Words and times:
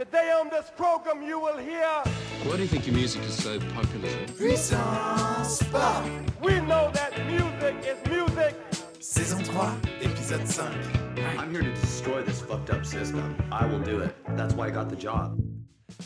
Today 0.00 0.32
on 0.32 0.48
this 0.48 0.70
program 0.78 1.22
you 1.22 1.38
will 1.38 1.58
hear 1.58 1.86
Why 2.44 2.56
do 2.56 2.62
you 2.62 2.68
think 2.68 2.86
your 2.86 2.96
music 2.96 3.22
is 3.24 3.34
so 3.34 3.60
popular? 3.74 4.08
Puissance 4.28 5.62
Pop 5.64 6.06
we 6.42 6.58
know 6.60 6.90
that 6.94 7.12
music 7.26 7.76
is 7.86 8.10
music. 8.10 8.56
Saison 8.98 9.44
3, 9.44 9.54
épisode 10.00 10.48
5 10.48 11.38
I'm 11.38 11.50
here 11.50 11.60
to 11.60 11.74
destroy 11.74 12.22
this 12.22 12.40
fucked 12.40 12.70
up 12.70 12.86
system. 12.86 13.36
I 13.52 13.66
will 13.66 13.80
do 13.80 14.00
it. 14.00 14.16
That's 14.30 14.54
why 14.54 14.68
I 14.68 14.70
got 14.70 14.88
the 14.88 14.96
job. 14.96 15.38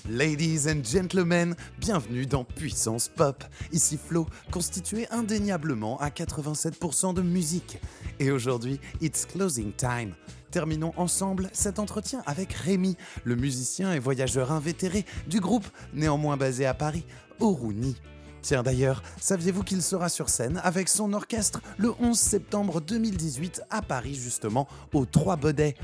Ladies 0.09 0.69
and 0.69 0.85
gentlemen, 0.85 1.55
bienvenue 1.79 2.27
dans 2.27 2.45
Puissance 2.45 3.09
Pop. 3.09 3.45
Ici 3.73 3.99
Flo, 3.99 4.27
constitué 4.51 5.07
indéniablement 5.11 5.99
à 6.01 6.09
87% 6.09 7.15
de 7.15 7.23
musique. 7.23 7.79
Et 8.19 8.31
aujourd'hui, 8.31 8.81
it's 9.01 9.27
closing 9.27 9.73
time. 9.73 10.15
Terminons 10.51 10.93
ensemble 10.97 11.49
cet 11.53 11.79
entretien 11.79 12.23
avec 12.27 12.53
Rémi, 12.53 12.97
le 13.25 13.37
musicien 13.37 13.93
et 13.93 13.99
voyageur 13.99 14.53
invétéré 14.53 15.05
du 15.27 15.41
groupe, 15.41 15.67
néanmoins 15.93 16.37
basé 16.37 16.67
à 16.67 16.75
Paris, 16.75 17.05
Oruni. 17.41 17.97
Tiens 18.43 18.63
d'ailleurs, 18.63 19.03
saviez-vous 19.21 19.63
qu'il 19.63 19.83
sera 19.83 20.09
sur 20.09 20.29
scène 20.29 20.61
avec 20.63 20.89
son 20.89 21.13
orchestre 21.15 21.61
le 21.79 21.93
11 21.99 22.19
septembre 22.19 22.81
2018 22.81 23.63
à 23.71 23.81
Paris 23.81 24.15
justement, 24.15 24.69
aux 24.93 25.07
Trois 25.07 25.37
Bedets 25.37 25.77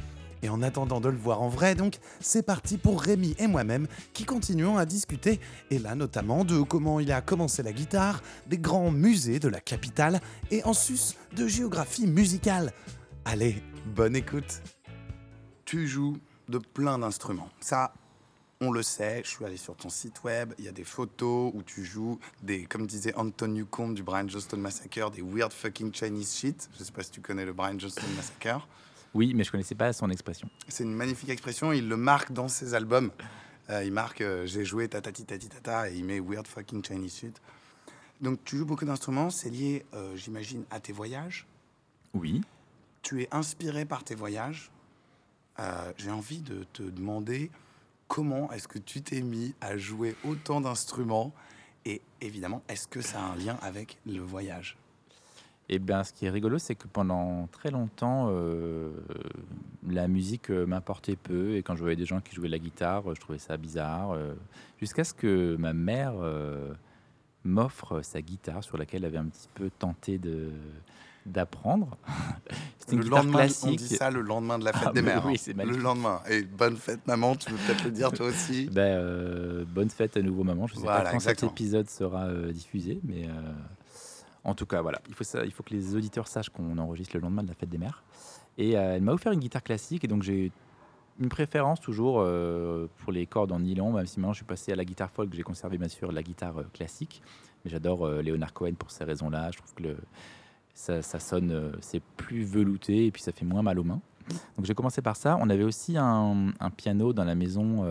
et 0.42 0.48
en 0.48 0.62
attendant 0.62 1.00
de 1.00 1.08
le 1.08 1.16
voir 1.16 1.42
en 1.42 1.48
vrai, 1.48 1.74
donc, 1.74 1.98
c'est 2.20 2.42
parti 2.42 2.78
pour 2.78 3.02
Rémi 3.02 3.34
et 3.38 3.46
moi-même 3.46 3.86
qui 4.12 4.24
continuons 4.24 4.76
à 4.76 4.86
discuter, 4.86 5.40
et 5.70 5.78
là 5.78 5.94
notamment 5.94 6.44
de 6.44 6.60
comment 6.62 7.00
il 7.00 7.12
a 7.12 7.20
commencé 7.20 7.62
la 7.62 7.72
guitare, 7.72 8.22
des 8.46 8.58
grands 8.58 8.90
musées 8.90 9.38
de 9.38 9.48
la 9.48 9.60
capitale, 9.60 10.20
et 10.50 10.64
en 10.64 10.72
sus 10.72 11.16
de 11.36 11.46
géographie 11.46 12.06
musicale. 12.06 12.72
Allez, 13.24 13.62
bonne 13.86 14.16
écoute. 14.16 14.62
Tu 15.64 15.86
joues 15.86 16.16
de 16.48 16.58
plein 16.58 16.98
d'instruments. 16.98 17.50
Ça, 17.60 17.92
on 18.62 18.72
le 18.72 18.82
sait, 18.82 19.22
je 19.24 19.30
suis 19.30 19.44
allé 19.44 19.56
sur 19.56 19.74
ton 19.74 19.88
site 19.88 20.22
web, 20.22 20.52
il 20.58 20.66
y 20.66 20.68
a 20.68 20.72
des 20.72 20.84
photos 20.84 21.50
où 21.54 21.62
tu 21.62 21.82
joues 21.82 22.18
des, 22.42 22.64
comme 22.64 22.86
disait 22.86 23.14
Anton 23.14 23.48
Newcomb 23.48 23.92
du 23.94 24.02
Brian 24.02 24.28
Johnston 24.28 24.58
Massacre, 24.58 25.10
des 25.10 25.22
weird 25.22 25.50
fucking 25.50 25.94
Chinese 25.94 26.36
shit. 26.36 26.68
Je 26.78 26.84
sais 26.84 26.92
pas 26.92 27.02
si 27.02 27.10
tu 27.10 27.22
connais 27.22 27.46
le 27.46 27.54
Brian 27.54 27.78
Johnston 27.78 28.02
Massacre. 28.16 28.66
Oui, 29.14 29.34
mais 29.34 29.44
je 29.44 29.50
connaissais 29.50 29.74
pas 29.74 29.92
son 29.92 30.10
expression. 30.10 30.48
C'est 30.68 30.84
une 30.84 30.94
magnifique 30.94 31.30
expression, 31.30 31.72
il 31.72 31.88
le 31.88 31.96
marque 31.96 32.32
dans 32.32 32.48
ses 32.48 32.74
albums. 32.74 33.10
Euh, 33.68 33.84
il 33.84 33.92
marque 33.92 34.20
euh, 34.20 34.46
j'ai 34.46 34.64
joué 34.64 34.88
tatati 34.88 35.24
tati 35.24 35.48
tata 35.48 35.90
et 35.90 35.96
il 35.96 36.04
met 36.04 36.20
weird 36.20 36.46
fucking 36.46 36.84
Chinese 36.84 37.16
shit. 37.16 37.40
Donc 38.20 38.38
tu 38.44 38.56
joues 38.56 38.66
beaucoup 38.66 38.84
d'instruments, 38.84 39.30
c'est 39.30 39.50
lié, 39.50 39.84
euh, 39.94 40.14
j'imagine, 40.16 40.64
à 40.70 40.80
tes 40.80 40.92
voyages. 40.92 41.46
Oui. 42.14 42.42
Tu 43.02 43.22
es 43.22 43.28
inspiré 43.32 43.84
par 43.84 44.04
tes 44.04 44.14
voyages. 44.14 44.70
J'ai 45.98 46.10
envie 46.10 46.40
de 46.40 46.64
te 46.72 46.82
demander 46.82 47.50
comment 48.08 48.50
est-ce 48.50 48.66
que 48.66 48.78
tu 48.78 49.02
t'es 49.02 49.20
mis 49.20 49.54
à 49.60 49.76
jouer 49.76 50.16
autant 50.24 50.62
d'instruments 50.62 51.34
et 51.84 52.00
évidemment, 52.20 52.62
est-ce 52.68 52.88
que 52.88 53.00
ça 53.00 53.20
a 53.20 53.24
un 53.24 53.36
lien 53.36 53.58
avec 53.62 53.98
le 54.06 54.20
voyage? 54.20 54.76
Et 55.72 55.78
bien, 55.78 56.02
ce 56.02 56.12
qui 56.12 56.26
est 56.26 56.30
rigolo, 56.30 56.58
c'est 56.58 56.74
que 56.74 56.88
pendant 56.88 57.46
très 57.52 57.70
longtemps, 57.70 58.26
euh, 58.30 58.90
la 59.88 60.08
musique 60.08 60.50
euh, 60.50 60.66
m'importait 60.66 61.14
peu. 61.14 61.54
Et 61.54 61.62
quand 61.62 61.76
je 61.76 61.80
voyais 61.80 61.94
des 61.94 62.06
gens 62.06 62.20
qui 62.20 62.34
jouaient 62.34 62.48
de 62.48 62.52
la 62.52 62.58
guitare, 62.58 63.08
euh, 63.08 63.14
je 63.14 63.20
trouvais 63.20 63.38
ça 63.38 63.56
bizarre. 63.56 64.10
euh, 64.10 64.34
Jusqu'à 64.80 65.04
ce 65.04 65.14
que 65.14 65.54
ma 65.56 65.72
mère 65.72 66.14
euh, 66.20 66.72
m'offre 67.44 68.02
sa 68.02 68.20
guitare, 68.20 68.64
sur 68.64 68.78
laquelle 68.78 69.02
elle 69.04 69.10
avait 69.10 69.18
un 69.18 69.26
petit 69.26 69.48
peu 69.54 69.70
tenté 69.78 70.18
de 70.18 70.50
d'apprendre. 71.26 71.96
C'était 72.78 72.92
une 72.94 72.98
Le 72.98 73.04
guitare 73.04 73.18
lendemain, 73.22 73.38
on 73.38 73.42
classique. 73.42 73.78
dit 73.78 73.88
ça 73.94 74.10
le 74.10 74.22
lendemain 74.22 74.58
de 74.58 74.64
la 74.64 74.72
fête 74.72 74.88
Ah, 74.90 74.92
des 74.92 75.02
mères. 75.02 75.24
oui, 75.26 75.34
hein. 75.34 75.36
c'est 75.38 75.54
le 75.56 75.76
lendemain. 75.76 76.20
Et 76.28 76.42
bonne 76.42 76.76
fête, 76.76 77.06
maman, 77.06 77.36
tu 77.36 77.50
veux 77.52 77.58
peut-être 77.58 77.84
le 77.84 77.90
dire 77.92 78.10
toi 78.10 78.26
aussi 78.26 78.68
Ben, 78.72 79.64
bonne 79.68 79.90
fête 79.90 80.16
à 80.16 80.22
nouveau, 80.22 80.42
maman. 80.42 80.66
Je 80.66 80.74
sais 80.74 80.80
Voilà, 80.80 81.02
pas 81.04 81.10
quand 81.10 81.14
exactement. 81.16 81.50
cet 81.52 81.60
épisode 81.60 81.88
sera 81.90 82.32
diffusé, 82.52 82.98
mais 83.04 83.28
en 84.44 84.54
tout 84.54 84.66
cas, 84.66 84.80
voilà. 84.80 85.00
Il 85.08 85.14
faut, 85.14 85.62
que 85.62 85.74
les 85.74 85.94
auditeurs 85.94 86.26
sachent 86.26 86.48
qu'on 86.48 86.78
enregistre 86.78 87.16
le 87.16 87.22
lendemain 87.22 87.42
de 87.42 87.48
la 87.48 87.54
fête 87.54 87.68
des 87.68 87.78
mères. 87.78 88.02
Et 88.58 88.76
euh, 88.76 88.96
elle 88.96 89.02
m'a 89.02 89.12
offert 89.12 89.32
une 89.32 89.40
guitare 89.40 89.62
classique, 89.62 90.04
et 90.04 90.08
donc 90.08 90.22
j'ai 90.22 90.50
une 91.18 91.28
préférence 91.28 91.80
toujours 91.80 92.20
euh, 92.20 92.86
pour 92.98 93.12
les 93.12 93.26
cordes 93.26 93.52
en 93.52 93.60
nylon, 93.60 93.92
même 93.92 94.06
si 94.06 94.18
maintenant 94.18 94.32
je 94.32 94.38
suis 94.38 94.46
passé 94.46 94.72
à 94.72 94.76
la 94.76 94.84
guitare 94.84 95.10
folk, 95.10 95.32
j'ai 95.34 95.42
conservé 95.42 95.76
bien 95.76 95.88
sûr 95.88 96.10
la 96.12 96.22
guitare 96.22 96.58
euh, 96.58 96.64
classique. 96.72 97.22
Mais 97.64 97.70
j'adore 97.70 98.08
Leonard 98.08 98.54
Cohen 98.54 98.72
pour 98.72 98.90
ces 98.90 99.04
raisons-là. 99.04 99.50
Je 99.50 99.58
trouve 99.58 99.74
que 99.74 99.96
ça, 100.72 101.02
sonne, 101.02 101.72
c'est 101.82 102.02
plus 102.16 102.42
velouté 102.42 103.04
et 103.04 103.10
puis 103.10 103.20
ça 103.20 103.32
fait 103.32 103.44
moins 103.44 103.60
mal 103.60 103.78
aux 103.78 103.84
mains. 103.84 104.00
Donc 104.56 104.64
j'ai 104.64 104.72
commencé 104.72 105.02
par 105.02 105.14
ça. 105.14 105.36
On 105.38 105.50
avait 105.50 105.64
aussi 105.64 105.98
un, 105.98 106.54
un 106.58 106.70
piano 106.70 107.12
dans 107.12 107.24
la 107.24 107.34
maison 107.34 107.84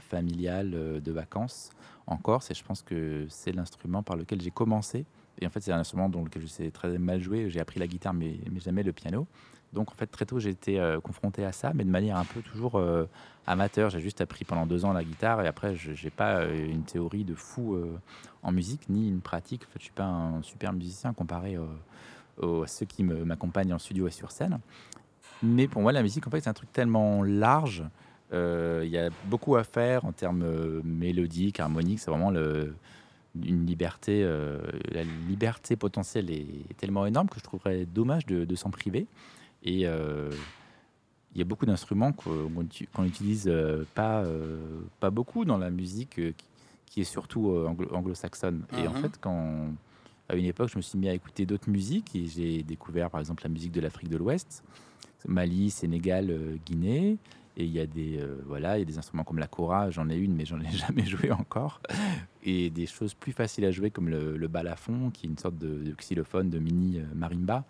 familiale 0.00 1.00
de 1.00 1.12
vacances 1.12 1.70
en 2.08 2.16
Corse 2.16 2.50
et 2.50 2.54
je 2.54 2.64
pense 2.64 2.82
que 2.82 3.26
c'est 3.28 3.52
l'instrument 3.52 4.02
par 4.02 4.16
lequel 4.16 4.40
j'ai 4.40 4.50
commencé. 4.50 5.06
Et 5.40 5.46
en 5.46 5.50
fait, 5.50 5.60
c'est 5.60 5.72
un 5.72 5.78
instrument 5.78 6.08
dont 6.08 6.24
je 6.36 6.46
sais 6.46 6.70
très 6.70 6.98
mal 6.98 7.20
jouer. 7.20 7.50
J'ai 7.50 7.60
appris 7.60 7.78
la 7.78 7.86
guitare, 7.86 8.14
mais, 8.14 8.38
mais 8.50 8.60
jamais 8.60 8.82
le 8.82 8.92
piano. 8.92 9.26
Donc 9.72 9.90
en 9.90 9.94
fait, 9.94 10.06
très 10.06 10.24
tôt, 10.24 10.38
j'ai 10.38 10.50
été 10.50 10.80
euh, 10.80 11.00
confronté 11.00 11.44
à 11.44 11.52
ça, 11.52 11.72
mais 11.74 11.84
de 11.84 11.90
manière 11.90 12.16
un 12.16 12.24
peu 12.24 12.40
toujours 12.40 12.76
euh, 12.76 13.06
amateur. 13.46 13.90
J'ai 13.90 14.00
juste 14.00 14.20
appris 14.20 14.44
pendant 14.44 14.66
deux 14.66 14.84
ans 14.84 14.92
la 14.92 15.04
guitare 15.04 15.42
et 15.42 15.46
après, 15.46 15.74
je 15.74 15.90
n'ai 15.90 16.10
pas 16.10 16.36
euh, 16.36 16.70
une 16.70 16.84
théorie 16.84 17.24
de 17.24 17.34
fou 17.34 17.78
en 18.42 18.52
musique, 18.52 18.88
ni 18.88 19.08
une 19.08 19.20
pratique. 19.20 19.64
En 19.64 19.72
fait, 19.72 19.78
je 19.78 19.84
suis 19.84 19.92
pas 19.92 20.06
un 20.06 20.42
super 20.42 20.72
musicien 20.72 21.12
comparé 21.12 21.56
à 21.56 22.66
ceux 22.66 22.86
qui 22.86 23.02
m'accompagnent 23.02 23.74
en 23.74 23.78
studio 23.78 24.06
et 24.06 24.10
sur 24.10 24.30
scène. 24.30 24.58
Mais 25.42 25.68
pour 25.68 25.82
moi, 25.82 25.92
la 25.92 26.02
musique, 26.02 26.26
en 26.26 26.30
fait, 26.30 26.40
c'est 26.40 26.50
un 26.50 26.54
truc 26.54 26.72
tellement 26.72 27.22
large. 27.22 27.84
Il 28.32 28.88
y 28.88 28.98
a 28.98 29.10
beaucoup 29.26 29.56
à 29.56 29.64
faire 29.64 30.04
en 30.04 30.12
termes 30.12 30.80
mélodiques, 30.82 31.60
harmoniques. 31.60 32.00
C'est 32.00 32.10
vraiment 32.10 32.30
le, 32.30 32.74
une 33.44 33.66
liberté. 33.66 34.22
euh, 34.24 34.58
la 34.90 35.04
liberté 35.04 35.76
potentielle 35.76 36.30
est 36.30 36.76
tellement 36.76 37.06
énorme 37.06 37.28
que 37.28 37.38
je 37.38 37.44
trouverais 37.44 37.86
dommage 37.86 38.26
de, 38.26 38.44
de 38.44 38.54
s'en 38.54 38.70
priver. 38.70 39.06
Et 39.62 39.86
euh, 39.86 40.36
il 41.34 41.38
y 41.38 41.42
a 41.42 41.44
beaucoup 41.44 41.66
d'instruments 41.66 42.12
qu'on 42.12 43.02
n'utilise 43.02 43.46
euh, 43.48 43.84
pas, 43.94 44.22
euh, 44.24 44.80
pas 45.00 45.10
beaucoup 45.10 45.44
dans 45.44 45.58
la 45.58 45.70
musique 45.70 46.14
qui, 46.36 46.46
qui 46.86 47.00
est 47.02 47.04
surtout 47.04 47.48
anglo- 47.50 47.92
anglo-saxonne. 47.92 48.64
Et 48.76 48.86
en 48.88 48.92
Mhm. 48.92 49.00
fait, 49.02 49.18
quand 49.20 49.74
à 50.30 50.36
une 50.36 50.44
époque, 50.44 50.68
je 50.70 50.76
me 50.76 50.82
suis 50.82 50.98
mis 50.98 51.08
à 51.08 51.14
écouter 51.14 51.46
d'autres 51.46 51.70
musiques 51.70 52.14
et 52.14 52.26
j'ai 52.26 52.62
découvert 52.62 53.10
par 53.10 53.20
exemple 53.20 53.42
la 53.44 53.50
musique 53.50 53.72
de 53.72 53.80
l'Afrique 53.80 54.10
de 54.10 54.16
l'Ouest, 54.16 54.62
Mali, 55.26 55.70
Sénégal, 55.70 56.58
Guinée. 56.66 57.18
Et 57.60 57.64
il 57.64 57.72
y 57.72 57.80
a 57.80 57.86
des 57.86 58.18
euh, 58.20 58.40
voilà, 58.46 58.76
il 58.76 58.80
y 58.80 58.82
a 58.82 58.84
des 58.84 58.98
instruments 58.98 59.24
comme 59.24 59.38
la 59.40 59.48
kora, 59.48 59.90
j'en 59.90 60.08
ai 60.08 60.16
une 60.16 60.32
mais 60.34 60.44
j'en 60.46 60.60
ai 60.60 60.70
jamais 60.86 61.04
joué 61.04 61.32
encore. 61.32 61.80
Et 62.44 62.70
des 62.70 62.86
choses 62.86 63.14
plus 63.14 63.32
faciles 63.32 63.64
à 63.64 63.72
jouer 63.72 63.90
comme 63.90 64.08
le, 64.08 64.36
le 64.36 64.48
balafon, 64.48 65.10
qui 65.10 65.26
est 65.26 65.28
une 65.28 65.38
sorte 65.38 65.58
de, 65.58 65.82
de 65.82 65.92
xylophone 65.92 66.48
de 66.50 66.58
mini 66.58 67.00
euh, 67.00 67.04
marimba, 67.14 67.64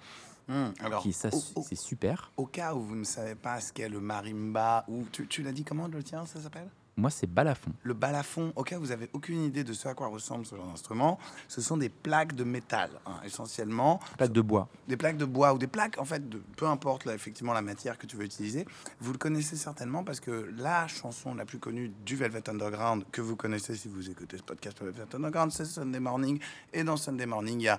Hum, 0.50 0.72
Alors, 0.80 1.04
c'est 1.12 1.74
super. 1.76 2.32
au 2.38 2.46
cas 2.46 2.74
où 2.74 2.80
vous 2.80 2.96
ne 2.96 3.04
savez 3.04 3.34
pas 3.34 3.60
ce 3.60 3.70
qu'est 3.70 3.90
le 3.90 4.00
marimba, 4.00 4.84
ou 4.88 5.04
tu, 5.12 5.26
tu 5.26 5.42
l'as 5.42 5.52
dit 5.52 5.62
comment 5.62 5.88
le 5.88 6.02
tien, 6.02 6.24
ça 6.24 6.40
s'appelle? 6.40 6.68
Moi, 6.98 7.10
c'est 7.10 7.28
balafon. 7.28 7.70
Le 7.84 7.94
balafon, 7.94 8.52
au 8.56 8.64
cas 8.64 8.76
où 8.76 8.80
vous 8.80 8.90
avez 8.90 9.08
aucune 9.12 9.44
idée 9.44 9.62
de 9.62 9.72
ce 9.72 9.86
à 9.86 9.94
quoi 9.94 10.08
ressemble 10.08 10.44
ce 10.44 10.56
genre 10.56 10.66
d'instrument, 10.66 11.18
ce 11.46 11.60
sont 11.60 11.76
des 11.76 11.88
plaques 11.88 12.34
de 12.34 12.42
métal, 12.42 12.90
hein, 13.06 13.20
essentiellement. 13.24 14.00
Plaque 14.16 14.32
de 14.32 14.40
bois. 14.40 14.68
Des 14.88 14.96
plaques 14.96 15.16
de 15.16 15.24
bois 15.24 15.54
ou 15.54 15.58
des 15.58 15.68
plaques, 15.68 15.96
en 15.98 16.04
fait, 16.04 16.28
de, 16.28 16.42
peu 16.56 16.66
importe 16.66 17.04
là, 17.04 17.14
effectivement 17.14 17.52
la 17.52 17.62
matière 17.62 17.98
que 17.98 18.06
tu 18.06 18.16
veux 18.16 18.24
utiliser. 18.24 18.66
Vous 19.00 19.12
le 19.12 19.18
connaissez 19.18 19.54
certainement 19.56 20.02
parce 20.02 20.18
que 20.18 20.50
la 20.58 20.88
chanson 20.88 21.34
la 21.34 21.44
plus 21.44 21.60
connue 21.60 21.92
du 22.04 22.16
Velvet 22.16 22.50
Underground, 22.50 23.04
que 23.12 23.20
vous 23.20 23.36
connaissez 23.36 23.76
si 23.76 23.86
vous 23.86 24.10
écoutez 24.10 24.36
ce 24.36 24.42
podcast 24.42 24.82
Velvet 24.82 25.14
Underground, 25.14 25.52
c'est 25.52 25.66
Sunday 25.66 26.00
Morning. 26.00 26.40
Et 26.72 26.82
dans 26.82 26.96
Sunday 26.96 27.26
Morning, 27.26 27.60
il 27.60 27.64
y 27.64 27.68
a. 27.68 27.78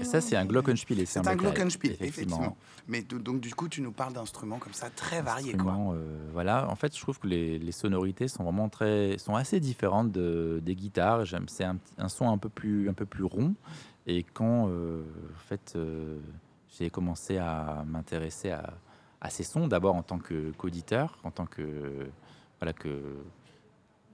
Et 0.00 0.04
ça, 0.04 0.20
c'est 0.20 0.34
un 0.34 0.44
glockenspiel. 0.44 0.98
et 0.98 1.06
C'est 1.06 1.20
un 1.20 1.22
bloc-live, 1.22 1.42
glockenspiel, 1.42 1.92
effectivement. 2.00 2.56
Mais 2.88 3.02
do- 3.02 3.20
donc, 3.20 3.40
du 3.40 3.54
coup, 3.54 3.68
tu 3.68 3.80
nous 3.80 3.92
parles 3.92 4.12
d'instruments 4.12 4.58
comme 4.58 4.72
ça 4.72 4.90
très 4.90 5.22
variés, 5.22 5.56
quoi. 5.56 5.72
Euh, 5.94 6.28
voilà. 6.32 6.68
En 6.68 6.74
fait, 6.74 6.92
je 6.96 7.00
trouve 7.00 7.20
que 7.20 7.28
les, 7.28 7.56
les 7.60 7.70
sonorités 7.76 8.26
sont 8.28 8.42
vraiment 8.44 8.68
très, 8.68 9.16
sont 9.18 9.34
assez 9.36 9.60
différentes 9.60 10.10
de, 10.12 10.60
des 10.64 10.74
guitares. 10.74 11.24
J'aime, 11.24 11.46
c'est 11.48 11.64
un, 11.64 12.08
son 12.08 12.28
un 12.30 12.38
peu 12.38 12.48
plus, 12.48 12.88
un 12.88 12.92
peu 12.94 13.06
plus 13.06 13.24
rond. 13.24 13.54
Et 14.06 14.22
quand, 14.22 14.68
euh, 14.68 15.02
en 15.34 15.38
fait, 15.48 15.74
euh, 15.76 16.18
j'ai 16.78 16.90
commencé 16.90 17.38
à 17.38 17.84
m'intéresser 17.86 18.50
à, 18.50 18.74
à 19.20 19.30
ces 19.30 19.42
sons, 19.44 19.66
d'abord 19.68 19.94
en 19.94 20.02
tant 20.02 20.18
que 20.18 20.50
qu'auditeur, 20.58 21.18
en 21.24 21.30
tant 21.30 21.46
que, 21.46 21.62
voilà, 22.60 22.72
que 22.72 22.88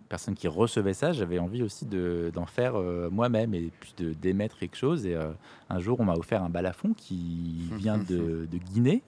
personne 0.08 0.34
qui 0.34 0.46
recevait 0.48 0.92
ça, 0.94 1.12
j'avais 1.12 1.38
envie 1.38 1.62
aussi 1.62 1.86
de- 1.86 2.30
d'en 2.34 2.44
faire 2.46 2.76
euh, 2.76 3.08
moi-même 3.10 3.54
et 3.54 3.70
puis 3.80 3.94
de 3.96 4.12
d'émettre 4.12 4.58
quelque 4.58 4.76
chose. 4.76 5.06
Et 5.06 5.16
un 5.70 5.78
jour, 5.80 6.00
on 6.00 6.04
m'a 6.04 6.14
offert 6.14 6.42
un 6.42 6.50
balafon 6.50 6.92
qui 6.94 7.70
vient 7.76 7.98
de, 7.98 8.46
de 8.50 8.58
Guinée. 8.58 9.02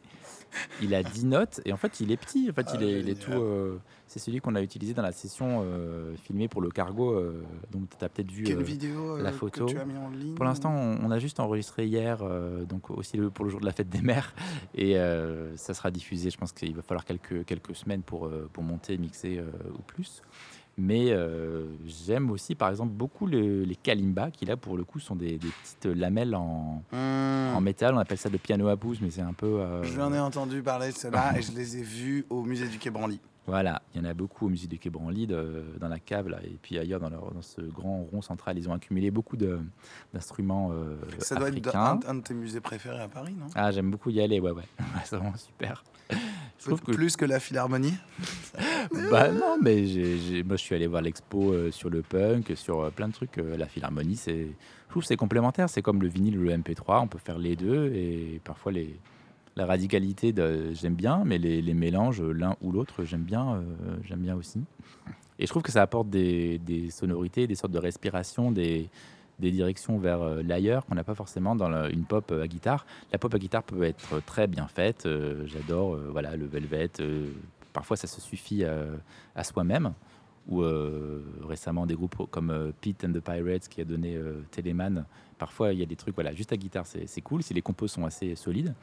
Il 0.82 0.94
a 0.94 1.02
10 1.02 1.26
notes 1.26 1.60
et 1.64 1.72
en 1.72 1.76
fait, 1.76 2.00
il 2.00 2.10
est 2.12 2.16
petit. 2.16 2.48
En 2.50 2.52
fait, 2.54 2.66
il, 2.74 2.80
Ah, 2.80 2.84
est, 2.84 2.90
il 3.00 3.08
est 3.08 3.20
génial. 3.22 3.38
tout. 3.38 3.42
euh, 3.42 3.78
c'est 4.06 4.18
celui 4.18 4.40
qu'on 4.40 4.54
a 4.54 4.62
utilisé 4.62 4.94
dans 4.94 5.02
la 5.02 5.12
session 5.12 5.62
euh, 5.64 6.14
filmée 6.16 6.48
pour 6.48 6.60
le 6.60 6.70
cargo. 6.70 7.12
euh, 7.12 7.42
donc, 7.72 7.88
tu 7.98 8.04
as 8.04 8.08
peut-être 8.08 8.30
vu. 8.30 8.44
Vidéo 8.62 9.16
la 9.18 9.30
que 9.30 9.36
photo. 9.36 9.66
tu 9.66 9.78
as 9.78 9.84
mis 9.84 9.96
en 9.96 10.10
ligne 10.10 10.34
Pour 10.34 10.44
l'instant, 10.44 10.70
on, 10.74 10.98
on 11.04 11.10
a 11.10 11.18
juste 11.18 11.40
enregistré 11.40 11.86
hier, 11.86 12.18
donc 12.68 12.90
aussi 12.90 13.16
le- 13.16 13.30
pour 13.30 13.44
le 13.44 13.50
jour 13.50 13.60
de 13.60 13.66
la 13.66 13.72
fête 13.72 13.88
des 13.88 14.00
mères, 14.02 14.34
et 14.74 14.94
ça 15.56 15.74
sera 15.74 15.90
diffusé. 15.90 16.30
Je 16.30 16.38
pense 16.38 16.52
qu'il 16.52 16.74
va 16.74 16.82
falloir 16.82 17.04
quelques, 17.04 17.44
quelques 17.44 17.74
semaines 17.74 18.02
pour, 18.02 18.30
pour 18.52 18.62
monter, 18.62 18.96
mixer 18.98 19.40
ou 19.76 19.82
plus. 19.82 20.22
Mais 20.76 21.12
euh, 21.12 21.66
j'aime 21.86 22.30
aussi, 22.32 22.54
par 22.56 22.68
exemple, 22.68 22.92
beaucoup 22.92 23.26
le- 23.26 23.62
les 23.62 23.76
kalimba, 23.76 24.30
qui 24.32 24.44
là, 24.44 24.56
pour 24.56 24.76
le 24.76 24.82
coup, 24.84 24.98
sont 24.98 25.14
des, 25.14 25.38
des 25.38 25.52
petites 25.52 25.86
lamelles 25.86 26.34
en, 26.34 26.82
Hmm. 26.92 27.54
en 27.56 27.60
métal. 27.60 27.94
On 27.94 27.98
appelle 27.98 28.18
ça 28.18 28.28
le 28.28 28.38
piano 28.38 28.66
à 28.68 28.74
bouse, 28.76 28.98
mais 29.00 29.10
c'est 29.10 29.20
un 29.20 29.32
peu. 29.34 29.60
euh, 29.60 29.84
Je 29.84 30.00
en 30.00 30.12
ai 30.12 30.18
entendu 30.18 30.62
parler 30.62 30.88
de 30.90 30.96
cela 30.96 31.38
et 31.38 31.42
je 31.42 31.52
les 31.52 31.76
ai 31.78 31.82
vus 31.82 32.26
au 32.28 32.42
musée 32.42 32.66
du 32.68 32.78
Quai 32.78 32.90
Branly. 32.90 33.20
Voilà, 33.46 33.82
il 33.94 34.00
y 34.00 34.04
en 34.04 34.08
a 34.08 34.14
beaucoup 34.14 34.46
au 34.46 34.48
musée 34.48 34.66
du 34.66 34.78
Quai 34.78 34.88
Branly, 34.90 35.26
de- 35.26 35.64
dans 35.78 35.88
la 35.88 35.98
cave, 36.00 36.28
là, 36.28 36.38
et 36.42 36.56
puis 36.62 36.78
ailleurs 36.78 36.98
dans, 36.98 37.10
leur- 37.10 37.30
dans 37.32 37.42
ce 37.42 37.60
grand 37.60 38.02
rond 38.10 38.22
central. 38.22 38.56
Ils 38.58 38.68
ont 38.68 38.72
accumulé 38.72 39.10
beaucoup 39.10 39.36
d'instruments 40.12 40.70
euh, 40.72 40.96
Ça 41.18 41.36
doit 41.36 41.48
être 41.50 41.76
un, 41.76 42.00
un 42.06 42.14
de 42.14 42.20
tes 42.22 42.34
musées 42.34 42.60
préférés 42.60 43.00
à 43.02 43.08
Paris, 43.08 43.34
non? 43.38 43.46
Ah, 43.54 43.70
j'aime 43.70 43.90
beaucoup 43.90 44.10
y 44.10 44.20
aller, 44.20 44.40
ouais. 44.40 44.52
Ouais, 44.52 44.62
c'est 45.04 45.16
vraiment 45.16 45.36
super. 45.36 45.84
Trouve 46.64 46.82
que. 46.82 46.92
Plus 46.92 47.16
que 47.16 47.24
la 47.24 47.40
Philharmonie 47.40 47.94
Bah 49.10 49.30
non, 49.30 49.56
mais 49.60 49.82
moi 50.44 50.56
je 50.56 50.62
suis 50.62 50.74
allé 50.74 50.86
voir 50.86 51.02
l'expo 51.02 51.52
euh, 51.52 51.70
sur 51.70 51.90
le 51.90 52.02
punk, 52.02 52.52
sur 52.54 52.80
euh, 52.80 52.90
plein 52.90 53.08
de 53.08 53.12
trucs. 53.12 53.38
euh, 53.38 53.56
la 53.56 53.66
philharmonie, 53.66 54.16
c'est. 54.16 54.48
Je 54.86 54.90
trouve 54.90 55.04
c'est 55.04 55.16
complémentaire. 55.16 55.68
C'est 55.68 55.82
comme 55.82 56.00
le 56.00 56.08
vinyle 56.08 56.38
ou 56.38 56.42
le 56.42 56.52
MP3, 56.52 57.02
on 57.02 57.08
peut 57.08 57.18
faire 57.18 57.38
les 57.38 57.56
deux 57.56 57.92
et 57.94 58.40
parfois 58.44 58.72
les. 58.72 58.96
La 59.56 59.66
radicalité, 59.66 60.32
de, 60.32 60.72
j'aime 60.72 60.96
bien, 60.96 61.22
mais 61.24 61.38
les, 61.38 61.62
les 61.62 61.74
mélanges, 61.74 62.20
l'un 62.20 62.56
ou 62.60 62.72
l'autre, 62.72 63.04
j'aime 63.04 63.22
bien, 63.22 63.62
j'aime 64.02 64.18
bien 64.18 64.34
aussi. 64.34 64.58
Et 65.38 65.46
je 65.46 65.48
trouve 65.48 65.62
que 65.62 65.70
ça 65.70 65.80
apporte 65.80 66.10
des, 66.10 66.58
des 66.58 66.90
sonorités, 66.90 67.46
des 67.46 67.54
sortes 67.54 67.72
de 67.72 67.78
respiration, 67.78 68.50
des, 68.50 68.90
des 69.38 69.50
directions 69.50 69.98
vers 69.98 70.22
euh, 70.22 70.42
l'ailleurs 70.42 70.86
qu'on 70.86 70.94
n'a 70.94 71.04
pas 71.04 71.14
forcément 71.14 71.56
dans 71.56 71.88
une 71.88 72.04
pop 72.04 72.30
euh, 72.30 72.42
à 72.42 72.46
guitare. 72.46 72.86
La 73.12 73.18
pop 73.18 73.34
à 73.34 73.38
guitare 73.38 73.62
peut 73.62 73.82
être 73.82 74.24
très 74.24 74.46
bien 74.46 74.66
faite. 74.68 75.06
euh, 75.06 75.46
j'adore 75.46 75.96
voilà, 76.10 76.36
le 76.36 76.46
Velvet. 76.46 76.90
parfois, 77.72 77.96
ça 77.96 78.06
se 78.06 78.20
suffit 78.20 78.64
à 78.64 79.44
soi-même. 79.44 79.92
Ou 80.46 80.62
récemment, 81.42 81.86
des 81.86 81.94
groupes 81.94 82.28
comme 82.30 82.72
Pete 82.80 83.04
and 83.04 83.12
the 83.12 83.20
Pirates 83.20 83.68
qui 83.68 83.80
a 83.80 83.84
donné 83.84 84.18
Telemann. 84.50 85.06
Parfois, 85.38 85.72
il 85.72 85.78
y 85.78 85.82
a 85.82 85.86
des 85.86 85.96
trucs, 85.96 86.14
voilà, 86.14 86.34
juste 86.34 86.52
à 86.52 86.56
guitare, 86.56 86.86
c'est 86.86 87.20
cool 87.22 87.42
si 87.42 87.54
les 87.54 87.62
compos 87.62 87.88
sont 87.88 88.04
assez 88.04 88.36
solides. 88.36 88.74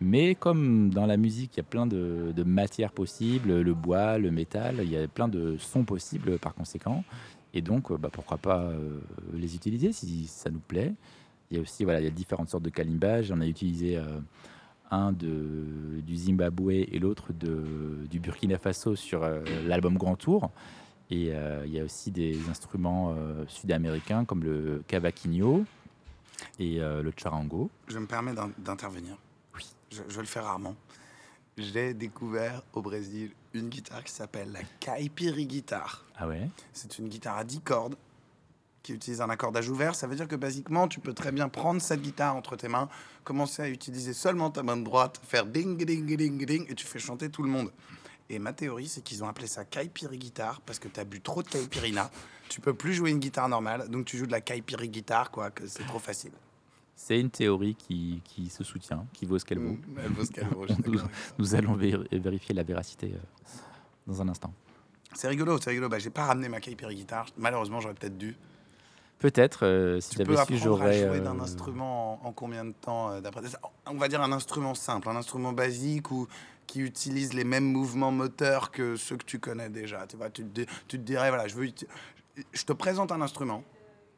Mais 0.00 0.34
comme 0.34 0.90
dans 0.90 1.06
la 1.06 1.16
musique, 1.16 1.52
il 1.54 1.58
y 1.58 1.60
a 1.60 1.64
plein 1.64 1.86
de 1.86 2.42
matières 2.42 2.92
possibles, 2.92 3.60
le 3.60 3.74
bois, 3.74 4.18
le 4.18 4.30
métal, 4.30 4.80
il 4.82 4.90
y 4.90 4.96
a 4.96 5.06
plein 5.06 5.28
de 5.28 5.56
sons 5.58 5.84
possibles 5.84 6.38
par 6.38 6.54
conséquent. 6.54 7.04
Et 7.56 7.62
donc, 7.62 7.90
euh, 7.90 7.96
bah, 7.96 8.10
pourquoi 8.12 8.36
pas 8.36 8.60
euh, 8.64 9.00
les 9.32 9.54
utiliser 9.56 9.90
si 9.90 10.26
ça 10.26 10.50
nous 10.50 10.60
plaît. 10.60 10.92
Il 11.50 11.56
y 11.56 11.58
a 11.58 11.62
aussi 11.62 11.84
voilà, 11.84 12.00
il 12.00 12.04
y 12.04 12.06
a 12.06 12.10
différentes 12.10 12.50
sortes 12.50 12.64
de 12.64 12.68
kalimba. 12.68 13.22
J'en 13.22 13.40
ai 13.40 13.48
utilisé 13.48 13.96
euh, 13.96 14.20
un 14.90 15.10
de, 15.10 16.00
du 16.06 16.16
Zimbabwe 16.16 16.70
et 16.72 16.98
l'autre 16.98 17.32
du 17.32 18.20
Burkina 18.20 18.58
Faso 18.58 18.94
sur 18.94 19.26
l'album 19.66 19.96
Grand 19.96 20.16
Tour. 20.16 20.50
Et 21.10 21.30
euh, 21.30 21.62
il 21.66 21.72
y 21.72 21.80
a 21.80 21.84
aussi 21.84 22.10
des 22.10 22.36
instruments 22.50 23.14
euh, 23.16 23.44
sud-américains 23.48 24.26
comme 24.26 24.42
le 24.44 24.82
cavaquinho 24.86 25.64
et 26.58 26.82
euh, 26.82 27.00
le 27.02 27.10
charango. 27.16 27.70
Je 27.88 27.98
me 27.98 28.06
permets 28.06 28.34
d'in- 28.34 28.50
d'intervenir. 28.58 29.16
Oui. 29.54 29.64
Je, 29.90 30.02
je 30.08 30.20
le 30.20 30.26
fais 30.26 30.40
rarement. 30.40 30.74
J'ai 31.56 31.94
découvert 31.94 32.62
au 32.74 32.82
Brésil 32.82 33.30
une 33.58 33.68
guitare 33.68 34.04
qui 34.04 34.12
s'appelle 34.12 34.52
la 34.52 34.60
Caipiri 34.80 35.46
Guitare. 35.46 36.04
Ah 36.16 36.26
ouais? 36.26 36.48
C'est 36.72 36.98
une 36.98 37.08
guitare 37.08 37.38
à 37.38 37.44
10 37.44 37.60
cordes 37.60 37.96
qui 38.82 38.92
utilise 38.92 39.20
un 39.20 39.30
accordage 39.30 39.68
ouvert. 39.68 39.94
Ça 39.94 40.06
veut 40.06 40.14
dire 40.14 40.28
que 40.28 40.36
basiquement, 40.36 40.86
tu 40.86 41.00
peux 41.00 41.12
très 41.12 41.32
bien 41.32 41.48
prendre 41.48 41.82
cette 41.82 42.02
guitare 42.02 42.36
entre 42.36 42.54
tes 42.56 42.68
mains, 42.68 42.88
commencer 43.24 43.62
à 43.62 43.68
utiliser 43.68 44.12
seulement 44.12 44.50
ta 44.50 44.62
main 44.62 44.76
droite, 44.76 45.20
faire 45.24 45.44
ding 45.44 45.76
ding 45.84 46.16
ding 46.16 46.46
ding, 46.46 46.70
et 46.70 46.74
tu 46.74 46.86
fais 46.86 47.00
chanter 47.00 47.28
tout 47.28 47.42
le 47.42 47.48
monde. 47.48 47.72
Et 48.28 48.38
ma 48.38 48.52
théorie, 48.52 48.88
c'est 48.88 49.02
qu'ils 49.02 49.22
ont 49.24 49.28
appelé 49.28 49.46
ça 49.46 49.64
Caipiri 49.64 50.18
Guitare 50.18 50.60
parce 50.60 50.78
que 50.78 50.88
tu 50.88 50.98
as 51.00 51.04
bu 51.04 51.20
trop 51.20 51.42
de 51.42 51.48
Caipirina. 51.48 52.10
Tu 52.48 52.60
peux 52.60 52.74
plus 52.74 52.94
jouer 52.94 53.10
une 53.10 53.18
guitare 53.18 53.48
normale, 53.48 53.88
donc 53.88 54.04
tu 54.04 54.18
joues 54.18 54.26
de 54.26 54.32
la 54.32 54.40
Caipiri 54.40 54.88
Guitare, 54.88 55.30
quoi, 55.30 55.50
que 55.50 55.66
c'est 55.66 55.86
trop 55.86 55.98
facile. 55.98 56.32
C'est 56.98 57.20
une 57.20 57.30
théorie 57.30 57.74
qui, 57.74 58.22
qui 58.24 58.48
se 58.48 58.64
soutient, 58.64 59.06
qui 59.12 59.26
vaut 59.26 59.38
ce 59.38 59.44
qu'elle 59.44 59.58
vaut. 59.58 59.72
Mm, 59.74 59.98
elle 60.02 60.12
vaut 60.12 60.24
ce 60.24 60.32
qu'elle 60.32 60.48
vaut. 60.48 60.64
Nous 61.38 61.54
allons 61.54 61.76
vér- 61.76 62.06
vérifier 62.10 62.54
la 62.54 62.62
véracité 62.62 63.12
euh, 63.14 63.18
dans 64.06 64.22
un 64.22 64.28
instant. 64.28 64.52
C'est 65.12 65.28
rigolo, 65.28 65.58
c'est 65.60 65.70
rigolo. 65.70 65.88
Bah, 65.90 65.98
j'ai 65.98 66.10
pas 66.10 66.24
ramené 66.24 66.48
ma 66.48 66.58
Caipiri 66.60 66.94
Guitare. 66.96 67.26
Malheureusement, 67.36 67.80
j'aurais 67.80 67.94
peut-être 67.94 68.16
dû. 68.16 68.34
Peut-être, 69.18 69.64
euh, 69.66 70.00
si 70.00 70.10
Tu 70.10 70.18
peux 70.18 70.24
j'avais 70.34 70.36
su, 70.36 70.54
apprendre 70.54 70.82
à 70.82 70.90
j'aurais. 70.92 70.98
jouer 71.08 71.18
euh, 71.18 71.24
d'un 71.24 71.38
instrument 71.40 72.24
en, 72.24 72.28
en 72.28 72.32
combien 72.32 72.64
de 72.64 72.72
temps 72.72 73.10
euh, 73.10 73.20
d'après 73.20 73.42
On 73.86 73.94
va 73.94 74.08
dire 74.08 74.20
un 74.22 74.32
instrument 74.32 74.74
simple, 74.74 75.08
un 75.08 75.16
instrument 75.16 75.52
basique 75.52 76.10
ou 76.10 76.26
qui 76.66 76.80
utilise 76.80 77.32
les 77.32 77.44
mêmes 77.44 77.64
mouvements 77.70 78.10
moteurs 78.10 78.70
que 78.72 78.96
ceux 78.96 79.16
que 79.16 79.24
tu 79.24 79.38
connais 79.38 79.68
déjà. 79.70 80.06
Tu 80.06 80.16
vois, 80.16 80.28
tu 80.30 80.44
te, 80.44 80.62
tu 80.88 80.98
te 80.98 81.02
dirais 81.02 81.28
voilà, 81.28 81.46
je 81.46 81.54
veux, 81.54 81.66
je 82.52 82.64
te 82.64 82.72
présente 82.72 83.12
un 83.12 83.20
instrument 83.22 83.62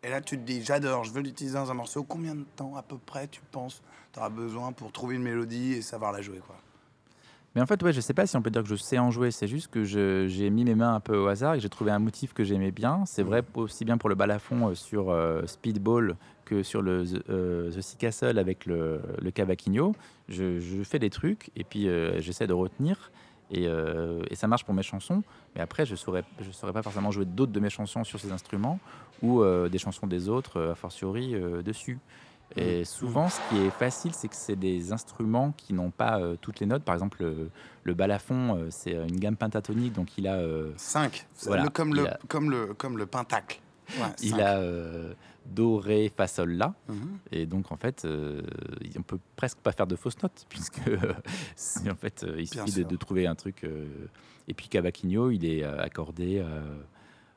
et 0.02 0.10
là 0.10 0.20
tu 0.20 0.36
te 0.38 0.42
dis 0.42 0.62
j'adore, 0.62 1.04
je 1.04 1.12
veux 1.12 1.22
l'utiliser 1.22 1.56
dans 1.56 1.70
un 1.70 1.74
morceau. 1.74 2.02
Combien 2.02 2.34
de 2.34 2.44
temps 2.56 2.76
à 2.76 2.82
peu 2.82 2.98
près 2.98 3.28
tu 3.28 3.40
penses 3.50 3.82
tu 4.12 4.18
auras 4.18 4.30
besoin 4.30 4.72
pour 4.72 4.92
trouver 4.92 5.16
une 5.16 5.22
mélodie 5.22 5.74
et 5.74 5.82
savoir 5.82 6.12
la 6.12 6.22
jouer 6.22 6.40
quoi? 6.46 6.56
Mais 7.54 7.62
en 7.62 7.66
fait, 7.66 7.82
ouais, 7.82 7.92
je 7.94 8.00
sais 8.00 8.14
pas 8.14 8.26
si 8.26 8.36
on 8.36 8.42
peut 8.42 8.50
dire 8.50 8.62
que 8.62 8.68
je 8.68 8.76
sais 8.76 8.98
en 8.98 9.10
jouer. 9.10 9.30
C'est 9.30 9.48
juste 9.48 9.68
que 9.68 9.82
j'ai 9.82 10.50
mis 10.50 10.64
mes 10.64 10.74
mains 10.74 10.94
un 10.94 11.00
peu 11.00 11.16
au 11.16 11.26
hasard 11.28 11.54
et 11.54 11.60
j'ai 11.60 11.70
trouvé 11.70 11.90
un 11.90 11.98
motif 11.98 12.34
que 12.34 12.44
j'aimais 12.44 12.70
bien. 12.70 13.04
C'est 13.06 13.22
vrai 13.22 13.42
aussi 13.54 13.84
bien 13.84 13.96
pour 13.96 14.10
le 14.10 14.14
balafon 14.14 14.68
euh, 14.68 14.74
sur 14.74 15.10
euh, 15.10 15.44
Speedball 15.46 16.16
que 16.44 16.62
sur 16.62 16.82
le 16.82 17.04
The, 17.04 17.30
euh, 17.30 17.70
The 17.72 17.80
Sea 17.80 17.96
Castle 17.96 18.38
avec 18.38 18.66
le, 18.66 19.00
le 19.20 19.30
cavaquinho. 19.30 19.94
Je, 20.28 20.60
je 20.60 20.82
fais 20.82 20.98
des 20.98 21.10
trucs 21.10 21.50
et 21.56 21.64
puis 21.64 21.88
euh, 21.88 22.20
j'essaie 22.20 22.46
de 22.46 22.52
retenir. 22.52 23.10
Et, 23.50 23.66
euh, 23.66 24.22
et 24.30 24.34
ça 24.36 24.46
marche 24.46 24.64
pour 24.64 24.74
mes 24.74 24.82
chansons, 24.82 25.22
mais 25.54 25.62
après 25.62 25.86
je 25.86 25.94
saurais, 25.96 26.22
je 26.40 26.50
saurais 26.50 26.72
pas 26.74 26.82
forcément 26.82 27.10
jouer 27.10 27.24
d'autres 27.24 27.52
de 27.52 27.60
mes 27.60 27.70
chansons 27.70 28.04
sur 28.04 28.20
ces 28.20 28.30
instruments 28.30 28.78
ou 29.22 29.42
euh, 29.42 29.68
des 29.70 29.78
chansons 29.78 30.06
des 30.06 30.28
autres, 30.28 30.58
euh, 30.58 30.72
a 30.72 30.74
fortiori 30.74 31.34
euh, 31.34 31.62
dessus. 31.62 31.98
Et 32.56 32.84
souvent, 32.86 33.28
ce 33.28 33.38
qui 33.50 33.58
est 33.62 33.70
facile, 33.70 34.14
c'est 34.14 34.28
que 34.28 34.34
c'est 34.34 34.56
des 34.56 34.90
instruments 34.92 35.52
qui 35.56 35.74
n'ont 35.74 35.90
pas 35.90 36.18
euh, 36.18 36.34
toutes 36.40 36.60
les 36.60 36.66
notes. 36.66 36.82
Par 36.82 36.94
exemple, 36.94 37.22
le, 37.22 37.50
le 37.84 37.94
balafon, 37.94 38.56
euh, 38.56 38.66
c'est 38.70 38.92
une 38.92 39.20
gamme 39.20 39.36
pentatonique, 39.36 39.92
donc 39.92 40.16
il 40.16 40.26
a, 40.26 40.36
euh, 40.36 40.72
5 40.76 41.26
Voilà, 41.44 41.68
comme, 41.68 41.90
il 41.90 41.96
le, 41.96 42.08
a- 42.08 42.18
comme, 42.26 42.50
le, 42.50 42.72
comme 42.74 42.96
le 42.96 43.04
pentacle. 43.04 43.60
Ouais, 43.98 44.06
il 44.22 44.40
a 44.40 44.58
euh, 44.58 45.14
do, 45.46 45.78
ré, 45.78 46.12
fa, 46.14 46.26
sol, 46.26 46.52
la. 46.52 46.74
Mhm. 46.88 47.18
Et 47.32 47.46
donc, 47.46 47.72
en 47.72 47.76
fait, 47.76 48.04
euh, 48.04 48.42
on 48.98 49.02
peut 49.02 49.18
presque 49.36 49.58
pas 49.58 49.72
faire 49.72 49.86
de 49.86 49.96
fausses 49.96 50.22
notes, 50.22 50.46
puisque 50.48 50.80
en 51.90 51.94
fait, 51.96 52.24
euh, 52.24 52.36
il 52.38 52.46
suffit 52.48 52.84
de, 52.84 52.96
trouver 52.96 53.26
un 53.26 53.34
truc. 53.34 53.64
euh, 53.64 53.86
et 54.46 54.54
puis, 54.54 54.68
Cavaquinho, 54.68 55.30
il 55.30 55.44
est 55.44 55.62
accordé 55.64 56.42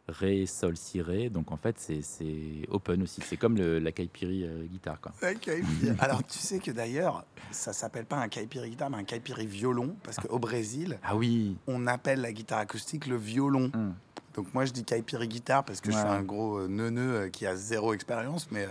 ré, 0.08 0.46
sol, 0.46 0.76
si, 0.76 1.02
ré. 1.02 1.30
Donc, 1.30 1.52
en 1.52 1.58
fait, 1.58 1.76
c'est- 1.80 2.68
open 2.70 3.04
aussi. 3.04 3.22
C'est 3.22 3.38
comme 3.38 3.56
le- 3.56 3.80
la 3.80 3.92
Kaipiri 3.92 4.44
euh, 4.44 4.66
guitare, 4.66 5.00
quoi. 5.00 5.14
Caipiri. 5.22 5.64
Alors, 6.00 6.24
tu 6.26 6.38
sais 6.40 6.60
que 6.60 6.72
d'ailleurs, 6.72 7.24
ça 7.52 7.72
s'appelle 7.72 8.06
pas 8.06 8.18
un 8.18 8.28
caipiri 8.28 8.72
guitare, 8.72 8.90
mais 8.90 8.98
un 8.98 9.04
caipiri 9.04 9.46
violon, 9.46 9.96
parce 10.04 10.18
qu'au 10.18 10.40
Brésil, 10.40 10.98
Ah 11.04 11.16
oui 11.16 11.56
on 11.68 11.88
appelle 11.88 12.22
la 12.22 12.34
guitare 12.34 12.60
acoustique 12.60 13.08
le 13.08 13.16
violon. 13.16 13.72
Hum. 13.74 13.94
Donc 14.34 14.54
moi, 14.54 14.66
je 14.66 14.72
dis 14.72 14.84
caipiri 14.84 15.28
guitare 15.28 15.64
parce 15.64 15.82
que 15.82 15.92
je 15.92 15.98
suis 15.98 16.08
un 16.08 16.24
gros 16.24 16.60
euh, 16.60 16.68
neuneu 16.68 17.16
euh, 17.16 17.30
qui 17.30 17.46
a 17.46 17.56
zéro 17.56 17.94
expérience, 17.94 18.48
mais 18.52 18.64
euh, 18.64 18.70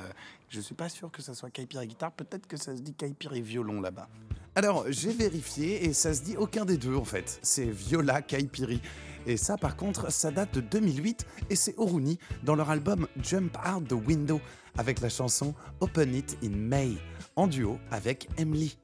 je 0.49 0.61
suis 0.61 0.75
pas 0.75 0.89
sûr 0.89 1.11
que 1.11 1.23
ça 1.23 1.35
soit 1.35 1.51
caipiri 1.51 1.87
guitare. 1.87 2.13
Peut-être 2.13 2.47
que 2.47 2.57
ça 2.57 2.77
se 2.77 2.83
dit 2.83 2.95
caipiri 2.95 3.43
violon 3.43 3.81
là-bas. 3.81 4.09
Alors, 4.55 4.85
j'ai 4.89 5.13
vérifié 5.13 5.85
et 5.85 5.93
ça 5.93 6.13
se 6.13 6.23
dit 6.23 6.37
aucun 6.37 6.65
des 6.65 6.77
deux 6.77 6.97
en 6.97 7.05
fait. 7.05 7.39
C'est 7.43 7.67
Viola 7.67 8.21
Kaipiri. 8.21 8.83
Et 9.27 9.37
ça, 9.37 9.57
par 9.57 9.77
contre, 9.77 10.11
ça 10.11 10.31
date 10.31 10.55
de 10.55 10.61
2008 10.61 11.27
et 11.51 11.57
c'est 11.57 11.75
Oruni 11.79 12.19
dans 12.43 12.57
leur 12.57 12.71
album 12.71 13.07
Jump 13.23 13.57
Out 13.67 13.89
the 13.89 13.93
Window 13.93 14.41
avec 14.77 15.01
la 15.01 15.09
chanson 15.09 15.55
Open 15.81 16.15
It 16.15 16.39
in 16.43 16.51
May 16.51 16.97
en 17.37 17.47
duo 17.47 17.79
avec 17.91 18.29
Emily. 18.39 18.77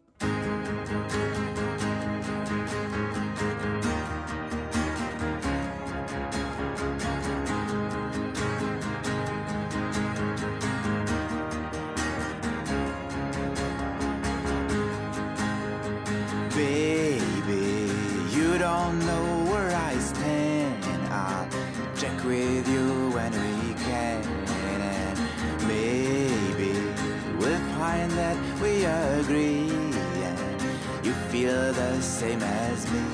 Same 32.17 32.43
as 32.43 32.91
me. 32.91 33.05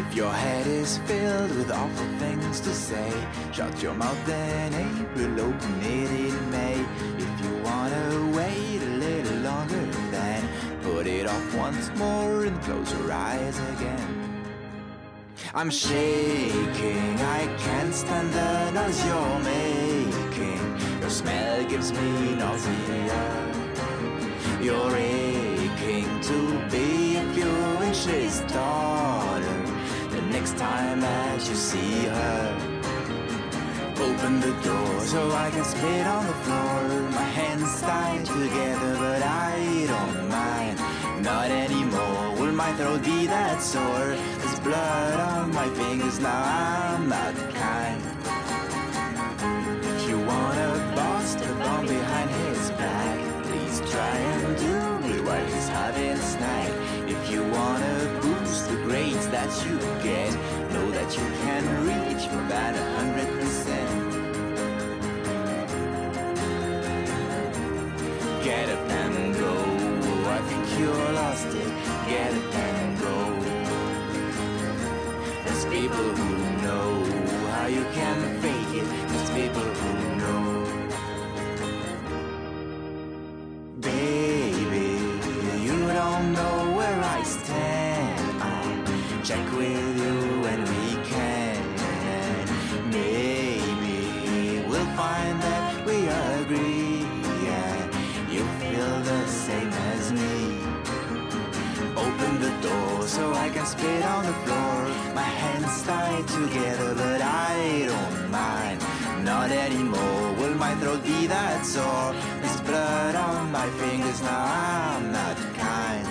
If 0.00 0.16
your 0.16 0.32
head 0.32 0.66
is 0.66 0.98
filled 1.06 1.54
with 1.54 1.70
awful 1.70 2.08
things 2.18 2.58
to 2.58 2.74
say, 2.74 3.08
shut 3.52 3.80
your 3.80 3.94
mouth 3.94 4.28
in 4.28 4.74
April, 4.74 5.38
eh? 5.38 5.42
open 5.48 5.74
it 5.96 6.10
in 6.26 6.50
May. 6.50 6.78
If 7.24 7.32
you 7.42 7.52
wanna 7.68 8.32
wait 8.38 8.80
a 8.82 8.92
little 9.06 9.38
longer, 9.50 9.84
then 10.10 10.42
put 10.82 11.06
it 11.06 11.28
off 11.28 11.54
once 11.54 11.88
more 11.94 12.46
and 12.46 12.60
close 12.62 12.90
your 12.92 13.12
eyes 13.12 13.56
again. 13.72 14.10
I'm 15.54 15.70
shaking, 15.70 17.14
I 17.38 17.42
can't 17.64 17.94
stand 17.94 18.32
the 18.32 18.70
noise 18.72 19.00
you're 19.06 19.38
making. 19.54 20.64
Your 21.00 21.10
smell 21.10 21.64
gives 21.68 21.92
me 21.92 22.34
nausea. 22.34 23.22
You're 24.60 24.96
aching 24.96 25.27
to 26.22 26.68
be 26.70 27.16
a 27.16 27.24
few 27.32 27.52
inches 27.82 28.42
taller. 28.48 29.40
The 30.10 30.22
next 30.22 30.56
time 30.56 31.00
that 31.00 31.48
you 31.48 31.54
see 31.54 32.06
her, 32.06 32.56
open 34.00 34.40
the 34.40 34.52
door 34.62 35.00
so 35.06 35.30
I 35.32 35.50
can 35.50 35.64
spit 35.64 36.06
on 36.06 36.26
the 36.26 36.34
floor. 36.44 37.10
My 37.10 37.28
hands 37.38 37.80
tied 37.80 38.24
together, 38.24 38.96
but 38.98 39.22
I 39.22 39.86
don't 39.86 40.28
mind. 40.28 40.78
Not 41.22 41.50
anymore. 41.50 42.34
Will 42.38 42.52
my 42.52 42.72
throat 42.74 43.02
be 43.04 43.26
that 43.26 43.60
sore? 43.60 44.16
There's 44.40 44.60
blood 44.60 45.20
on 45.20 45.52
my 45.52 45.68
fingers 45.70 46.18
now. 46.20 46.42
I'm 46.42 47.08
not 47.08 47.34
kind. 47.54 48.02
If 49.94 50.08
you 50.08 50.18
wanna 50.18 50.92
bust 50.96 51.40
a 51.40 51.52
bomb 51.54 51.86
behind 51.86 52.30
his 52.30 52.70
back, 52.72 53.44
please 53.44 53.80
try 53.90 54.16
and 54.32 54.47
a 55.96 56.16
snack. 56.16 56.70
If 57.08 57.30
you 57.30 57.42
wanna 57.42 58.20
boost 58.22 58.68
the 58.68 58.76
grades 58.86 59.28
that 59.28 59.50
you 59.64 59.78
get, 60.02 60.32
know 60.72 60.90
that 60.90 61.16
you 61.16 61.26
can 61.44 61.62
reach 61.86 62.26
for 62.28 62.40
about 62.40 62.74
a 62.74 62.84
hundred 62.96 63.28
percent. 63.38 63.90
Get 68.44 68.68
up 68.68 68.90
and 68.90 69.34
go. 69.34 69.54
Oh, 70.10 70.36
I 70.36 70.38
think 70.48 70.78
you're 70.78 71.12
lost 71.12 71.46
it. 71.46 71.72
Get 72.08 72.32
up 72.34 72.54
and 72.54 73.00
go. 73.00 73.16
There's 75.44 75.64
people 75.66 76.08
who 76.18 76.62
know 76.62 76.97
together, 106.26 106.94
but 106.94 107.20
I 107.22 107.84
don't 107.86 108.30
mind. 108.30 108.80
Not 109.24 109.50
anymore. 109.50 110.32
Will 110.38 110.54
my 110.54 110.74
throat 110.76 111.02
be 111.04 111.26
that 111.26 111.64
sore? 111.64 112.14
There's 112.40 112.60
blood 112.62 113.14
on 113.14 113.52
my 113.52 113.68
fingers 113.82 114.20
now. 114.22 114.44
I'm 114.44 115.12
not 115.12 115.36
kind. 115.54 116.06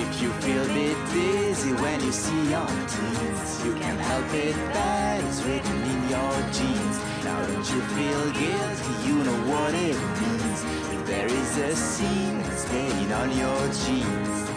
If 0.00 0.22
you 0.22 0.30
feel 0.44 0.62
a 0.62 0.74
bit 0.74 0.96
dizzy 1.12 1.72
when 1.72 2.00
you 2.02 2.12
see 2.12 2.50
your 2.50 2.66
teens, 2.92 3.64
you 3.64 3.74
can't 3.74 4.00
help 4.00 4.34
it. 4.34 4.56
That 4.74 5.22
is 5.24 5.42
written 5.44 5.82
in 5.92 6.00
your 6.14 6.34
genes. 6.56 6.98
Now 7.24 7.40
don't 7.46 7.68
you 7.72 7.80
feel 7.96 8.24
guilty? 8.42 8.94
You 9.06 9.16
know 9.26 9.40
what 9.52 9.74
it 9.74 9.98
means. 10.20 10.60
If 10.94 11.06
there 11.06 11.26
is 11.26 11.56
a 11.58 11.76
scene 11.76 12.42
staying 12.56 13.12
on 13.12 13.28
your 13.36 13.60
jeans. 13.82 14.47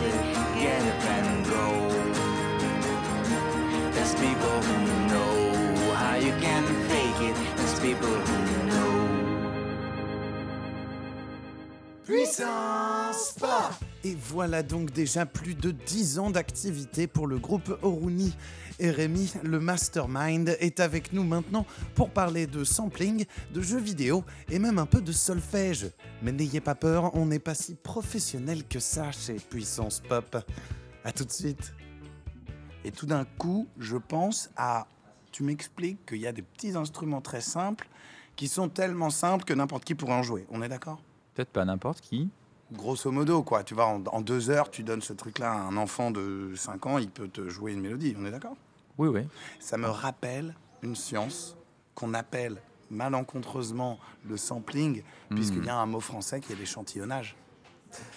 It. 0.00 0.14
Get 0.60 0.82
up 0.92 1.04
and 1.16 1.44
go. 1.46 1.66
There's 3.94 4.14
people 4.14 4.56
who 4.66 4.76
know 5.12 5.94
how 5.94 6.16
you 6.16 6.32
can 6.40 6.64
fake 6.88 7.20
it. 7.28 7.36
There's 7.56 7.80
people 7.80 8.08
who 8.08 8.38
know. 8.70 8.92
Puissance 12.06 13.34
pas 13.40 13.83
Et 14.06 14.14
voilà 14.14 14.62
donc 14.62 14.90
déjà 14.90 15.24
plus 15.24 15.54
de 15.54 15.70
10 15.70 16.18
ans 16.18 16.30
d'activité 16.30 17.06
pour 17.06 17.26
le 17.26 17.38
groupe 17.38 17.74
Oruni. 17.80 18.36
Et 18.78 18.90
Rémi, 18.90 19.32
le 19.42 19.60
mastermind, 19.60 20.58
est 20.60 20.80
avec 20.80 21.14
nous 21.14 21.24
maintenant 21.24 21.64
pour 21.94 22.10
parler 22.10 22.46
de 22.46 22.64
sampling, 22.64 23.24
de 23.54 23.62
jeux 23.62 23.80
vidéo 23.80 24.22
et 24.50 24.58
même 24.58 24.78
un 24.78 24.84
peu 24.84 25.00
de 25.00 25.10
solfège. 25.10 25.90
Mais 26.20 26.32
n'ayez 26.32 26.60
pas 26.60 26.74
peur, 26.74 27.14
on 27.14 27.24
n'est 27.24 27.38
pas 27.38 27.54
si 27.54 27.74
professionnel 27.76 28.64
que 28.68 28.78
ça 28.78 29.10
chez 29.10 29.34
Puissance 29.34 30.00
Pop. 30.00 30.36
A 31.02 31.10
tout 31.10 31.24
de 31.24 31.32
suite. 31.32 31.72
Et 32.84 32.90
tout 32.90 33.06
d'un 33.06 33.24
coup, 33.24 33.66
je 33.78 33.96
pense 33.96 34.50
à. 34.56 34.86
Tu 35.32 35.44
m'expliques 35.44 36.04
qu'il 36.04 36.18
y 36.18 36.26
a 36.26 36.32
des 36.32 36.42
petits 36.42 36.76
instruments 36.76 37.22
très 37.22 37.40
simples 37.40 37.88
qui 38.36 38.48
sont 38.48 38.68
tellement 38.68 39.10
simples 39.10 39.44
que 39.44 39.54
n'importe 39.54 39.84
qui 39.84 39.94
pourrait 39.94 40.12
en 40.12 40.22
jouer. 40.22 40.46
On 40.50 40.62
est 40.62 40.68
d'accord? 40.68 41.00
Peut-être 41.34 41.50
pas 41.50 41.64
n'importe 41.64 42.02
qui. 42.02 42.28
Grosso 42.72 43.10
modo, 43.12 43.42
quoi. 43.42 43.62
Tu 43.62 43.74
vois, 43.74 43.86
en, 43.86 44.02
en 44.06 44.20
deux 44.20 44.50
heures, 44.50 44.70
tu 44.70 44.82
donnes 44.82 45.02
ce 45.02 45.12
truc-là 45.12 45.52
à 45.52 45.56
un 45.56 45.76
enfant 45.76 46.10
de 46.10 46.52
5 46.56 46.86
ans, 46.86 46.98
il 46.98 47.10
peut 47.10 47.28
te 47.28 47.48
jouer 47.48 47.72
une 47.72 47.80
mélodie. 47.80 48.14
On 48.18 48.24
est 48.24 48.30
d'accord? 48.30 48.56
Oui, 48.98 49.08
oui. 49.08 49.26
Ça 49.60 49.76
me 49.76 49.88
rappelle 49.88 50.54
une 50.82 50.96
science 50.96 51.56
qu'on 51.94 52.14
appelle 52.14 52.60
malencontreusement 52.90 53.98
le 54.26 54.36
sampling, 54.36 55.02
puisqu'il 55.30 55.64
y 55.64 55.68
a 55.68 55.76
un 55.76 55.86
mot 55.86 56.00
français 56.00 56.40
qui 56.40 56.52
est 56.52 56.56
l'échantillonnage. 56.56 57.36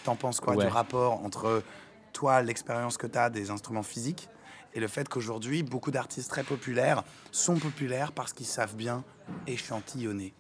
T'en 0.04 0.16
penses 0.16 0.40
quoi 0.40 0.56
Ouais. 0.56 0.66
du 0.66 0.72
rapport 0.72 1.24
entre 1.24 1.62
toi, 2.14 2.42
l'expérience 2.42 2.98
que 2.98 3.08
tu 3.08 3.18
as 3.18 3.30
des 3.30 3.50
instruments 3.52 3.84
physiques, 3.84 4.28
et 4.74 4.80
le 4.80 4.88
fait 4.88 5.08
qu'aujourd'hui, 5.08 5.64
beaucoup 5.64 5.92
d'artistes 5.92 6.30
très 6.30 6.44
populaires 6.44 7.04
sont 7.32 7.58
populaires 7.58 8.12
parce 8.12 8.34
qu'ils 8.34 8.46
savent 8.46 8.76
bien 8.76 9.04
échantillonner? 9.46 10.34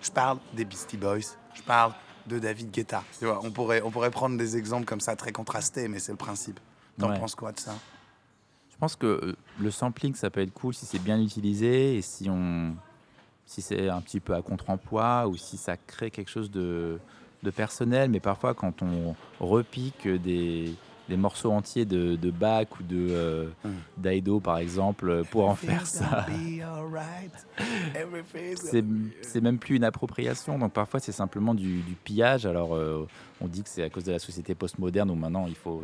Je 0.00 0.10
parle 0.10 0.38
des 0.54 0.64
Beastie 0.64 0.96
Boys, 0.96 1.20
je 1.54 1.62
parle 1.62 1.92
de 2.28 2.38
David 2.38 2.70
Guetta. 2.70 3.02
Tu 3.18 3.26
vois, 3.26 3.40
on, 3.42 3.50
pourrait, 3.50 3.82
on 3.82 3.90
pourrait 3.90 4.10
prendre 4.10 4.36
des 4.36 4.56
exemples 4.56 4.84
comme 4.84 5.00
ça 5.00 5.16
très 5.16 5.32
contrastés, 5.32 5.88
mais 5.88 5.98
c'est 5.98 6.12
le 6.12 6.18
principe. 6.18 6.58
T'en 6.98 7.10
Ouais. 7.10 7.18
penses 7.18 7.34
quoi 7.34 7.52
de 7.52 7.58
ça? 7.60 7.74
Je 8.70 8.76
pense 8.78 8.96
que 8.96 9.06
euh, 9.06 9.36
le 9.60 9.70
sampling, 9.70 10.14
ça 10.14 10.28
peut 10.30 10.40
être 10.40 10.52
cool 10.52 10.74
si 10.74 10.86
c'est 10.86 10.98
bien 10.98 11.20
utilisé 11.20 11.96
et 11.96 12.02
si 12.02 12.28
on, 12.28 12.74
si 13.46 13.62
c'est 13.62 13.88
un 13.88 14.00
petit 14.00 14.20
peu 14.20 14.34
à 14.34 14.42
contre-emploi 14.42 15.26
ou 15.28 15.36
si 15.36 15.56
ça 15.56 15.76
crée 15.76 16.10
quelque 16.10 16.30
chose 16.30 16.50
de, 16.50 16.98
de 17.42 17.50
personnel. 17.50 18.10
Mais 18.10 18.20
parfois, 18.20 18.54
quand 18.54 18.82
on 18.82 19.14
repique 19.40 20.06
des, 20.08 20.74
des 21.08 21.16
morceaux 21.16 21.52
entiers 21.52 21.84
de, 21.84 22.16
de 22.16 22.30
Bach 22.30 22.66
ou 22.80 22.82
de 22.82 23.08
euh, 23.10 23.46
Mm. 23.64 23.68
d'Aido, 23.98 24.40
par 24.40 24.58
exemple, 24.58 25.24
pour 25.30 25.48
en 25.48 25.54
faire 25.54 25.86
ça, 25.86 26.26
c'est 28.56 28.84
c'est 29.22 29.40
même 29.40 29.58
plus 29.58 29.76
une 29.76 29.84
appropriation. 29.84 30.58
Donc 30.58 30.72
parfois, 30.72 31.00
c'est 31.00 31.12
simplement 31.12 31.54
du, 31.54 31.82
du 31.82 31.94
pillage. 31.94 32.46
Alors, 32.46 32.74
euh, 32.74 33.06
on 33.40 33.48
dit 33.48 33.62
que 33.62 33.68
c'est 33.68 33.82
à 33.82 33.90
cause 33.90 34.04
de 34.04 34.12
la 34.12 34.18
société 34.18 34.54
postmoderne 34.54 35.10
où 35.10 35.14
maintenant 35.14 35.46
il 35.46 35.54
faut. 35.56 35.82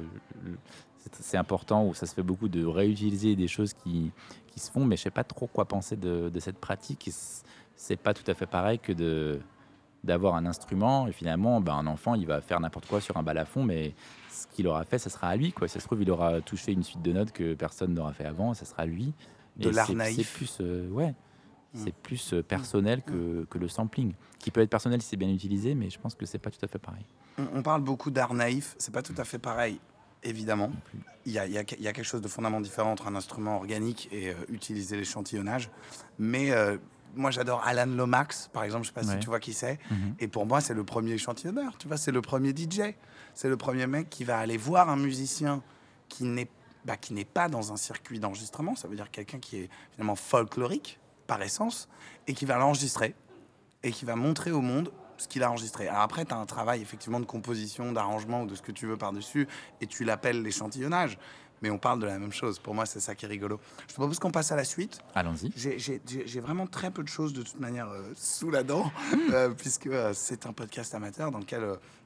c'est- 0.99 1.14
C'est 1.21 1.37
important, 1.37 1.85
où 1.87 1.95
ça 1.95 2.07
se 2.07 2.14
fait 2.14 2.23
beaucoup 2.23 2.49
de 2.49 2.64
réutiliser 2.64 3.35
des 3.37 3.49
choses 3.49 3.73
qui, 3.75 4.12
qui 4.47 4.61
se 4.61 4.71
font, 4.71 4.85
mais 4.85 4.97
je 4.97 5.02
sais 5.02 5.11
pas 5.11 5.25
trop 5.25 5.47
quoi 5.49 5.64
penser 5.67 5.97
de, 5.97 6.29
de 6.31 6.41
cette 6.41 6.59
pratique. 6.59 7.11
C'est 7.76 7.97
pas 7.97 8.14
tout 8.14 8.29
à 8.31 8.35
fait 8.35 8.47
pareil 8.47 8.79
que 8.79 8.93
de 8.93 9.41
d'avoir 10.04 10.35
un 10.35 10.47
instrument 10.47 11.06
et 11.06 11.12
finalement 11.12 11.61
ben, 11.61 11.75
un 11.75 11.87
enfant 11.87 12.14
il 12.14 12.26
va 12.26 12.40
faire 12.40 12.59
n'importe 12.61 12.87
quoi 12.87 13.00
sur 13.00 13.16
un 13.16 13.23
balafon 13.23 13.62
mais 13.64 13.94
ce 14.30 14.47
qu'il 14.49 14.66
aura 14.66 14.85
fait 14.85 14.99
ça 14.99 15.11
sera 15.11 15.28
à 15.28 15.37
lui 15.37 15.52
quoi 15.52 15.68
ça 15.68 15.78
se 15.80 15.87
trouve 15.87 16.02
il 16.02 16.11
aura 16.11 16.40
touché 16.40 16.73
une 16.73 16.82
suite 16.82 17.02
de 17.02 17.12
notes 17.12 17.32
que 17.32 17.54
personne 17.54 17.94
n'aura 17.94 18.12
fait 18.12 18.25
avant 18.25 18.52
ça 18.54 18.64
sera 18.64 18.82
à 18.82 18.87
lui 18.87 19.12
De 19.56 19.68
Et 19.68 19.73
l'art 19.73 19.87
c'est- 19.87 19.94
naïf. 19.94 20.16
c'est 20.16 20.37
plus 20.38 20.59
euh, 20.61 20.88
ouais 20.90 21.14
Mm. 21.75 21.78
c'est 21.85 21.94
plus 21.94 22.35
euh, 22.35 22.42
personnel 22.42 23.00
que, 23.00 23.47
que 23.49 23.56
le 23.56 23.66
sampling 23.66 24.12
qui 24.38 24.50
peut 24.50 24.61
être 24.61 24.68
personnel 24.68 25.00
si 25.00 25.09
c'est 25.09 25.16
bien 25.16 25.30
utilisé 25.30 25.75
mais 25.75 25.88
je 25.88 25.99
pense 25.99 26.14
que 26.14 26.26
c'est 26.26 26.37
pas 26.38 26.50
tout 26.50 26.59
à 26.62 26.66
fait 26.68 26.78
pareil 26.78 27.04
On, 27.38 27.47
on 27.54 27.62
parle 27.62 27.80
beaucoup 27.80 28.11
d'art 28.11 28.35
naïf, 28.35 28.75
c'est 28.76 28.92
pas 28.92 29.00
tout 29.00 29.14
à 29.16 29.25
fait 29.25 29.38
pareil, 29.38 29.80
évidemment. 30.23 30.71
Il 31.25 31.32
y 31.32 31.38
a, 31.38 31.47
il 31.47 31.52
y 31.52 31.56
a- 31.56 31.62
il 31.78 31.82
y 31.82 31.88
a 31.88 31.94
quelque 31.94 32.04
chose 32.04 32.21
de 32.21 32.28
fondamentalement 32.28 32.61
différent 32.61 32.92
entre 32.92 33.06
un 33.09 33.14
instrument 33.14 33.56
organique 33.56 34.11
et 34.12 34.28
euh, 34.28 34.35
utiliser 34.50 34.97
l'échantillonnage. 34.99 35.71
Mais 36.18 36.50
euh, 36.50 36.76
moi, 37.14 37.31
j'adore 37.31 37.62
Alan 37.64 37.87
Lomax, 37.87 38.49
par 38.52 38.64
exemple, 38.64 38.85
je 38.85 38.88
sais 38.88 38.95
pas 38.95 39.02
si 39.02 39.19
tu 39.19 39.26
vois 39.26 39.40
qui 39.40 39.52
c'est. 39.52 39.78
Mhm. 39.90 40.14
Et 40.19 40.28
pour 40.28 40.47
moi, 40.47 40.61
c'est 40.61 40.75
le 40.75 40.85
premier 40.85 41.12
échantillonneur, 41.12 41.76
tu 41.78 41.88
vois, 41.88 41.97
c'est 41.97 42.12
le 42.12 42.23
premier 42.23 42.50
DJ. 42.50 42.95
C'est 43.35 43.49
le 43.49 43.57
premier 43.57 43.87
mec 43.87 44.11
qui 44.11 44.25
va 44.25 44.38
aller 44.38 44.57
voir 44.57 44.90
un 44.90 44.97
musicien 44.97 45.62
qui 46.09 46.25
n'est 46.25 46.49
bah, 46.85 46.97
qui 46.97 47.14
n'est 47.14 47.25
pas 47.25 47.49
dans 47.49 47.73
un 47.73 47.76
circuit 47.76 48.19
d'enregistrement, 48.19 48.75
ça 48.75 48.88
veut 48.88 48.97
dire 48.97 49.11
quelqu'un 49.11 49.38
qui 49.38 49.59
est 49.59 49.71
finalement 49.92 50.16
folklorique, 50.16 50.99
par 51.28 51.40
essence, 51.40 51.88
et 52.26 52.35
qui 52.35 52.45
va 52.45 52.59
l'enregistrer, 52.59 53.14
et 53.85 53.92
qui 53.92 54.04
va 54.04 54.16
montrer 54.16 54.50
au 54.50 54.61
monde 54.61 54.90
ce 55.16 55.28
qu'il 55.28 55.45
a 55.45 55.50
enregistré. 55.50 55.87
Alors 55.87 56.02
après, 56.02 56.25
tu 56.25 56.35
as 56.35 56.37
un 56.37 56.47
travail 56.47 56.83
effectivement 56.83 57.21
de 57.21 57.25
composition, 57.25 57.92
d'arrangement 57.92 58.42
ou 58.42 58.47
de 58.47 58.57
ce 58.57 58.62
que 58.62 58.73
tu 58.73 58.87
veux 58.87 58.97
par-dessus, 58.97 59.47
et 59.81 59.87
tu 59.87 60.02
l'appelles 60.02 60.42
l'échantillonnage. 60.42 61.19
Mais 61.62 61.71
on 61.71 61.78
parle 61.78 62.00
de 62.00 62.07
la 62.07 62.19
même 62.19 62.33
chose. 62.33 62.59
Pour 62.59 62.75
moi, 62.75 62.87
c'est 62.87 63.00
ça 63.00 63.14
qui 63.14 63.25
est 63.25 63.28
rigolo. 63.28 63.61
Je 63.83 63.87
te 63.88 63.95
propose 63.95 64.19
qu'on 64.19 64.31
passe 64.33 64.50
à 64.52 64.57
la 64.57 64.64
suite. 64.64 64.99
Allons-y. 65.14 65.52
J'ai- 65.57 66.40
vraiment 66.40 66.66
très 66.66 66.90
peu 66.90 67.02
de 67.02 67.09
choses 67.09 67.33
de 67.33 67.42
toute 67.42 67.61
manière 67.61 67.88
euh, 67.88 68.12
sous 68.16 68.50
la 68.50 68.62
dent, 68.64 68.90
euh, 69.33 69.50
puisque 69.50 69.87
euh, 69.87 70.12
c'est 70.12 70.45
un 70.47 70.52
podcast 70.52 70.95
amateur 70.95 71.31
dans 71.31 71.38
lequel 71.38 71.62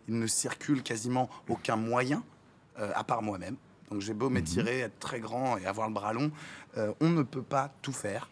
il 0.09 0.19
ne 0.19 0.27
circule 0.27 0.83
quasiment 0.83 1.29
aucun 1.49 1.77
moyen, 1.77 2.23
à 2.77 3.03
part 3.03 3.23
moi-même. 3.23 3.57
Donc 3.91 4.01
j'ai 4.03 4.15
beau 4.15 4.29
m'étirer, 4.31 4.81
être 4.81 4.99
très 4.99 5.21
grand 5.21 5.57
et 5.57 5.67
avoir 5.67 5.89
le 5.89 5.95
bras 5.95 6.13
long, 6.13 6.31
on 7.01 7.09
ne 7.09 7.23
peut 7.23 7.43
pas 7.43 7.73
tout 7.83 7.93
faire. 7.93 8.29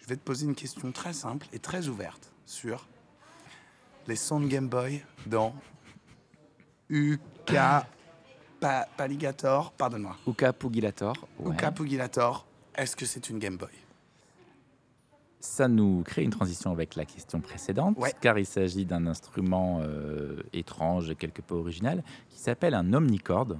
Je 0.00 0.06
vais 0.06 0.16
te 0.16 0.22
poser 0.22 0.46
une 0.46 0.54
question 0.54 0.90
très 0.90 1.12
simple 1.12 1.46
et 1.52 1.58
très 1.58 1.86
ouverte 1.88 2.32
sur 2.46 2.88
les 4.06 4.16
sons 4.16 4.40
de 4.40 4.46
Game 4.46 4.68
Boy 4.68 5.04
dans 5.26 5.54
UK 6.88 7.52
Pa- 8.60 8.86
Paligator, 8.96 9.72
pardonne-moi, 9.72 10.16
Uka 10.26 10.52
Pugilator. 10.52 11.14
ouais. 11.40 11.54
UK 11.54 11.74
Pugilator. 11.74 12.44
Est-ce 12.74 12.96
que 12.96 13.06
c'est 13.06 13.28
une 13.30 13.38
Game 13.38 13.56
Boy? 13.56 13.68
Ça 15.40 15.68
nous 15.68 16.02
crée 16.04 16.24
une 16.24 16.30
transition 16.30 16.72
avec 16.72 16.96
la 16.96 17.04
question 17.04 17.40
précédente, 17.40 17.96
Ouais. 17.98 18.12
car 18.20 18.38
il 18.38 18.46
s'agit 18.46 18.84
d'un 18.84 19.06
instrument 19.06 19.80
euh, 19.82 20.42
étrange 20.52 21.10
et 21.10 21.14
quelque 21.14 21.40
peu 21.42 21.54
original 21.54 22.02
qui 22.28 22.38
s'appelle 22.40 22.74
un 22.74 22.92
omnichord. 22.92 23.54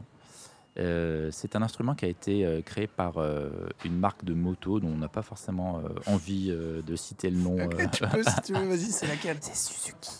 Euh, 0.79 1.31
c'est 1.33 1.55
un 1.57 1.63
instrument 1.63 1.95
qui 1.95 2.05
a 2.05 2.09
été 2.09 2.45
euh, 2.45 2.63
créé 2.63 2.87
par 2.89 3.19
euh, 3.19 3.51
une 3.85 3.97
marque 3.99 4.25
de 4.25 4.35
moto 4.35 4.79
dont 4.81 4.89
on 4.89 4.97
n'a 4.99 5.09
pas 5.09 5.23
forcément 5.23 5.79
euh, 5.79 5.89
envie 6.07 6.51
euh, 6.51 6.83
de 6.83 6.95
citer 6.97 7.31
le 7.31 7.39
nom. 7.39 7.57
Euh. 7.59 7.69
tu 7.93 8.05
peux, 8.07 8.23
si 8.25 8.41
tu 8.43 8.53
veux, 8.55 8.67
vas-y, 8.67 8.91
c'est 8.91 9.07
laquelle? 9.07 9.39
C'est 9.41 9.55
Suzuki. 9.57 10.11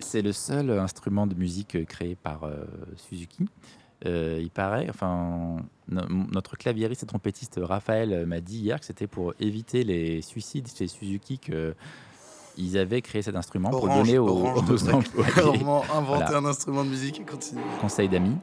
C'est 0.00 0.20
le 0.22 0.32
seul 0.32 0.70
instrument 0.78 1.26
de 1.26 1.34
musique 1.34 1.86
créé 1.86 2.14
par 2.14 2.44
euh, 2.44 2.64
Suzuki. 2.96 3.46
Euh, 4.04 4.38
il 4.42 4.50
paraît, 4.50 4.86
enfin, 4.90 5.56
no- 5.88 6.02
notre 6.30 6.56
claviériste 6.56 7.02
et 7.02 7.06
trompettiste 7.06 7.58
Raphaël 7.62 8.26
m'a 8.26 8.40
dit 8.40 8.58
hier 8.58 8.78
que 8.78 8.84
c'était 8.84 9.06
pour 9.06 9.32
éviter 9.40 9.84
les 9.84 10.20
suicides 10.20 10.68
chez 10.68 10.86
Suzuki 10.86 11.38
que 11.38 11.74
ils 12.58 12.76
avaient 12.78 13.02
créé 13.02 13.20
cet 13.22 13.36
instrument 13.36 13.70
pour 13.70 13.86
donner 13.88 14.18
aux, 14.18 14.28
Orange 14.28 14.58
aux 14.58 14.62
devrait 14.72 14.92
employés. 14.94 15.30
Inventer 15.94 16.04
Voilà. 16.06 16.36
un 16.38 16.44
instrument 16.44 16.84
de 16.84 16.90
musique 16.90 17.20
et 17.20 17.24
continuer. 17.24 17.62
conseil 17.80 18.08
d'amis. 18.08 18.36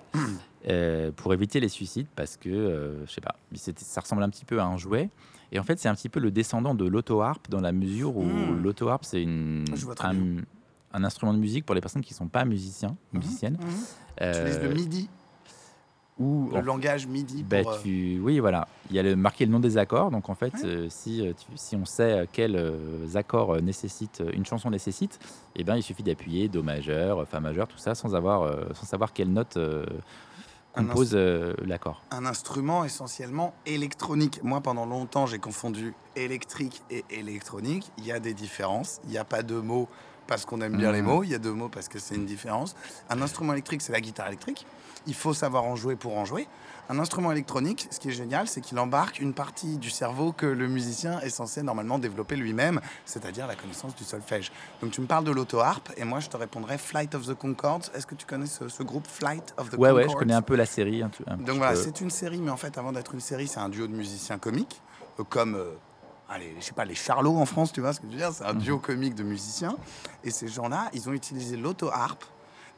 Euh, 0.70 1.12
pour 1.12 1.34
éviter 1.34 1.60
les 1.60 1.68
suicides 1.68 2.08
parce 2.16 2.38
que 2.38 2.48
euh, 2.50 3.06
je 3.06 3.12
sais 3.12 3.22
pas, 3.22 3.36
ça 3.56 4.00
ressemble 4.02 4.24
un 4.24 4.30
petit 4.30 4.46
peu 4.46 4.60
à 4.62 4.66
un 4.66 4.78
jouet. 4.78 5.10
Et 5.52 5.60
en 5.60 5.64
fait 5.64 5.78
c'est 5.78 5.90
un 5.90 5.94
petit 5.96 6.10
peu 6.10 6.20
le 6.20 6.32
descendant 6.32 6.74
de 6.74 6.86
l'auto-harpe 6.86 7.50
dans 7.50 7.60
la 7.62 7.72
mesure 7.74 8.16
où 8.16 8.24
Mm. 8.24 8.62
l'auto-harpe 8.64 9.04
c'est 9.04 9.22
une 9.22 9.66
très 9.96 10.08
un, 10.94 11.04
instrument 11.04 11.34
de 11.34 11.40
musique 11.40 11.66
pour 11.66 11.76
les 11.76 11.82
personnes 11.82 12.02
qui 12.04 12.14
sont 12.14 12.28
pas 12.28 12.46
musiciens 12.46 12.96
musiciennes. 13.14 13.58
Tu 13.60 13.66
utilises 13.66 13.98
Euh, 14.22 14.70
le 14.70 14.74
MIDI, 14.76 15.10
ou 16.20 16.50
le 16.54 16.62
langage 16.62 17.08
MIDI 17.08 17.42
bah, 17.44 17.62
pour... 17.64 17.72
euh, 17.74 17.80
tu- 17.82 18.20
oui 18.22 18.40
voilà 18.40 18.68
il 18.90 18.96
y 18.96 19.00
a 19.00 19.04
le 19.04 19.16
marqué 19.16 19.46
le 19.46 19.52
nom 19.52 19.60
des 19.60 19.78
accords 19.78 20.12
donc 20.12 20.30
en 20.30 20.36
fait 20.36 20.54
Ouais. 20.54 20.66
euh, 20.66 20.88
si 20.90 21.26
euh, 21.26 21.34
tu- 21.34 21.58
si 21.58 21.76
on 21.76 21.86
sait 21.86 22.28
quels 22.32 22.56
accords 23.16 23.60
nécessite 23.62 24.22
une 24.34 24.46
chanson 24.46 24.70
nécessite 24.70 25.20
et 25.56 25.64
ben 25.64 25.76
il 25.76 25.82
suffit 25.82 26.04
d'appuyer 26.04 26.50
do 26.50 26.62
majeur 26.62 27.28
fa 27.28 27.40
majeur 27.40 27.68
tout 27.68 27.80
ça 27.80 27.96
sans 27.96 28.14
avoir 28.14 28.44
euh, 28.44 28.66
sans 28.74 28.86
savoir 28.86 29.12
quelle 29.14 29.34
note 29.34 29.58
euh, 29.58 29.86
compose 30.76 31.16
l'accord 31.16 32.02
un 32.12 32.26
instrument 32.26 32.84
essentiellement 32.84 33.54
électronique. 33.66 34.40
Moi, 34.44 34.60
pendant 34.62 34.86
longtemps, 34.88 35.26
j'ai 35.28 35.38
confondu 35.40 35.94
électrique 36.16 36.82
et 36.90 37.06
électronique. 37.12 37.92
Il 38.00 38.06
y 38.06 38.12
a 38.12 38.20
des 38.20 38.34
différences. 38.34 39.00
Il 39.06 39.12
n'y 39.12 39.18
a 39.20 39.24
pas 39.24 39.44
deux 39.44 39.62
mots 39.62 39.88
parce 40.26 40.46
qu'on 40.46 40.62
aime 40.62 40.76
bien 40.78 40.92
les 40.92 41.02
Mhm. 41.02 41.08
mots. 41.08 41.24
Il 41.24 41.30
y 41.30 41.36
a 41.36 41.40
deux 41.40 41.54
mots 41.54 41.70
parce 41.70 41.88
que 41.90 42.00
c'est 42.00 42.16
une 42.16 42.26
différence. 42.26 42.76
Un 43.10 43.22
instrument 43.22 43.54
électrique, 43.54 43.82
c'est 43.84 43.92
la 43.94 44.02
guitare 44.02 44.28
électrique. 44.28 44.66
Il 45.08 45.14
faut 45.16 45.34
savoir 45.34 45.64
en 45.66 45.76
jouer 45.76 45.96
pour 45.96 46.18
en 46.18 46.26
jouer. 46.26 46.48
Un 46.90 47.00
instrument 47.00 47.32
électronique, 47.32 47.88
ce 47.92 48.00
qui 48.00 48.10
est 48.10 48.14
génial, 48.14 48.48
c'est 48.48 48.60
qu'il 48.60 48.78
embarque 48.78 49.20
une 49.20 49.34
partie 49.34 49.78
du 49.78 49.90
cerveau 49.90 50.34
que 50.34 50.46
le 50.46 50.68
musicien 50.68 51.20
est 51.22 51.30
censé 51.30 51.64
normalement 51.64 51.98
développer 51.98 52.36
lui-même, 52.36 52.82
c'est-à-dire 53.06 53.48
la 53.48 53.56
connaissance 53.56 53.96
du 53.96 54.04
solfège. 54.04 54.52
Donc 54.82 54.92
tu 54.92 55.00
me 55.00 55.08
parles 55.08 55.24
de 55.24 55.32
l'auto-harpe 55.32 55.92
et 55.96 56.04
moi 56.04 56.20
je 56.20 56.28
te 56.30 56.36
répondrais 56.36 56.78
Flight 56.78 57.16
of 57.16 57.26
the 57.26 57.34
Concords. 57.36 57.84
Est-ce 57.96 58.06
que 58.06 58.16
tu 58.16 58.26
connais 58.26 58.48
ce, 58.48 58.68
ce 58.68 58.84
groupe 58.84 59.08
Flight 59.08 59.54
of 59.58 59.70
the 59.70 59.74
ouais 59.76 59.92
ouais 59.92 60.04
Conchords 60.04 60.12
je 60.12 60.18
connais 60.20 60.34
un 60.34 60.42
peu 60.42 60.56
la 60.58 60.66
série 60.66 61.02
un 61.04 61.10
tout- 61.10 61.24
un 61.28 61.38
donc 61.38 61.58
voilà, 61.58 61.76
c'est 61.76 62.02
une 62.02 62.10
série, 62.10 62.42
mais 62.42 62.52
en 62.52 62.58
fait, 62.58 62.78
avant 62.78 62.92
d'être 62.92 63.14
une 63.14 63.22
série, 63.22 63.48
c'est 63.48 63.60
un 63.62 63.70
duo 63.70 63.88
de 63.88 63.94
musiciens 63.94 64.38
comiques, 64.38 64.82
euh, 65.20 65.24
comme, 65.24 65.56
euh, 65.56 65.72
allez, 66.30 66.54
je 66.60 66.66
sais 66.66 66.74
pas, 66.74 66.84
les 66.86 66.96
Charlots 66.96 67.38
en 67.38 67.46
France, 67.46 67.72
tu 67.72 67.80
vois 67.80 67.94
ce 67.94 68.02
que 68.02 68.08
je 68.08 68.12
veux 68.12 68.18
dire? 68.18 68.32
C'est 68.34 68.44
un 68.44 68.54
duo 68.54 68.78
comique 68.78 69.16
de 69.16 69.24
musiciens. 69.24 69.78
Et 70.26 70.32
ces 70.32 70.50
gens-là, 70.50 70.90
ils 70.94 71.08
ont 71.08 71.14
utilisé 71.14 71.56
l'auto-harpe 71.56 72.24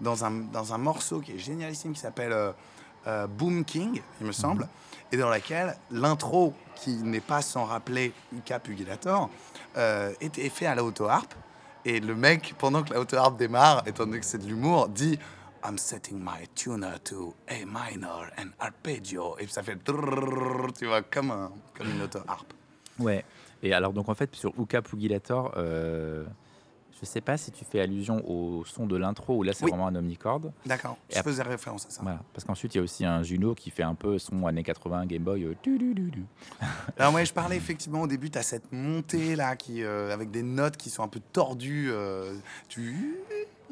dans 0.01 0.25
un, 0.25 0.31
dans 0.31 0.73
un 0.73 0.77
morceau 0.77 1.19
qui 1.19 1.33
est 1.33 1.37
génialissime, 1.37 1.93
qui 1.93 1.99
s'appelle 1.99 2.33
euh, 2.33 2.51
euh, 3.07 3.27
Boom 3.27 3.63
King, 3.65 4.01
il 4.19 4.27
me 4.27 4.31
semble, 4.31 4.67
et 5.11 5.17
dans 5.17 5.29
laquelle 5.29 5.77
l'intro, 5.91 6.53
qui 6.75 6.95
n'est 6.95 7.21
pas 7.21 7.41
sans 7.41 7.65
rappeler 7.65 8.13
Uka 8.35 8.59
Pugilator, 8.59 9.29
euh, 9.77 10.13
est 10.19 10.49
fait 10.49 10.65
à 10.65 10.75
la 10.75 10.83
auto-harpe. 10.83 11.33
Et 11.85 11.99
le 11.99 12.15
mec, 12.15 12.55
pendant 12.57 12.83
que 12.83 12.93
la 12.93 12.99
auto-harpe 12.99 13.37
démarre, 13.37 13.83
étant 13.85 14.05
donné 14.05 14.19
que 14.19 14.25
c'est 14.25 14.39
de 14.39 14.47
l'humour, 14.47 14.89
dit 14.89 15.19
I'm 15.63 15.77
setting 15.77 16.19
my 16.19 16.47
tuner 16.53 16.99
to 17.05 17.33
A 17.47 17.65
minor 17.65 18.25
and 18.37 18.49
arpeggio. 18.59 19.35
Et 19.39 19.47
ça 19.47 19.63
fait 19.63 19.83
drrrr, 19.83 20.73
tu 20.77 20.85
vois, 20.85 21.01
comme, 21.03 21.31
un, 21.31 21.51
comme 21.77 21.89
une 21.89 22.01
auto-harpe. 22.01 22.53
Ouais. 22.99 23.23
Et 23.63 23.73
alors, 23.73 23.93
donc 23.93 24.09
en 24.09 24.15
fait, 24.15 24.35
sur 24.35 24.53
Uka 24.59 24.81
Pugilator, 24.81 25.53
euh, 25.57 26.25
je 27.05 27.09
sais 27.11 27.21
pas 27.21 27.37
si 27.37 27.51
tu 27.51 27.63
fais 27.63 27.79
allusion 27.79 28.21
au 28.29 28.65
son 28.65 28.85
de 28.87 28.97
l'intro 28.97 29.37
ou 29.37 29.43
là 29.43 29.53
c'est 29.53 29.63
Oui. 29.65 29.71
vraiment 29.71 29.87
un 29.87 29.95
omnichord. 29.95 30.41
D'accord, 30.65 30.97
je 31.09 31.21
faisais 31.21 31.43
référence 31.43 31.85
à 31.85 31.89
ça. 31.89 32.01
Voilà. 32.01 32.19
Parce 32.33 32.43
qu'ensuite, 32.45 32.75
il 32.75 32.79
y 32.79 32.81
a 32.81 32.83
aussi 32.83 33.05
un 33.05 33.23
Juno 33.23 33.55
qui 33.55 33.69
fait 33.69 33.83
un 33.83 33.95
peu 33.95 34.17
son 34.19 34.45
années 34.47 34.63
80 34.63 35.05
Game 35.05 35.23
Boy. 35.23 35.43
euh, 35.43 35.53
tu, 35.61 35.77
tu. 35.77 36.23
Alors 36.97 37.13
ouais, 37.13 37.25
je 37.25 37.33
parlais 37.33 37.55
effectivement 37.57 38.01
au 38.01 38.07
début, 38.07 38.29
tu 38.29 38.37
as 38.37 38.43
cette 38.43 38.71
montée 38.71 39.35
là, 39.35 39.55
qui, 39.55 39.83
euh, 39.83 40.13
avec 40.13 40.31
des 40.31 40.43
notes 40.43 40.77
qui 40.77 40.89
sont 40.89 41.03
un 41.03 41.07
peu 41.07 41.21
tordues. 41.31 41.89
euh, 41.91 42.35
tu... 42.67 43.15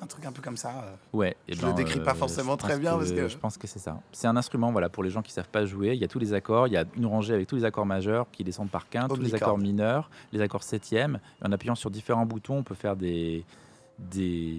Un 0.03 0.07
truc 0.07 0.25
un 0.25 0.31
peu 0.33 0.41
comme 0.41 0.57
ça. 0.57 0.69
euh. 0.69 0.95
Ouais. 1.17 1.35
et 1.47 1.55
Je 1.55 1.65
le 1.65 1.73
décris 1.73 1.99
pas 2.01 2.13
forcément 2.13 2.53
je 2.53 2.57
très 2.57 2.73
pense 2.73 2.79
bien, 2.79 2.97
parce 2.97 3.11
que- 3.11 3.27
Je 3.29 3.37
pense 3.37 3.57
que 3.57 3.67
c'est 3.67 3.79
ça. 3.79 3.99
C'est 4.11 4.27
un 4.27 4.35
instrument 4.35 4.71
voilà, 4.71 4.89
pour 4.89 5.03
les 5.03 5.09
gens 5.09 5.21
qui 5.21 5.31
savent 5.31 5.47
pas 5.49 5.65
jouer. 5.65 5.93
Il 5.93 6.01
y 6.01 6.03
a 6.03 6.07
tous 6.07 6.19
les 6.19 6.33
accords. 6.33 6.67
Il 6.67 6.73
y 6.73 6.77
a 6.77 6.85
une 6.97 7.05
rangée 7.05 7.33
avec 7.33 7.47
tous 7.47 7.55
les 7.55 7.63
accords 7.65 7.85
majeurs 7.85 8.27
qui 8.31 8.43
descendent 8.43 8.69
par 8.69 8.89
quinte, 8.89 9.09
tous 9.13 9.21
les 9.21 9.33
accords 9.33 9.57
mineurs, 9.57 10.09
les 10.33 10.41
accords 10.41 10.63
septièmes. 10.63 11.19
Et 11.41 11.47
en 11.47 11.51
appuyant 11.51 11.75
sur 11.75 11.89
différents 11.89 12.25
boutons, 12.25 12.57
on 12.57 12.63
peut 12.63 12.75
faire 12.75 12.95
des 12.95 13.45
des 13.99 14.57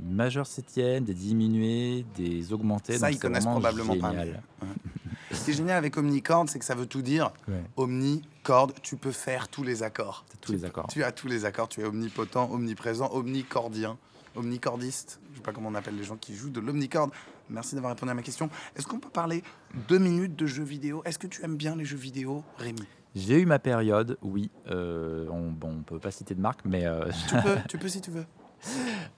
majeurs 0.00 0.46
septièmes, 0.46 1.04
des 1.04 1.14
diminués, 1.14 2.04
des 2.16 2.52
augmentés. 2.52 2.98
Ça, 2.98 3.06
Donc, 3.06 3.16
ils 3.16 3.20
connaissent 3.20 3.44
probablement 3.46 3.96
pas, 3.96 4.10
génial. 4.10 4.42
Ce 5.30 5.44
qui 5.44 5.50
est 5.52 5.54
génial 5.54 5.76
avec 5.78 5.96
Omnichord, 5.96 6.46
c'est 6.48 6.58
que 6.58 6.64
ça 6.64 6.74
veut 6.74 6.86
tout 6.86 7.00
dire. 7.00 7.30
Ouais. 7.48 7.62
Omnichord, 7.76 8.72
tu 8.82 8.96
peux 8.96 9.12
faire 9.12 9.48
tous 9.48 9.62
les 9.62 9.82
accords. 9.82 10.24
Tous 10.40 10.52
les 10.52 10.64
accords. 10.64 10.88
Tu 10.88 11.02
as 11.04 11.12
tous 11.12 11.28
les 11.28 11.44
accords, 11.44 11.68
tu 11.68 11.80
es 11.80 11.84
omnipotent, 11.84 12.50
omniprésent, 12.52 13.10
omnicordien, 13.12 13.96
omnicordiste. 14.36 15.20
Je 15.32 15.36
sais 15.36 15.42
pas 15.42 15.52
comment 15.52 15.68
on 15.68 15.74
appelle 15.74 15.96
les 15.96 16.04
gens 16.04 16.16
qui 16.16 16.34
jouent 16.34 16.50
de 16.50 16.60
l'omnicorde. 16.60 17.10
Merci 17.48 17.74
d'avoir 17.74 17.92
répondu 17.94 18.10
à 18.10 18.14
ma 18.14 18.22
question. 18.22 18.48
Est-ce 18.76 18.86
qu'on 18.86 18.98
peut 18.98 19.10
parler 19.10 19.42
deux 19.88 19.98
minutes 19.98 20.36
de 20.36 20.46
jeux 20.46 20.64
vidéo? 20.64 21.02
Est-ce 21.04 21.18
que 21.18 21.26
tu 21.26 21.42
aimes 21.44 21.56
bien 21.56 21.76
les 21.76 21.84
jeux 21.84 21.96
vidéo, 21.96 22.42
Rémi? 22.58 22.82
J'ai 23.14 23.40
eu 23.40 23.46
ma 23.46 23.58
période, 23.58 24.18
oui. 24.22 24.50
Euh, 24.70 25.26
on, 25.30 25.50
bon, 25.52 25.76
on 25.78 25.82
peut 25.82 25.98
pas 26.00 26.10
citer 26.10 26.34
de 26.34 26.40
marque, 26.40 26.64
mais 26.64 26.84
euh, 26.86 27.04
Tu 27.28 27.36
peux, 27.36 27.56
tu 27.68 27.78
peux 27.78 27.88
si 27.88 28.00
tu 28.00 28.10
veux. 28.10 28.24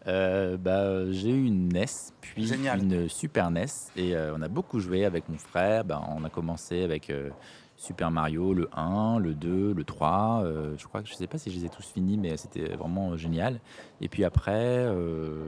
euh, 0.07 0.57
bah, 0.57 1.11
j'ai 1.13 1.31
eu 1.31 1.45
une 1.47 1.69
NES, 1.69 1.85
puis 2.21 2.47
Génial. 2.47 2.83
une 2.83 3.09
Super 3.09 3.51
NES, 3.51 3.65
et 3.97 4.15
euh, 4.17 4.35
on 4.37 4.43
a 4.43 4.49
beaucoup 4.49 4.81
joué 4.81 5.05
avec 5.05 5.29
mon 5.29 5.39
frère. 5.39 5.85
Ben, 5.85 6.03
on 6.17 6.25
a 6.25 6.31
commencé 6.31 6.83
avec 6.83 7.11
euh, 7.11 7.31
Super 7.79 8.11
Mario, 8.11 8.55
le 8.55 8.69
1, 8.75 9.19
le 9.19 9.35
2, 9.35 9.75
le 9.75 9.85
3. 9.85 10.43
euh, 10.45 10.75
je 10.79 10.87
crois 10.87 11.03
que 11.03 11.09
je 11.09 11.15
sais 11.15 11.27
pas 11.27 11.37
si 11.37 11.51
je 11.51 11.59
les 11.59 11.67
ai 11.67 11.69
tous 11.69 11.85
finis, 11.87 12.17
mais 12.17 12.37
c'était 12.39 12.75
vraiment 12.75 13.11
euh, 13.13 13.17
génial. 13.19 13.61
Et 14.01 14.09
puis 14.09 14.25
après, 14.25 14.53
euh, 14.87 15.45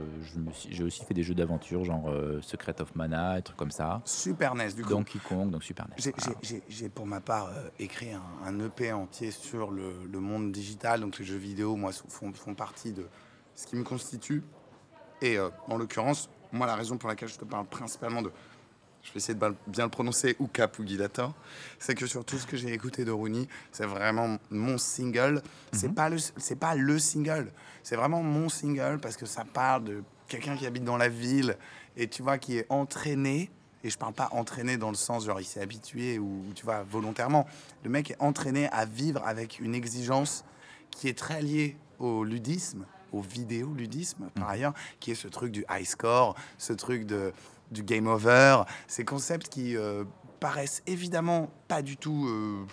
j'ai 0.69 0.83
aussi 0.83 1.03
fait 1.05 1.15
des 1.15 1.23
jeux 1.23 1.33
d'aventure, 1.33 1.83
genre 1.83 2.07
euh, 2.09 2.39
Secret 2.41 2.79
of 2.81 2.93
Mana, 2.95 3.37
des 3.37 3.41
trucs 3.41 3.57
comme 3.57 3.71
ça. 3.71 4.01
Super 4.05 4.53
NES, 4.53 4.73
du 4.75 4.83
coup. 4.83 4.89
Donkey 4.89 5.17
Kong, 5.27 5.49
donc 5.49 5.63
Super 5.63 5.87
NES. 5.87 5.95
J'ai- 5.97 6.13
voilà. 6.13 6.89
pour 6.93 7.07
ma 7.07 7.19
part 7.19 7.49
écrit 7.79 8.11
un, 8.13 8.21
un 8.45 8.59
EP 8.59 8.91
entier 8.93 9.31
sur 9.31 9.71
le, 9.71 9.91
le 10.05 10.19
monde 10.19 10.51
digital, 10.51 11.01
donc 11.01 11.17
les 11.17 11.25
jeux 11.25 11.35
vidéo, 11.37 11.75
moi, 11.75 11.91
font, 12.07 12.31
font 12.33 12.53
partie 12.53 12.93
de 12.93 13.07
ce 13.55 13.65
qui 13.65 13.75
me 13.75 13.83
constitue. 13.83 14.43
Et 15.21 15.37
en 15.67 15.77
l'occurrence, 15.77 16.29
moi, 16.51 16.67
la 16.67 16.75
raison 16.75 16.97
pour 16.97 17.09
laquelle 17.09 17.27
je 17.29 17.37
te 17.37 17.45
parle 17.45 17.65
principalement 17.65 18.21
de. 18.21 18.31
Je 19.03 19.11
vais 19.13 19.17
essayer 19.17 19.33
de 19.33 19.55
bien- 19.67 19.85
le 19.85 19.89
prononcer, 19.89 20.35
Uka 20.39 20.67
Pugilator, 20.67 21.33
c'est 21.79 21.95
que 21.95 22.05
sur 22.05 22.23
tout 22.25 22.37
ce 22.37 22.45
que 22.45 22.57
j'ai 22.57 22.71
écouté 22.73 23.05
de 23.05 23.11
Rooney, 23.11 23.47
c'est 23.71 23.85
vraiment 23.85 24.37
mon 24.51 24.77
single. 24.77 25.41
C'est 25.71 25.93
pas 25.93 26.09
le, 26.09 26.17
c'est 26.37 26.57
pas 26.57 26.75
le 26.75 26.99
single, 26.99 27.51
c'est 27.81 27.95
vraiment 27.95 28.21
mon 28.21 28.49
single 28.49 28.99
parce 29.01 29.17
que 29.17 29.25
ça 29.25 29.45
parle 29.45 29.83
de 29.85 30.03
quelqu'un 30.27 30.55
qui 30.55 30.65
habite 30.67 30.83
dans 30.83 30.97
la 30.97 31.09
ville 31.09 31.57
et 31.97 32.07
tu 32.07 32.21
vois 32.21 32.37
qui 32.37 32.57
est 32.57 32.65
entraîné. 32.69 33.49
Et 33.83 33.89
je 33.89 33.97
parle 33.97 34.13
pas 34.13 34.27
entraîné 34.33 34.75
dans 34.75 34.89
le 34.89 34.97
sens 34.97 35.25
genre 35.25 35.39
il 35.39 35.45
s'est 35.45 35.61
habitué 35.61 36.19
ou 36.19 36.43
tu 36.53 36.65
vois 36.65 36.83
volontairement. 36.83 37.47
Le 37.83 37.89
mec 37.89 38.11
est 38.11 38.17
entraîné 38.21 38.67
à 38.71 38.83
vivre 38.85 39.21
avec 39.25 39.59
une 39.59 39.73
exigence 39.73 40.43
qui 40.91 41.07
est 41.07 41.17
très 41.17 41.41
lié 41.41 41.77
au 41.97 42.25
ludisme, 42.25 42.85
au 43.13 43.21
vidéoludisme 43.21 44.29
par 44.35 44.49
ailleurs, 44.49 44.73
qui 44.99 45.11
est 45.11 45.15
ce 45.15 45.29
truc 45.29 45.53
du 45.53 45.63
high 45.71 45.85
score, 45.85 46.35
ce 46.57 46.73
truc 46.73 47.05
de, 47.05 47.31
du 47.71 47.83
game 47.83 48.07
over, 48.07 48.63
ces 48.87 49.05
concepts 49.05 49.49
qui 49.49 49.77
euh, 49.77 50.03
paraissent 50.39 50.81
évidemment 50.87 51.49
pas 51.67 51.81
du 51.81 51.97
tout 51.97 52.27
euh, 52.27 52.65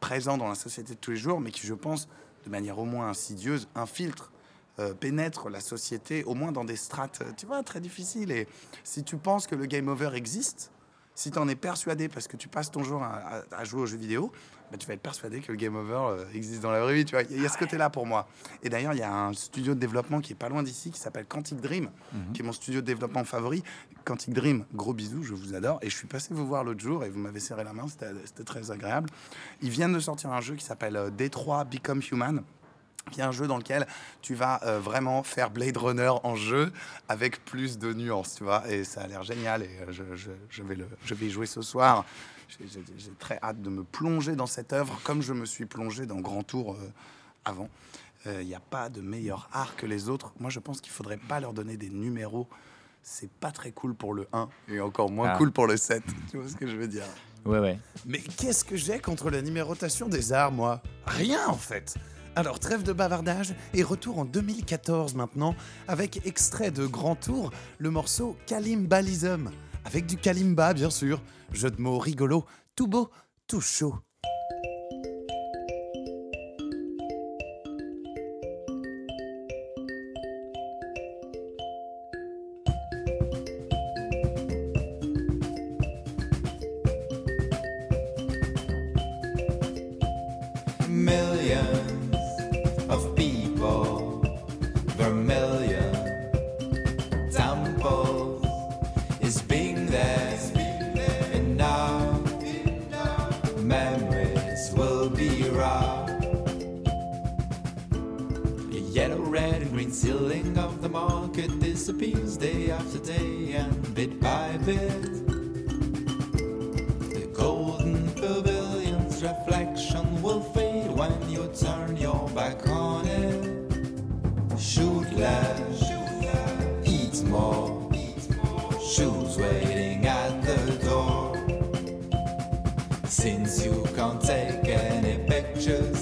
présents 0.00 0.36
dans 0.36 0.48
la 0.48 0.54
société 0.54 0.94
de 0.94 0.98
tous 0.98 1.12
les 1.12 1.16
jours, 1.16 1.40
mais 1.40 1.50
qui, 1.50 1.66
je 1.66 1.74
pense, 1.74 2.08
de 2.44 2.50
manière 2.50 2.78
au 2.78 2.84
moins 2.84 3.08
insidieuse, 3.08 3.68
infiltrent, 3.74 4.32
euh, 4.78 4.94
pénètrent 4.94 5.48
la 5.48 5.60
société, 5.60 6.24
au 6.24 6.34
moins 6.34 6.52
dans 6.52 6.64
des 6.64 6.76
strates, 6.76 7.22
tu 7.36 7.46
vois, 7.46 7.62
très 7.62 7.80
difficiles. 7.80 8.30
Et 8.30 8.46
si 8.84 9.04
tu 9.04 9.16
penses 9.16 9.46
que 9.46 9.54
le 9.54 9.66
game 9.66 9.88
over 9.88 10.10
existe, 10.14 10.70
si 11.14 11.30
tu 11.30 11.38
en 11.38 11.48
es 11.48 11.56
persuadé 11.56 12.08
parce 12.08 12.26
que 12.26 12.36
tu 12.36 12.48
passes 12.48 12.70
ton 12.70 12.82
jour 12.82 13.02
à 13.02 13.64
jouer 13.64 13.82
aux 13.82 13.86
jeux 13.86 13.98
vidéo, 13.98 14.32
bah, 14.72 14.78
tu 14.78 14.86
vas 14.88 14.94
être 14.94 15.02
persuadé 15.02 15.40
que 15.40 15.52
le 15.52 15.56
game 15.58 15.76
over 15.76 15.94
euh, 15.94 16.24
existe 16.34 16.62
dans 16.62 16.70
la 16.72 16.80
vraie 16.80 16.94
vie. 16.94 17.04
Tu 17.04 17.12
vois, 17.14 17.22
il 17.30 17.40
y 17.40 17.46
a 17.46 17.48
ce 17.48 17.58
côté-là 17.58 17.90
pour 17.90 18.06
moi. 18.06 18.26
Et 18.64 18.68
d'ailleurs, 18.70 18.94
il 18.94 18.98
y 18.98 19.02
a 19.02 19.14
un 19.14 19.32
studio 19.34 19.74
de 19.74 19.78
développement 19.78 20.20
qui 20.20 20.32
est 20.32 20.36
pas 20.36 20.48
loin 20.48 20.62
d'ici, 20.64 20.90
qui 20.90 20.98
s'appelle 20.98 21.26
Quantic 21.26 21.60
Dream, 21.60 21.90
qui 22.34 22.40
est 22.40 22.44
mon 22.44 22.52
studio 22.52 22.80
de 22.80 22.86
développement 22.86 23.22
favori. 23.24 23.62
Quantic 24.04 24.32
Dream, 24.34 24.64
gros 24.74 24.94
bisous, 24.94 25.22
je 25.22 25.34
vous 25.34 25.54
adore. 25.54 25.78
Et 25.82 25.88
je 25.90 25.96
suis 25.96 26.08
passé 26.08 26.34
vous 26.34 26.46
voir 26.46 26.64
l'autre 26.64 26.80
jour 26.80 27.04
et 27.04 27.10
vous 27.10 27.20
m'avez 27.20 27.38
serré 27.38 27.62
la 27.62 27.72
main, 27.72 27.86
c'était 27.88 28.42
très 28.44 28.70
agréable. 28.72 29.08
Ils 29.60 29.70
viennent 29.70 29.92
de 29.92 30.00
sortir 30.00 30.32
un 30.32 30.40
jeu 30.40 30.56
qui 30.56 30.64
s'appelle 30.64 30.96
euh, 30.96 31.10
Detroit 31.10 31.64
Become 31.64 32.00
Human 32.10 32.42
qui 33.10 33.18
est 33.20 33.24
un 33.24 33.32
jeu 33.32 33.48
dans 33.48 33.56
lequel 33.56 33.84
tu 34.20 34.36
vas 34.36 34.60
euh, 34.62 34.78
vraiment 34.78 35.24
faire 35.24 35.50
Blade 35.50 35.76
Runner 35.76 36.12
en 36.22 36.36
jeu 36.36 36.72
avec 37.08 37.44
plus 37.44 37.76
de 37.76 37.92
nuances, 37.92 38.36
tu 38.36 38.44
vois, 38.44 38.62
et 38.70 38.84
ça 38.84 39.00
a 39.00 39.06
l'air 39.08 39.24
génial, 39.24 39.64
et 39.64 39.66
euh, 39.66 39.90
je, 39.90 40.04
je- 40.14 40.30
je 40.48 40.62
vais 40.62 40.76
le, 40.76 40.86
je 41.04 41.12
vais 41.14 41.26
y 41.26 41.30
jouer 41.30 41.46
ce 41.46 41.62
soir. 41.62 42.04
J'ai- 42.60 43.10
très 43.18 43.38
hâte 43.42 43.60
de 43.62 43.70
me 43.70 43.82
plonger 43.84 44.36
dans 44.36 44.46
cette 44.46 44.72
œuvre 44.72 44.98
comme 45.04 45.22
je 45.22 45.32
me 45.32 45.44
suis 45.46 45.64
plongé 45.66 46.06
dans 46.06 46.20
Grand 46.20 46.42
Tour 46.42 46.74
euh, 46.74 46.90
avant. 47.44 47.68
Il 48.26 48.46
n'y 48.46 48.54
a 48.54 48.60
pas 48.60 48.88
de 48.88 49.00
meilleur 49.00 49.48
art 49.52 49.74
que 49.74 49.84
les 49.84 50.08
autres. 50.08 50.32
Moi, 50.38 50.48
je 50.48 50.60
pense 50.60 50.80
qu'il 50.80 50.92
faudrait 50.92 51.16
pas 51.16 51.40
leur 51.40 51.52
donner 51.52 51.76
des 51.76 51.90
numéros. 51.90 52.46
C'est 53.02 53.28
pas 53.28 53.50
très 53.50 53.72
cool 53.72 53.96
pour 53.96 54.14
le 54.14 54.28
1 54.32 54.48
et 54.68 54.80
encore 54.80 55.10
moins 55.10 55.30
Ah. 55.34 55.36
cool 55.38 55.50
pour 55.50 55.66
le 55.66 55.76
7. 55.76 56.04
Tu 56.30 56.36
vois 56.38 56.48
ce 56.48 56.54
que 56.54 56.68
je 56.68 56.76
veux 56.76 56.86
dire? 56.86 57.02
Ouais, 57.44 57.58
ouais. 57.58 57.78
Mais 58.06 58.20
qu'est-ce 58.20 58.64
que 58.64 58.76
j'ai 58.76 59.00
contre 59.00 59.28
la 59.28 59.42
numérotation 59.42 60.08
des 60.08 60.32
arts, 60.32 60.52
moi? 60.52 60.80
Rien 61.06 61.46
en 61.48 61.56
fait 61.56 61.96
alors 62.34 62.58
trêve 62.60 62.82
de 62.82 62.94
bavardage 62.94 63.54
et 63.74 63.82
retour 63.82 64.18
en 64.18 64.24
2014 64.24 65.14
maintenant 65.16 65.54
avec 65.86 66.24
extrait 66.26 66.70
de 66.70 66.86
Grand 66.86 67.14
Tour, 67.14 67.50
le 67.76 67.90
morceau 67.90 68.38
Kalimbalism. 68.46 69.50
Avec 69.84 70.06
du 70.06 70.16
kalimba 70.16 70.74
bien 70.74 70.90
sûr, 70.90 71.20
jeu 71.52 71.70
de 71.70 71.80
mots 71.80 71.98
rigolo, 71.98 72.44
tout 72.76 72.86
beau, 72.86 73.10
tout 73.46 73.60
chaud. 73.60 73.96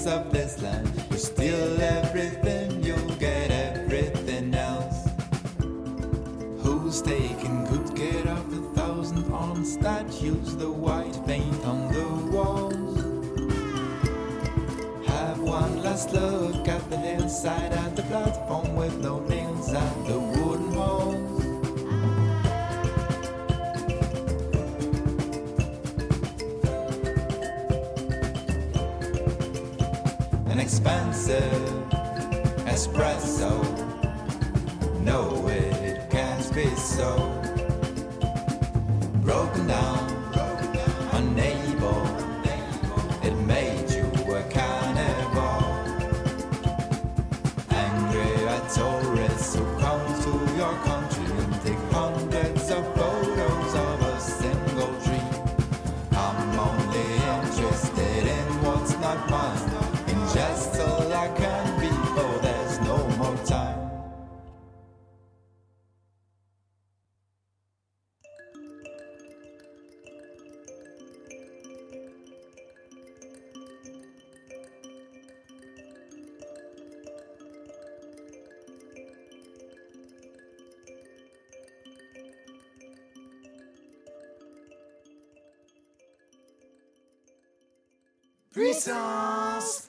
Pictures 0.01 0.07
of 0.07 0.31
this 0.31 0.61
land, 0.61 1.05
you 1.11 1.17
steal 1.17 1.81
everything, 1.81 2.83
you 2.83 2.95
get 3.19 3.51
everything 3.51 4.53
else. 4.53 5.09
Who's 6.63 7.01
taking 7.01 7.65
good 7.65 7.95
care 7.95 8.27
of 8.27 8.49
the 8.51 8.61
thousand 8.79 9.31
arms 9.31 9.77
that 9.77 10.11
use 10.21 10.55
the 10.55 10.71
white 10.71 11.19
paint 11.25 11.65
on 11.65 11.91
the 11.91 12.05
walls? 12.35 12.97
Have 15.07 15.39
one 15.39 15.83
last 15.83 16.11
look 16.13 16.67
at 16.67 16.89
the 16.89 16.97
hillside 16.97 17.73
and 17.73 17.95
the 17.95 18.03
platform 18.03 18.75
with 18.75 18.97
no 18.97 19.19
nails 19.19 19.69
and 19.69 20.05
the 20.07 20.19
expensive 30.81 31.85
espresso. 32.65 33.61
No, 35.03 35.47
it 35.47 36.09
can't 36.09 36.55
be 36.55 36.65
so. 36.75 37.13
Broken 39.21 39.67
down, 39.67 39.99
unable. 41.13 42.01
It 43.21 43.35
made 43.45 43.91
you 43.91 44.07
a 44.33 44.41
cannibal. 44.49 45.61
Angry 47.69 48.47
at 48.47 48.67
tourists 48.73 49.55
who 49.55 49.63
come 49.77 50.05
to 50.25 50.33
your 50.57 50.75
country 50.89 51.25
and 51.43 51.61
take 51.61 51.83
hundreds 51.91 52.71
of 52.71 52.83
photos 52.95 53.75
of 53.75 54.01
a 54.01 54.19
single 54.19 54.93
dream. 55.05 55.29
I'm 56.11 56.59
only 56.59 57.07
interested 57.37 58.25
in 58.25 58.47
what's 58.63 58.97
not 58.99 59.29
mine. 59.29 59.70
I 61.21 61.27
can 61.27 61.79
be, 61.79 61.87
for 61.87 62.39
there's 62.41 62.79
no 62.79 62.97
more 63.09 63.37
time. 63.45 63.77
Puissance 88.51 89.81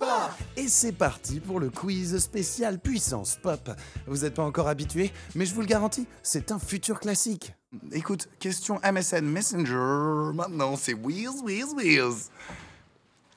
Et 0.62 0.68
c'est 0.68 0.92
parti 0.92 1.40
pour 1.40 1.58
le 1.58 1.70
quiz 1.70 2.16
spécial 2.18 2.78
Puissance 2.78 3.36
Pop. 3.42 3.68
Vous 4.06 4.18
n'êtes 4.18 4.34
pas 4.34 4.44
encore 4.44 4.68
habitué, 4.68 5.10
mais 5.34 5.44
je 5.44 5.52
vous 5.56 5.60
le 5.60 5.66
garantis, 5.66 6.06
c'est 6.22 6.52
un 6.52 6.60
futur 6.60 7.00
classique. 7.00 7.52
Écoute, 7.90 8.28
question 8.38 8.78
MSN 8.84 9.24
Messenger. 9.24 10.32
Maintenant, 10.32 10.76
c'est 10.76 10.94
Wheels, 10.94 11.42
Wheels, 11.42 11.74
Wheels. 11.74 12.30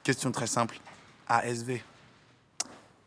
Question 0.04 0.32
très 0.32 0.46
simple. 0.46 0.80
ASV. 1.28 1.82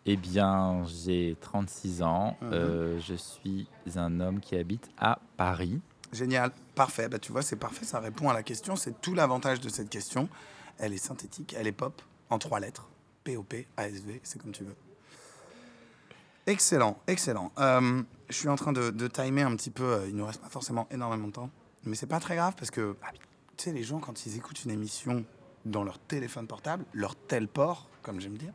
Eh 0.07 0.16
bien, 0.16 0.85
j'ai 0.87 1.37
36 1.40 2.02
ans. 2.02 2.37
euh, 2.42 2.98
je 2.98 3.14
suis 3.14 3.68
un 3.94 4.18
homme 4.18 4.40
qui 4.40 4.57
habite 4.57 4.90
à 4.98 5.20
Paris. 5.37 5.81
Génial, 6.12 6.50
parfait. 6.74 7.09
Bah, 7.09 7.20
tu 7.20 7.31
vois, 7.31 7.42
c'est 7.42 7.54
parfait, 7.54 7.85
ça 7.85 8.00
répond 8.00 8.28
à 8.28 8.35
la 8.35 8.42
question. 8.42 8.74
C'est 8.74 9.00
tout 9.00 9.14
l'avantage 9.14 9.61
de 9.61 9.68
cette 9.68 9.90
question. 9.90 10.28
Elle 10.76 10.92
est 10.92 10.96
synthétique, 10.98 11.54
elle 11.57 11.68
est 11.68 11.72
pop, 11.72 12.02
en 12.31 12.40
trois 12.40 12.59
lettres. 12.59 12.88
POP, 13.29 13.55
ASV, 13.77 14.21
c'est 14.23 14.41
comme 14.41 14.53
tu 14.53 14.64
veux. 14.64 14.75
Excellent, 16.47 16.99
excellent. 17.07 17.53
Euh, 17.59 18.03
je 18.31 18.35
suis 18.35 18.49
en 18.49 18.57
train 18.57 18.73
de, 18.73 19.09
timer 19.09 19.43
un 19.43 19.55
petit 19.55 19.71
peu. 19.71 19.85
euh, 19.85 20.07
Il 20.09 20.14
ne 20.14 20.21
nous 20.21 20.27
reste 20.27 20.41
pas 20.41 20.49
forcément 20.49 20.87
énormément 20.91 21.29
de 21.29 21.33
temps. 21.33 21.51
Mais 21.85 21.95
c'est 21.95 22.07
pas 22.07 22.21
très 22.21 22.37
grave 22.37 22.55
parce 22.57 22.71
que, 22.71 22.97
ah, 23.03 23.11
tu 23.57 23.64
sais, 23.64 23.73
les 23.73 23.83
gens, 23.83 23.99
quand 23.99 24.25
ils 24.25 24.37
écoutent 24.37 24.64
une 24.64 24.71
émission 24.71 25.25
dans 25.67 25.85
leur 25.85 25.99
téléphone 25.99 26.47
portable, 26.47 26.85
leur 26.95 27.17
tel 27.17 27.49
port, 27.49 27.88
comme 28.03 28.21
j'aime 28.21 28.38
dire, 28.38 28.53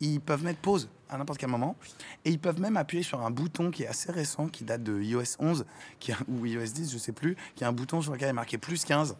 ils 0.00 0.20
peuvent 0.20 0.44
mettre 0.44 0.60
pause 0.60 0.90
à 1.08 1.16
n'importe 1.16 1.38
quel 1.38 1.48
moment 1.48 1.74
et 2.24 2.30
ils 2.30 2.38
peuvent 2.38 2.60
même 2.60 2.76
appuyer 2.76 3.02
sur 3.02 3.24
un 3.24 3.30
bouton 3.30 3.70
qui 3.70 3.84
est 3.84 3.86
assez 3.86 4.12
récent, 4.12 4.48
qui 4.48 4.64
date 4.64 4.82
de 4.82 5.00
iOS 5.00 5.36
11 5.38 5.64
qui 5.98 6.12
ou 6.28 6.44
iOS 6.44 6.66
10, 6.66 6.92
je 6.92 6.98
sais 6.98 7.12
plus, 7.12 7.36
qui 7.54 7.64
a 7.64 7.68
un 7.68 7.72
bouton 7.72 8.02
sur 8.02 8.12
lequel 8.12 8.28
est 8.28 8.34
marqué 8.34 8.58
plus 8.58 8.84
15. 8.84 9.16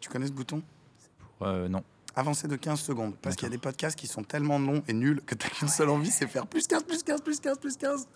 Tu 0.00 0.10
connais 0.10 0.26
ce 0.26 0.32
bouton? 0.32 0.62
Euh, 1.40 1.68
non. 1.68 1.82
Avancer 2.16 2.48
de 2.48 2.56
15 2.56 2.80
secondes. 2.80 3.14
Parce 3.22 3.36
qu'il 3.36 3.44
y 3.44 3.46
a 3.46 3.50
des 3.50 3.58
podcasts 3.58 3.98
qui 3.98 4.06
sont 4.06 4.22
tellement 4.24 4.58
longs 4.58 4.82
et 4.88 4.92
nuls 4.92 5.20
que 5.24 5.34
tu 5.34 5.46
n'as 5.46 5.52
qu'une 5.54 5.68
seule 5.68 5.88
envie, 5.90 6.10
c'est 6.10 6.26
faire 6.26 6.46
plus 6.46 6.66
15, 6.66 6.82
plus 6.84 7.02
15, 7.02 7.20
plus 7.22 7.40
15, 7.40 7.58
plus 7.58 7.76
15. 7.76 8.08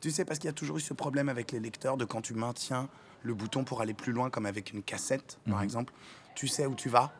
Tu 0.00 0.10
sais, 0.10 0.24
parce 0.24 0.38
qu'il 0.38 0.48
y 0.48 0.50
a 0.50 0.54
toujours 0.54 0.78
eu 0.78 0.80
ce 0.80 0.94
problème 0.94 1.28
avec 1.28 1.52
les 1.52 1.60
lecteurs 1.60 1.96
de 1.96 2.04
quand 2.04 2.22
tu 2.22 2.34
maintiens 2.34 2.88
le 3.22 3.34
bouton 3.34 3.62
pour 3.62 3.80
aller 3.82 3.94
plus 3.94 4.12
loin, 4.12 4.30
comme 4.30 4.46
avec 4.46 4.72
une 4.72 4.82
cassette, 4.82 5.38
par 5.48 5.58
Mhm. 5.58 5.64
exemple. 5.64 5.92
Tu 6.34 6.48
sais 6.48 6.66
où 6.66 6.74
tu 6.74 6.88
vas. 6.88 7.12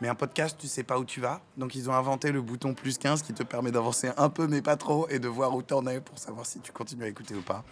Mais 0.00 0.08
un 0.08 0.16
podcast, 0.16 0.56
tu 0.58 0.66
sais 0.66 0.82
pas 0.82 0.98
où 0.98 1.04
tu 1.04 1.20
vas. 1.20 1.40
Donc, 1.56 1.76
ils 1.76 1.88
ont 1.88 1.92
inventé 1.94 2.32
le 2.32 2.42
bouton 2.42 2.74
plus 2.74 2.98
15 2.98 3.22
qui 3.22 3.32
te 3.32 3.44
permet 3.44 3.70
d'avancer 3.70 4.10
un 4.16 4.28
peu, 4.28 4.48
mais 4.48 4.60
pas 4.60 4.76
trop, 4.76 5.08
et 5.08 5.20
de 5.20 5.28
voir 5.28 5.54
où 5.54 5.62
t'en 5.62 5.86
es 5.86 6.00
pour 6.00 6.18
savoir 6.18 6.44
si 6.46 6.58
tu 6.58 6.72
continues 6.72 7.04
à 7.04 7.08
écouter 7.08 7.36
ou 7.36 7.42
pas 7.42 7.62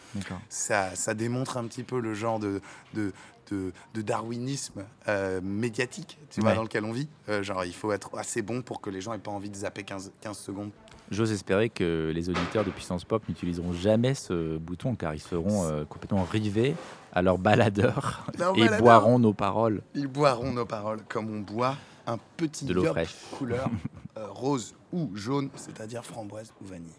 ça, 0.48 0.94
ça 0.94 1.14
démontre 1.14 1.56
un 1.56 1.66
petit 1.66 1.82
peu 1.82 1.98
le 1.98 2.14
genre 2.14 2.38
de, 2.38 2.60
de, 2.94 3.12
de, 3.50 3.72
de 3.94 4.02
darwinisme 4.02 4.84
euh, 5.08 5.40
médiatique 5.42 6.18
tu 6.30 6.40
vois, 6.40 6.54
dans 6.54 6.62
lequel 6.62 6.84
on 6.84 6.92
vit. 6.92 7.08
Euh, 7.28 7.42
genre, 7.42 7.64
il 7.64 7.74
faut 7.74 7.92
être 7.92 8.16
assez 8.18 8.42
bon 8.42 8.62
pour 8.62 8.80
que 8.80 8.90
les 8.90 9.00
gens 9.00 9.12
aient 9.12 9.18
pas 9.18 9.30
envie 9.30 9.50
de 9.50 9.56
zapper 9.56 9.82
15, 9.84 10.12
15 10.20 10.38
secondes. 10.38 10.70
J'ose 11.10 11.32
espérer 11.32 11.68
que 11.68 12.10
les 12.14 12.30
auditeurs 12.30 12.64
de 12.64 12.70
Puissance 12.70 13.04
Pop 13.04 13.22
n'utiliseront 13.28 13.72
jamais 13.72 14.14
ce 14.14 14.56
bouton 14.56 14.94
car 14.94 15.14
ils 15.14 15.20
seront 15.20 15.64
euh, 15.64 15.84
complètement 15.84 16.24
rivés 16.24 16.74
à 17.12 17.20
leur 17.20 17.36
baladeur 17.38 18.26
et 18.34 18.38
baladeur. 18.38 18.78
boiront 18.80 19.18
nos 19.18 19.34
paroles 19.34 19.82
Ils 19.94 20.06
boiront 20.06 20.52
nos 20.52 20.64
paroles 20.64 21.00
comme 21.08 21.30
on 21.30 21.40
boit 21.40 21.76
un 22.06 22.18
petit 22.36 22.64
de 22.64 22.72
l'eau 22.74 22.84
fraîche. 22.86 23.14
couleur 23.36 23.68
rose 24.16 24.74
ou 24.92 25.10
jaune, 25.14 25.50
c'est-à-dire 25.56 26.04
framboise 26.04 26.52
ou 26.60 26.66
vanille. 26.66 26.90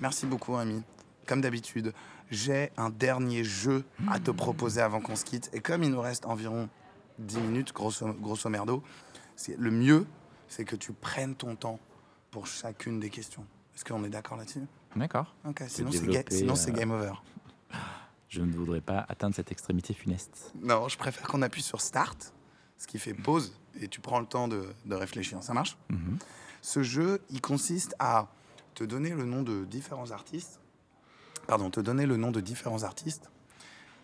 Merci 0.00 0.26
beaucoup, 0.26 0.56
Ami. 0.56 0.82
Comme 1.26 1.40
d'habitude, 1.40 1.92
j'ai 2.30 2.70
un 2.76 2.90
dernier 2.90 3.44
jeu 3.44 3.84
à 4.08 4.18
te 4.20 4.30
proposer 4.30 4.80
avant 4.80 5.00
qu'on 5.00 5.16
se 5.16 5.24
quitte. 5.24 5.50
Et 5.52 5.60
comme 5.60 5.82
il 5.82 5.90
nous 5.90 6.00
reste 6.00 6.26
environ 6.26 6.68
10 7.18 7.38
minutes, 7.38 7.72
grosso, 7.72 8.06
grosso 8.14 8.48
merdo, 8.50 8.82
c'est- 9.36 9.56
le 9.58 9.70
mieux, 9.70 10.06
c'est 10.48 10.64
que 10.64 10.76
tu 10.76 10.92
prennes 10.92 11.34
ton 11.34 11.56
temps 11.56 11.78
pour 12.30 12.46
chacune 12.46 13.00
des 13.00 13.10
questions. 13.10 13.44
Est-ce 13.74 13.84
qu'on 13.84 14.04
est 14.04 14.08
d'accord 14.10 14.36
là-dessus? 14.36 14.62
D'accord. 14.96 15.34
Ok, 15.46 15.62
sinon 15.68 15.90
c'est 15.90 16.06
ga- 16.06 16.22
euh, 16.32 16.72
game 16.72 16.90
over. 16.90 17.12
Je 18.28 18.42
ne 18.42 18.52
voudrais 18.52 18.80
pas 18.82 19.06
atteindre 19.08 19.34
cette 19.34 19.50
extrémité 19.52 19.94
funeste. 19.94 20.52
Non, 20.60 20.86
je 20.88 20.98
préfère 20.98 21.26
qu'on 21.28 21.40
appuie 21.40 21.62
sur 21.62 21.80
start, 21.80 22.34
ce 22.76 22.86
qui 22.86 22.98
fait 22.98 23.14
pause, 23.14 23.58
et 23.80 23.88
tu 23.88 24.00
prends 24.02 24.20
le 24.20 24.26
temps 24.26 24.48
de, 24.48 24.68
de 24.84 24.94
réfléchir. 24.94 25.42
Ça 25.42 25.54
marche? 25.54 25.78
Mhm. 25.88 26.18
Ce 26.60 26.82
jeu, 26.82 27.22
il 27.30 27.40
consiste 27.40 27.94
à 27.98 28.28
te 28.74 28.84
donner 28.84 29.10
le 29.10 29.24
nom 29.24 29.42
de 29.42 29.64
différents 29.64 30.10
artistes, 30.10 30.60
pardon, 31.48 31.70
te 31.70 31.80
donner 31.80 32.06
le 32.06 32.16
nom 32.16 32.30
de 32.30 32.40
différents 32.40 32.84
artistes, 32.84 33.30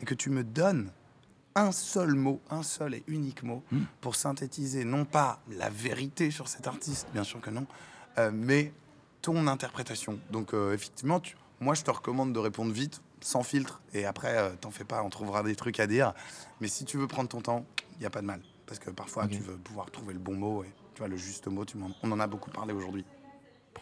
et 0.00 0.04
que 0.04 0.14
tu 0.14 0.30
me 0.30 0.42
donnes 0.42 0.90
un 1.54 1.70
seul 1.70 2.14
mot, 2.14 2.40
un 2.50 2.64
seul 2.64 2.94
et 2.94 3.04
unique 3.06 3.44
mot, 3.44 3.62
Mm. 3.70 3.82
pour 4.00 4.16
synthétiser 4.16 4.84
non 4.84 5.04
pas 5.04 5.40
la 5.50 5.68
vérité 5.70 6.32
sur 6.32 6.48
cet 6.48 6.66
artiste, 6.66 7.06
bien 7.12 7.22
sûr 7.22 7.40
que 7.40 7.50
non, 7.50 7.66
euh, 8.18 8.30
mais 8.34 8.72
ton 9.22 9.46
interprétation. 9.46 10.18
Donc 10.30 10.52
euh, 10.54 10.72
effectivement, 10.74 11.20
tu- 11.20 11.36
moi 11.60 11.74
je 11.74 11.82
te 11.82 11.90
recommande 11.92 12.32
de 12.32 12.38
répondre 12.40 12.72
vite, 12.72 13.02
sans 13.20 13.42
filtre, 13.42 13.80
et 13.92 14.04
après, 14.06 14.36
euh, 14.36 14.50
t'en 14.60 14.70
fais 14.70 14.84
pas, 14.84 15.02
on 15.02 15.10
trouvera 15.10 15.42
des 15.42 15.54
trucs 15.54 15.78
à 15.80 15.86
dire. 15.86 16.12
Mais 16.60 16.68
si 16.68 16.84
tu 16.84 16.96
veux 16.98 17.06
prendre 17.06 17.28
ton 17.28 17.40
temps, 17.40 17.64
il 17.92 18.00
n'y 18.00 18.06
a 18.06 18.10
pas 18.10 18.20
de 18.22 18.26
mal. 18.26 18.40
Parce 18.66 18.78
que 18.80 18.90
parfois, 18.90 19.28
tu 19.28 19.40
veux 19.40 19.56
pouvoir 19.58 19.90
trouver 19.90 20.14
le 20.14 20.18
bon 20.18 20.34
mot, 20.34 20.64
et 20.64 20.72
tu 20.94 20.98
vois, 21.00 21.08
le 21.08 21.16
juste 21.18 21.46
mot, 21.48 21.64
tu 21.66 21.76
on 22.02 22.10
en 22.12 22.20
a 22.20 22.26
beaucoup 22.26 22.50
parlé 22.50 22.72
aujourd'hui. 22.72 23.04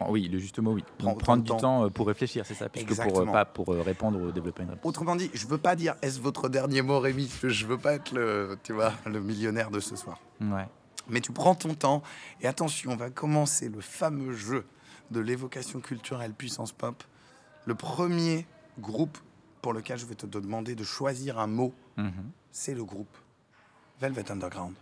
Oui, 0.09 0.29
le 0.29 0.39
juste 0.39 0.59
mot, 0.59 0.73
oui. 0.73 0.85
Donc, 1.01 1.21
prendre 1.21 1.43
du 1.43 1.51
temps. 1.51 1.57
temps 1.59 1.85
euh, 1.85 1.89
pour 1.91 2.07
réfléchir, 2.07 2.45
c'est 2.47 2.55
ça 2.55 2.69
Puisque 2.69 2.89
pour, 2.89 2.99
euh, 2.99 3.05
Exactement. 3.09 3.33
pas 3.33 3.45
pour 3.45 3.69
euh, 3.73 3.83
répondre 3.83 4.21
ou 4.21 4.33
développer 4.33 4.63
une 4.65 4.71
réponse. 4.71 4.85
Autrement 4.89 5.15
dit, 5.17 5.31
je 5.35 5.47
veux 5.47 5.59
pas 5.59 5.77
dire 5.77 5.95
est-ce 6.03 6.21
votre 6.21 6.49
dernier 6.49 6.83
mot, 6.83 6.99
Rémi? 6.99 7.31
Je 7.43 7.67
veux 7.67 7.79
pas 7.79 7.95
être 7.95 8.13
le, 8.13 8.59
tu 8.63 8.73
vois, 8.73 8.93
le 9.07 9.21
millionnaire 9.21 9.71
de 9.71 9.81
ce 9.81 9.95
soir. 9.97 10.19
Ouais. 10.41 10.67
Mais 11.09 11.21
tu 11.21 11.33
prends 11.33 11.55
ton 11.55 11.75
temps 11.75 12.03
et 12.41 12.47
attention, 12.47 12.93
on 12.93 12.97
va 12.97 13.11
commencer 13.11 13.69
le 13.69 13.81
fameux 13.81 14.33
jeu 14.33 14.65
de 15.11 15.21
l'évocation 15.21 15.81
culturelle 15.81 16.33
puissance 16.33 16.73
pop. 16.73 17.03
Le 17.67 17.75
premier 17.75 18.47
groupe 18.81 19.19
pour 19.61 19.73
lequel 19.73 19.99
je 19.99 20.07
vais 20.07 20.15
te 20.15 20.27
demander 20.27 20.75
de 20.75 20.85
choisir 20.85 21.39
un 21.39 21.47
mot, 21.47 21.73
Mhm. 21.97 22.13
c'est 22.51 22.75
le 22.75 22.85
groupe 22.85 23.15
Velvet 24.01 24.31
Underground. 24.33 24.75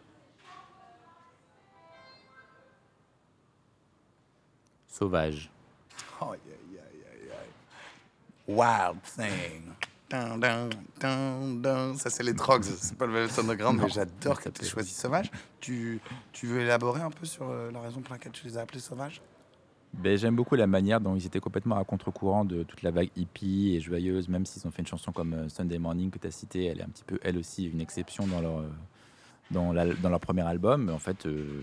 Sauvage. 4.91 5.51
Oh, 6.21 6.35
yeah, 6.35 6.55
yeah, 6.73 6.81
yeah, 6.95 7.35
yeah. 8.49 8.55
Wild 8.57 9.03
thing. 9.03 9.63
Dun, 10.11 10.39
dun, 10.39 10.69
dun, 10.99 11.61
dun. 11.63 11.95
Ça, 11.97 12.11
c'est 12.11 12.25
les 12.25 12.33
drogues, 12.33 12.65
c'est 12.65 12.97
pas 12.99 13.07
le 13.07 13.13
Velvet 13.13 13.39
Underground, 13.41 13.81
mais 13.81 13.89
j'adore 13.89 14.39
que 14.41 14.49
tu 14.49 14.49
aies 14.49 14.53
peut- 14.53 14.67
choisi 14.67 14.91
Sauvage. 14.93 15.31
Tu, 15.61 16.01
tu 16.33 16.47
veux 16.47 16.61
élaborer 16.61 17.01
un 17.01 17.11
peu 17.11 17.25
sur 17.27 17.49
euh, 17.49 17.71
la 17.71 17.81
raison 17.81 18.01
pour 18.01 18.13
laquelle 18.13 18.33
tu 18.33 18.47
les 18.47 18.59
as 18.59 18.63
appelés 18.63 18.81
Sauvages? 18.81 19.21
Ben, 19.95 20.17
J'aime 20.19 20.35
beaucoup 20.37 20.57
la 20.57 20.67
manière 20.67 21.01
dont 21.01 21.15
ils 21.17 21.27
étaient 21.27 21.41
complètement 21.41 21.77
à 21.77 21.85
contre-courant 21.85 22.45
de 22.45 22.63
toute 22.65 22.83
la 22.83 22.91
vague 22.91 23.11
hippie 23.17 23.75
et 23.77 23.81
joyeuse, 23.81 24.29
même 24.29 24.47
s'ils 24.47 24.67
ont 24.67 24.71
fait 24.73 24.83
une 24.83 24.89
chanson 24.89 25.13
comme 25.13 25.33
euh, 25.35 25.49
Sunday 25.49 25.79
Morning 25.79 26.11
que 26.11 26.19
tu 26.19 26.27
as 26.27 26.31
citée, 26.33 26.65
elle 26.67 26.81
est 26.81 26.85
un 26.85 26.89
petit 26.89 27.05
peu, 27.05 27.19
elle 27.23 27.39
aussi, 27.39 27.67
une 27.67 27.81
exception 27.81 28.27
dans 28.27 28.41
leur, 28.41 28.59
euh, 28.61 28.69
dans 29.53 29.73
la- 29.73 29.95
dans 29.95 30.09
leur 30.09 30.21
premier 30.21 30.43
album. 30.43 30.89
En 30.91 30.99
fait, 30.99 31.27
euh, 31.27 31.63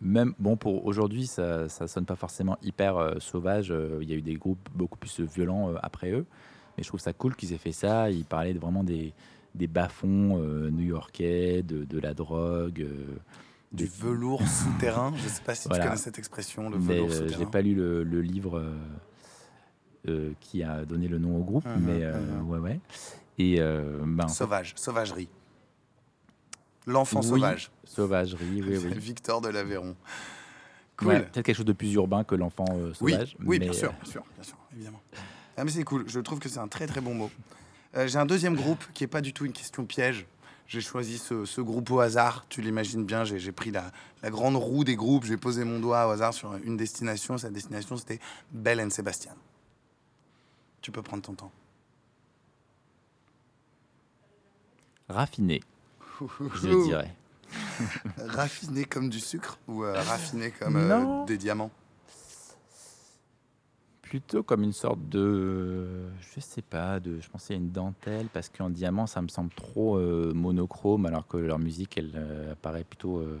même, 0.00 0.34
bon, 0.38 0.56
pour 0.56 0.84
aujourd'hui, 0.86 1.26
ça, 1.26 1.68
ça 1.68 1.86
sonne 1.88 2.04
pas 2.06 2.16
forcément 2.16 2.56
hyper 2.62 2.96
euh, 2.96 3.14
sauvage. 3.20 3.70
euh, 3.70 3.98
Il 4.02 4.08
y 4.10 4.12
a 4.12 4.16
eu 4.16 4.22
des 4.22 4.34
groupes 4.36 4.68
beaucoup 4.74 4.98
plus 4.98 5.20
violents 5.20 5.70
euh, 5.70 5.76
après 5.82 6.10
eux. 6.12 6.26
Mais 6.76 6.82
je 6.82 6.88
trouve 6.88 7.00
ça 7.00 7.12
cool 7.12 7.36
qu'ils 7.36 7.52
aient 7.52 7.58
fait 7.58 7.72
ça. 7.72 8.10
Ils 8.10 8.24
parlaient 8.24 8.54
de- 8.54 8.58
vraiment 8.58 8.82
des, 8.84 9.12
des 9.54 9.66
bas-fonds 9.68 10.38
new-yorkais, 10.70 11.62
de, 11.62 11.84
de 11.84 11.98
la 12.00 12.14
drogue. 12.14 12.86
Du 13.72 13.86
velours 13.86 14.42
souterrain. 14.48 15.12
Je 15.16 15.28
sais 15.28 15.42
pas 15.42 15.54
si 15.54 15.68
Voilà. 15.68 15.84
tu 15.84 15.88
connais 15.90 16.00
cette 16.00 16.18
expression, 16.18 16.68
le 16.70 16.78
velours 16.78 17.12
souterrain. 17.12 17.38
j'ai 17.38 17.46
pas 17.46 17.62
lu 17.62 17.74
le, 17.74 18.02
le 18.04 18.20
livre 18.22 18.58
euh, 18.58 18.74
euh, 20.08 20.32
qui 20.40 20.62
a 20.62 20.84
donné 20.84 21.08
le 21.08 21.18
nom 21.18 21.36
au 21.36 21.42
groupe, 21.44 21.64
Mhm, 21.66 21.82
mais 21.84 22.04
euh, 22.04 22.20
mhm. 22.40 22.48
ouais, 22.50 22.58
ouais. 22.58 22.80
Et 23.38 23.58
ben, 23.58 24.28
Sauvage, 24.28 24.74
sauvagerie. 24.76 25.28
L'enfant 26.86 27.20
oui, 27.20 27.28
sauvage. 27.28 27.70
Sauvagerie, 27.84 28.62
oui, 28.62 28.76
oui. 28.76 28.98
Victor 28.98 29.40
de 29.40 29.48
l'Aveyron. 29.48 29.96
Cool. 30.96 31.08
Ouais, 31.08 31.20
Peut-être 31.22 31.46
quelque 31.46 31.56
chose 31.56 31.64
de 31.66 31.72
plus 31.72 31.92
urbain 31.94 32.24
que 32.24 32.34
l'enfant 32.34 32.66
euh, 32.72 32.92
sauvage. 32.94 33.36
oui 33.40 33.58
mais, 33.58 33.66
bien 33.66 33.72
sûr, 33.72 33.88
euh, 33.90 34.02
bien 34.02 34.10
sûr, 34.12 34.22
bien 34.34 34.44
sûr, 34.44 34.56
évidemment. 34.74 35.00
Ah, 35.56 35.64
mais 35.64 35.70
c'est 35.70 35.84
cool, 35.84 36.04
je 36.08 36.20
trouve 36.20 36.38
que 36.40 36.48
c'est 36.48 36.58
un 36.60 36.68
très 36.68 36.86
très 36.86 37.00
bon 37.00 37.14
mot. 37.14 37.30
Euh, 37.96 38.06
J'ai 38.06 38.18
un 38.18 38.26
deuxième 38.26 38.54
groupe 38.54 38.84
qui 38.92 39.02
n'est 39.02 39.08
pas 39.08 39.20
du 39.20 39.32
tout 39.32 39.44
une 39.44 39.52
question 39.52 39.84
piège. 39.86 40.26
J'ai 40.66 40.80
choisi 40.80 41.18
ce, 41.18 41.44
ce 41.44 41.60
groupe 41.60 41.90
au 41.90 42.00
hasard, 42.00 42.46
tu 42.48 42.60
l'imagines 42.62 43.04
bien, 43.04 43.24
j'ai 43.24 43.38
j'ai 43.38 43.52
pris 43.52 43.70
la, 43.70 43.92
la 44.22 44.30
grande 44.30 44.56
roue 44.56 44.82
des 44.84 44.96
groupes, 44.96 45.24
j'ai 45.24 45.36
posé 45.36 45.62
mon 45.64 45.78
doigt 45.78 46.06
au 46.06 46.10
hasard 46.10 46.32
sur 46.32 46.54
une 46.64 46.76
destination, 46.76 47.36
cette 47.38 47.52
destination 47.52 47.96
c'était 47.96 48.18
Belle 48.50 48.80
and 48.80 48.90
Sébastien. 48.90 49.34
Tu 50.80 50.90
peux 50.90 51.02
prendre 51.02 51.22
ton 51.22 51.34
temps. 51.34 51.52
Raffiné, 55.08 55.60
je 56.54 56.84
dirais. 56.86 57.14
Raffiné 58.18 58.84
comme 58.84 59.08
du 59.10 59.20
sucre 59.20 59.58
ou 59.68 59.84
euh, 59.84 59.92
raffiné 59.94 60.50
comme 60.50 60.76
euh, 60.76 61.24
des 61.26 61.38
diamants? 61.38 61.70
Plutôt 64.02 64.42
comme 64.42 64.62
une 64.62 64.72
sorte 64.72 65.08
de, 65.08 66.04
je 66.34 66.40
sais 66.40 66.62
pas, 66.62 67.00
de, 67.00 67.20
je 67.20 67.28
pensais 67.28 67.54
à 67.54 67.56
une 67.56 67.70
dentelle 67.70 68.28
parce 68.32 68.48
qu'en 68.48 68.70
diamant 68.70 69.06
ça 69.06 69.20
me 69.22 69.28
semble 69.28 69.50
trop 69.50 69.96
euh, 69.96 70.32
monochrome 70.34 71.06
alors 71.06 71.26
que 71.26 71.36
leur 71.36 71.58
musique 71.58 71.96
elle 71.98 72.12
euh, 72.14 72.52
apparaît 72.52 72.84
plutôt 72.84 73.18
euh, 73.18 73.40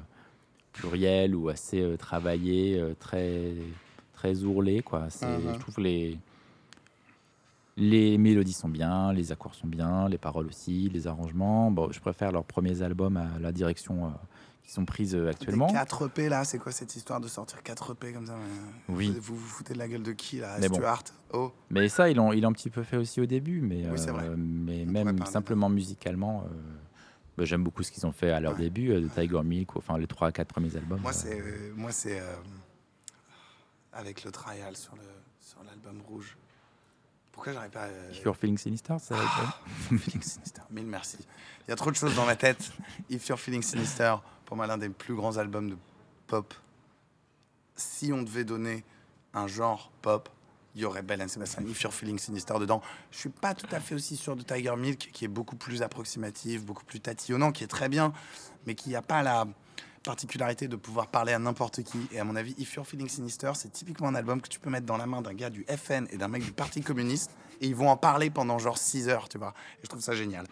plurielle 0.72 1.34
ou 1.36 1.48
assez 1.48 1.80
euh, 1.80 1.96
travaillée, 1.96 2.78
euh, 2.80 2.94
très 2.98 3.52
très 4.14 4.42
ourlée 4.42 4.82
quoi. 4.82 5.10
C'est, 5.10 5.26
Mhm. 5.26 5.54
je 5.54 5.58
trouve 5.60 5.80
les 5.80 6.18
les 7.76 8.18
mélodies 8.18 8.52
sont 8.52 8.68
bien, 8.68 9.12
les 9.12 9.32
accords 9.32 9.54
sont 9.54 9.66
bien, 9.66 10.08
les 10.08 10.18
paroles 10.18 10.46
aussi, 10.46 10.88
les 10.90 11.06
arrangements. 11.06 11.70
Bon, 11.70 11.90
je 11.90 12.00
préfère 12.00 12.30
leurs 12.32 12.44
premiers 12.44 12.82
albums 12.82 13.16
à 13.16 13.38
la 13.40 13.52
direction 13.52 14.06
euh, 14.06 14.08
qui 14.62 14.72
sont 14.72 14.84
prises 14.84 15.14
euh, 15.14 15.28
actuellement. 15.30 15.66
Les 15.66 15.72
4 15.74 16.06
EP 16.06 16.28
là, 16.28 16.44
c'est 16.44 16.58
quoi 16.58 16.72
cette 16.72 16.94
histoire 16.96 17.20
de 17.20 17.28
sortir 17.28 17.62
4 17.62 17.92
EP 17.92 18.12
comme 18.12 18.26
ça 18.26 18.34
euh, 18.34 18.38
Oui. 18.88 19.14
Vous 19.20 19.36
vous 19.36 19.46
foutez 19.46 19.74
de 19.74 19.78
la 19.78 19.88
gueule 19.88 20.02
de 20.02 20.12
qui 20.12 20.38
là 20.38 20.56
Mais 20.60 20.68
bon. 20.68 20.76
Stuart? 20.76 21.02
Oh 21.32 21.52
Mais 21.70 21.88
ça, 21.88 22.08
ils 22.08 22.16
l'ont, 22.16 22.32
ils 22.32 22.40
l'ont 22.40 22.50
un 22.50 22.52
petit 22.52 22.70
peu 22.70 22.82
fait 22.82 22.96
aussi 22.96 23.20
au 23.20 23.26
début, 23.26 23.60
mais, 23.60 23.86
Oui, 23.88 23.98
euh, 24.08 24.34
mais 24.36 24.84
On 24.86 24.90
même 24.90 25.26
simplement 25.26 25.68
musicalement, 25.68 26.44
euh, 26.44 26.54
bah, 27.36 27.44
j'aime 27.44 27.64
beaucoup 27.64 27.82
ce 27.82 27.90
qu'ils 27.90 28.06
ont 28.06 28.12
fait 28.12 28.30
à 28.30 28.40
leur 28.40 28.52
Ouais. 28.52 28.58
début, 28.60 28.88
de 28.88 29.08
Tiger 29.08 29.42
Milk, 29.42 29.76
enfin 29.76 29.98
les 29.98 30.06
3 30.06 30.28
à 30.28 30.32
4 30.32 30.48
premiers 30.48 30.76
albums. 30.76 31.00
Moi, 31.00 31.12
c'est 31.12 31.42
moi 31.76 31.90
c'est 31.92 32.22
avec 33.92 34.24
le 34.24 34.30
trial 34.30 34.76
sur 34.76 34.94
le 34.94 35.02
sur 35.40 35.62
l'album 35.64 36.00
rouge. 36.08 36.36
Pourquoi 37.34 37.52
j'arrive 37.52 37.70
pas 37.72 37.86
euh, 37.86 38.10
If 38.12 38.22
You're 38.22 38.36
Feeling 38.36 38.56
Sinister, 38.56 38.94
ça 39.00 39.16
Feeling 39.88 40.22
Sinister. 40.22 40.62
Mille 40.70 40.86
merci. 40.86 41.18
Il 41.66 41.70
y 41.70 41.72
a 41.72 41.76
trop 41.76 41.90
de 41.90 41.96
choses 41.96 42.14
dans 42.14 42.24
ma 42.24 42.36
tête. 42.36 42.70
If 43.10 43.26
You're 43.26 43.40
Feeling 43.40 43.60
Sinister, 43.60 44.14
pour 44.44 44.56
moi 44.56 44.68
l'un 44.68 44.78
des 44.78 44.88
plus 44.88 45.14
grands 45.14 45.36
albums 45.36 45.68
de 45.68 45.76
pop. 46.28 46.54
Si 47.74 48.12
on 48.12 48.22
devait 48.22 48.44
donner 48.44 48.84
un 49.34 49.48
genre 49.48 49.90
pop, 50.00 50.28
il 50.76 50.82
y 50.82 50.84
aurait 50.84 51.02
Belle 51.02 51.22
and 51.22 51.28
Sebastian, 51.28 51.66
If 51.66 51.82
You're 51.82 51.92
Feeling 51.92 52.20
Sinister 52.20 52.54
dedans. 52.60 52.80
Je 53.10 53.18
suis 53.18 53.28
pas 53.30 53.52
tout 53.54 53.68
à 53.72 53.80
fait 53.80 53.96
aussi 53.96 54.16
sûr 54.16 54.36
de 54.36 54.42
Tiger 54.42 54.76
Milk, 54.76 55.10
qui 55.12 55.24
est 55.24 55.28
beaucoup 55.28 55.56
plus 55.56 55.82
approximatif, 55.82 56.64
beaucoup 56.64 56.84
plus 56.84 57.00
tatillonnant, 57.00 57.50
qui 57.50 57.64
est 57.64 57.68
très 57.68 57.88
bien, 57.88 58.12
mais 58.64 58.76
qui 58.76 58.90
n'a 58.90 59.02
pas 59.02 59.24
la 59.24 59.46
particularité 60.04 60.68
de 60.68 60.76
pouvoir 60.76 61.08
parler 61.08 61.32
à 61.32 61.38
n'importe 61.38 61.82
qui. 61.82 61.98
Et 62.12 62.20
à 62.20 62.24
mon 62.24 62.36
avis, 62.36 62.54
If 62.58 62.74
You're 62.74 62.86
Feeling 62.86 63.08
Sinister, 63.08 63.52
c'est 63.54 63.72
typiquement 63.72 64.08
un 64.08 64.14
album 64.14 64.40
que 64.40 64.48
tu 64.48 64.60
peux 64.60 64.70
mettre 64.70 64.86
dans 64.86 64.96
la 64.96 65.06
main 65.06 65.22
d'un 65.22 65.34
gars 65.34 65.50
du 65.50 65.64
FN 65.64 66.06
et 66.10 66.16
d'un 66.16 66.28
mec 66.28 66.44
du 66.44 66.52
Parti 66.52 66.82
communiste. 66.82 67.30
Et 67.60 67.66
ils 67.66 67.74
vont 67.74 67.88
en 67.88 67.96
parler 67.96 68.30
pendant 68.30 68.58
genre 68.58 68.78
6 68.78 69.08
heures, 69.08 69.28
tu 69.28 69.38
vois. 69.38 69.54
Et 69.78 69.84
je 69.84 69.88
trouve 69.88 70.02
ça 70.02 70.14
génial. 70.14 70.46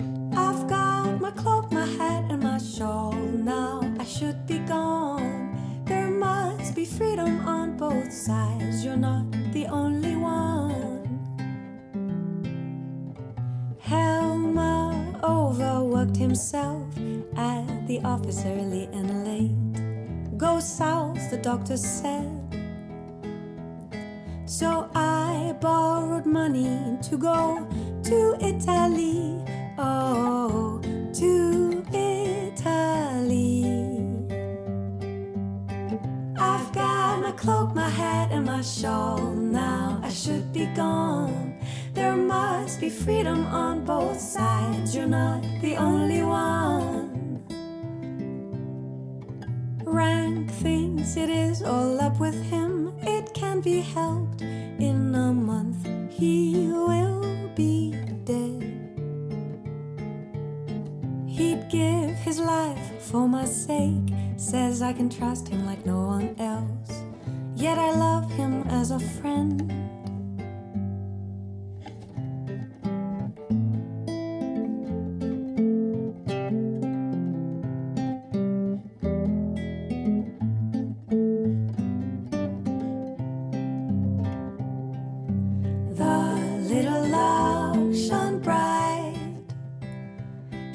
The 17.93 18.09
office 18.09 18.43
early 18.47 18.89
and 18.95 19.09
late. 19.29 20.39
Go 20.39 20.61
south, 20.61 21.31
the 21.31 21.37
doctor 21.37 21.77
said. 21.77 22.33
So 24.47 24.89
I 24.95 25.55
borrowed 25.61 26.25
money 26.25 26.97
to 27.09 27.19
go 27.19 27.69
to 28.05 28.19
Italy. 28.41 29.45
Oh, 29.77 30.81
to 31.21 31.85
Italy. 31.93 33.65
I've 36.39 36.73
got 36.73 37.21
my 37.21 37.33
cloak, 37.33 37.75
my 37.75 37.91
hat, 37.91 38.29
and 38.33 38.47
my 38.47 38.63
shawl. 38.63 39.21
Now 39.33 40.01
I 40.03 40.09
should 40.09 40.51
be 40.51 40.65
gone. 40.75 41.59
There 41.93 42.17
must 42.17 42.81
be 42.81 42.89
freedom 42.89 43.45
on 43.49 43.85
both 43.85 44.19
sides. 44.19 44.97
You're 44.97 45.13
not 45.21 45.43
the 45.61 45.77
only 45.77 46.23
one. 46.23 46.92
It 51.17 51.29
is 51.29 51.63
all 51.63 52.01
up 52.01 52.19
with 52.21 52.41
him. 52.45 52.93
It 53.03 53.35
can 53.35 53.61
be 53.61 53.81
helped. 53.81 54.43
In 54.43 55.15
a 55.15 55.33
month, 55.33 55.87
he 56.11 56.69
will 56.69 57.51
be 57.55 57.95
dead. 58.25 58.63
He'd 61.27 61.69
give 61.71 62.11
his 62.11 62.39
life 62.39 63.03
for 63.03 63.29
my 63.29 63.45
sake. 63.45 64.09
Says 64.37 64.83
I 64.83 64.93
can 64.93 65.09
trust 65.09 65.49
him 65.49 65.67
like 65.67 65.85
no 65.85 66.01
one 66.03 66.35
else. 66.39 67.03
Yet 67.55 67.79
I 67.79 67.91
love 67.91 68.31
him 68.33 68.63
as 68.69 68.91
a 68.91 68.99
friend. 68.99 69.82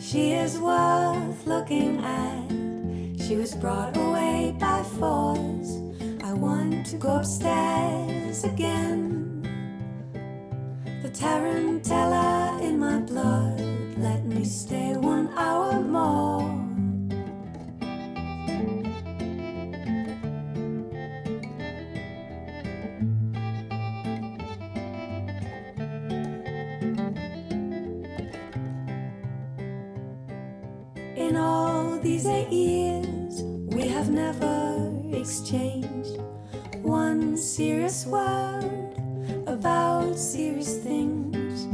She 0.08 0.32
is 0.32 0.58
worth 0.58 1.46
looking 1.46 2.00
at. 2.00 2.50
She 3.28 3.36
was 3.36 3.54
brought 3.54 3.98
away 3.98 4.56
by 4.58 4.82
force. 4.82 5.82
I 6.24 6.32
want 6.32 6.86
to 6.86 6.96
go 6.96 7.18
upstairs 7.18 8.46
again. 8.46 9.42
The 11.04 11.10
tarantella 11.10 12.62
in 12.62 12.80
my 12.80 13.00
blood. 13.00 13.60
Let 13.98 14.24
me 14.24 14.46
stay 14.46 14.96
eight 32.28 32.50
years, 32.50 33.44
we 33.76 33.88
have 33.88 34.10
never 34.10 34.92
exchanged 35.14 36.20
one 36.82 37.38
serious 37.38 38.06
word 38.06 38.94
about 39.48 40.18
serious 40.18 40.78
things. 40.78 41.68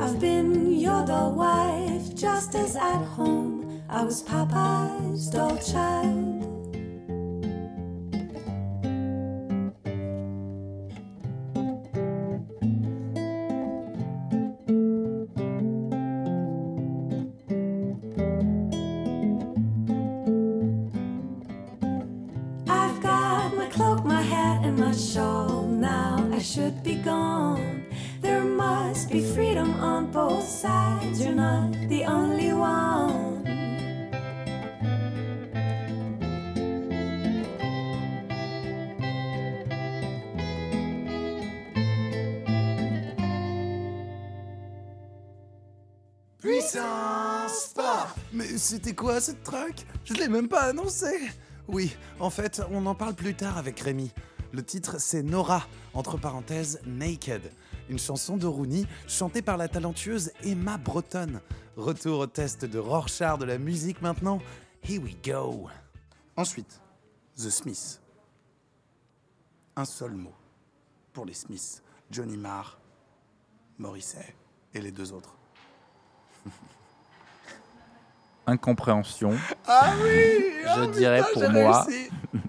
I've 0.00 0.20
been 0.20 0.78
your 0.78 1.04
doll 1.06 1.32
wife 1.32 2.14
just 2.14 2.54
as 2.54 2.76
at 2.76 3.04
home 3.04 3.82
I 3.88 4.04
was 4.04 4.22
Papa's 4.22 5.28
doll 5.30 5.58
child. 5.58 6.39
Puissance 46.40 47.72
Pop 47.74 48.08
Mais 48.32 48.46
c'était 48.56 48.94
quoi 48.94 49.20
cette 49.20 49.42
track 49.42 49.86
Je 50.04 50.14
l'ai 50.14 50.28
même 50.28 50.48
pas 50.48 50.62
annoncé 50.62 51.28
Oui, 51.68 51.94
en 52.18 52.30
fait, 52.30 52.62
on 52.70 52.86
en 52.86 52.94
parle 52.94 53.14
plus 53.14 53.34
tard 53.34 53.58
avec 53.58 53.78
Rémi. 53.80 54.10
Le 54.52 54.64
titre, 54.64 54.98
c'est 54.98 55.22
Nora, 55.22 55.66
entre 55.92 56.16
parenthèses, 56.16 56.80
Naked. 56.86 57.42
Une 57.90 57.98
chanson 57.98 58.36
de 58.36 58.46
Rooney 58.46 58.86
chantée 59.06 59.42
par 59.42 59.56
la 59.58 59.68
talentueuse 59.68 60.32
Emma 60.42 60.78
Breton. 60.78 61.40
Retour 61.76 62.20
au 62.20 62.26
test 62.26 62.64
de 62.64 62.78
Rorschach 62.78 63.38
de 63.38 63.44
la 63.44 63.58
musique 63.58 64.00
maintenant. 64.00 64.40
Here 64.82 65.02
we 65.02 65.14
go 65.22 65.68
Ensuite, 66.36 66.80
The 67.36 67.50
Smiths. 67.50 68.00
Un 69.76 69.84
seul 69.84 70.12
mot 70.12 70.34
pour 71.12 71.26
les 71.26 71.34
Smiths. 71.34 71.82
Johnny 72.10 72.36
Marr, 72.36 72.80
Morrissey 73.78 74.34
et 74.74 74.80
les 74.80 74.90
deux 74.90 75.12
autres. 75.12 75.39
Incompréhension. 78.46 79.32
Ah 79.66 79.92
oui 80.02 80.42
Je 80.76 80.90
dirais 80.90 81.22
pour 81.32 81.48
moi. 81.50 81.86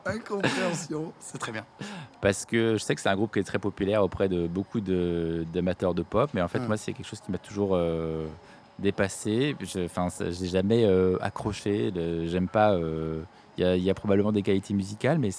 Incompréhension. 0.05 1.11
C'est 1.19 1.37
très 1.37 1.51
bien. 1.51 1.65
Parce 2.21 2.45
que 2.45 2.73
je 2.73 2.77
sais 2.77 2.95
que 2.95 3.01
c'est 3.01 3.09
un 3.09 3.15
groupe 3.15 3.33
qui 3.33 3.39
est 3.39 3.43
très 3.43 3.59
populaire 3.59 4.03
auprès 4.03 4.29
de 4.29 4.47
beaucoup 4.47 4.79
de- 4.79 5.45
d'amateurs 5.53 5.93
de, 5.93 6.01
pop, 6.03 6.29
mais 6.33 6.41
en 6.41 6.47
fait, 6.47 6.59
Mm. 6.59 6.67
moi, 6.67 6.77
c'est 6.77 6.93
quelque 6.93 7.05
chose 7.07 7.19
qui 7.19 7.31
m'a 7.31 7.37
toujours 7.39 7.71
euh, 7.75 8.27
dépassé. 8.79 9.55
Je- 9.59 9.85
Enfin, 9.85 10.07
j'ai 10.19 10.47
jamais 10.47 10.85
euh, 10.85 11.17
accroché. 11.21 11.91
J'aime 12.27 12.47
pas. 12.47 12.71
euh, 12.73 13.21
Il 13.57 13.63
y, 13.65 13.67
a- 13.67 13.75
il 13.75 13.83
y 13.83 13.89
a 13.89 13.93
probablement 13.93 14.31
des 14.31 14.43
qualités 14.43 14.73
musicales, 14.73 15.19
mais 15.19 15.29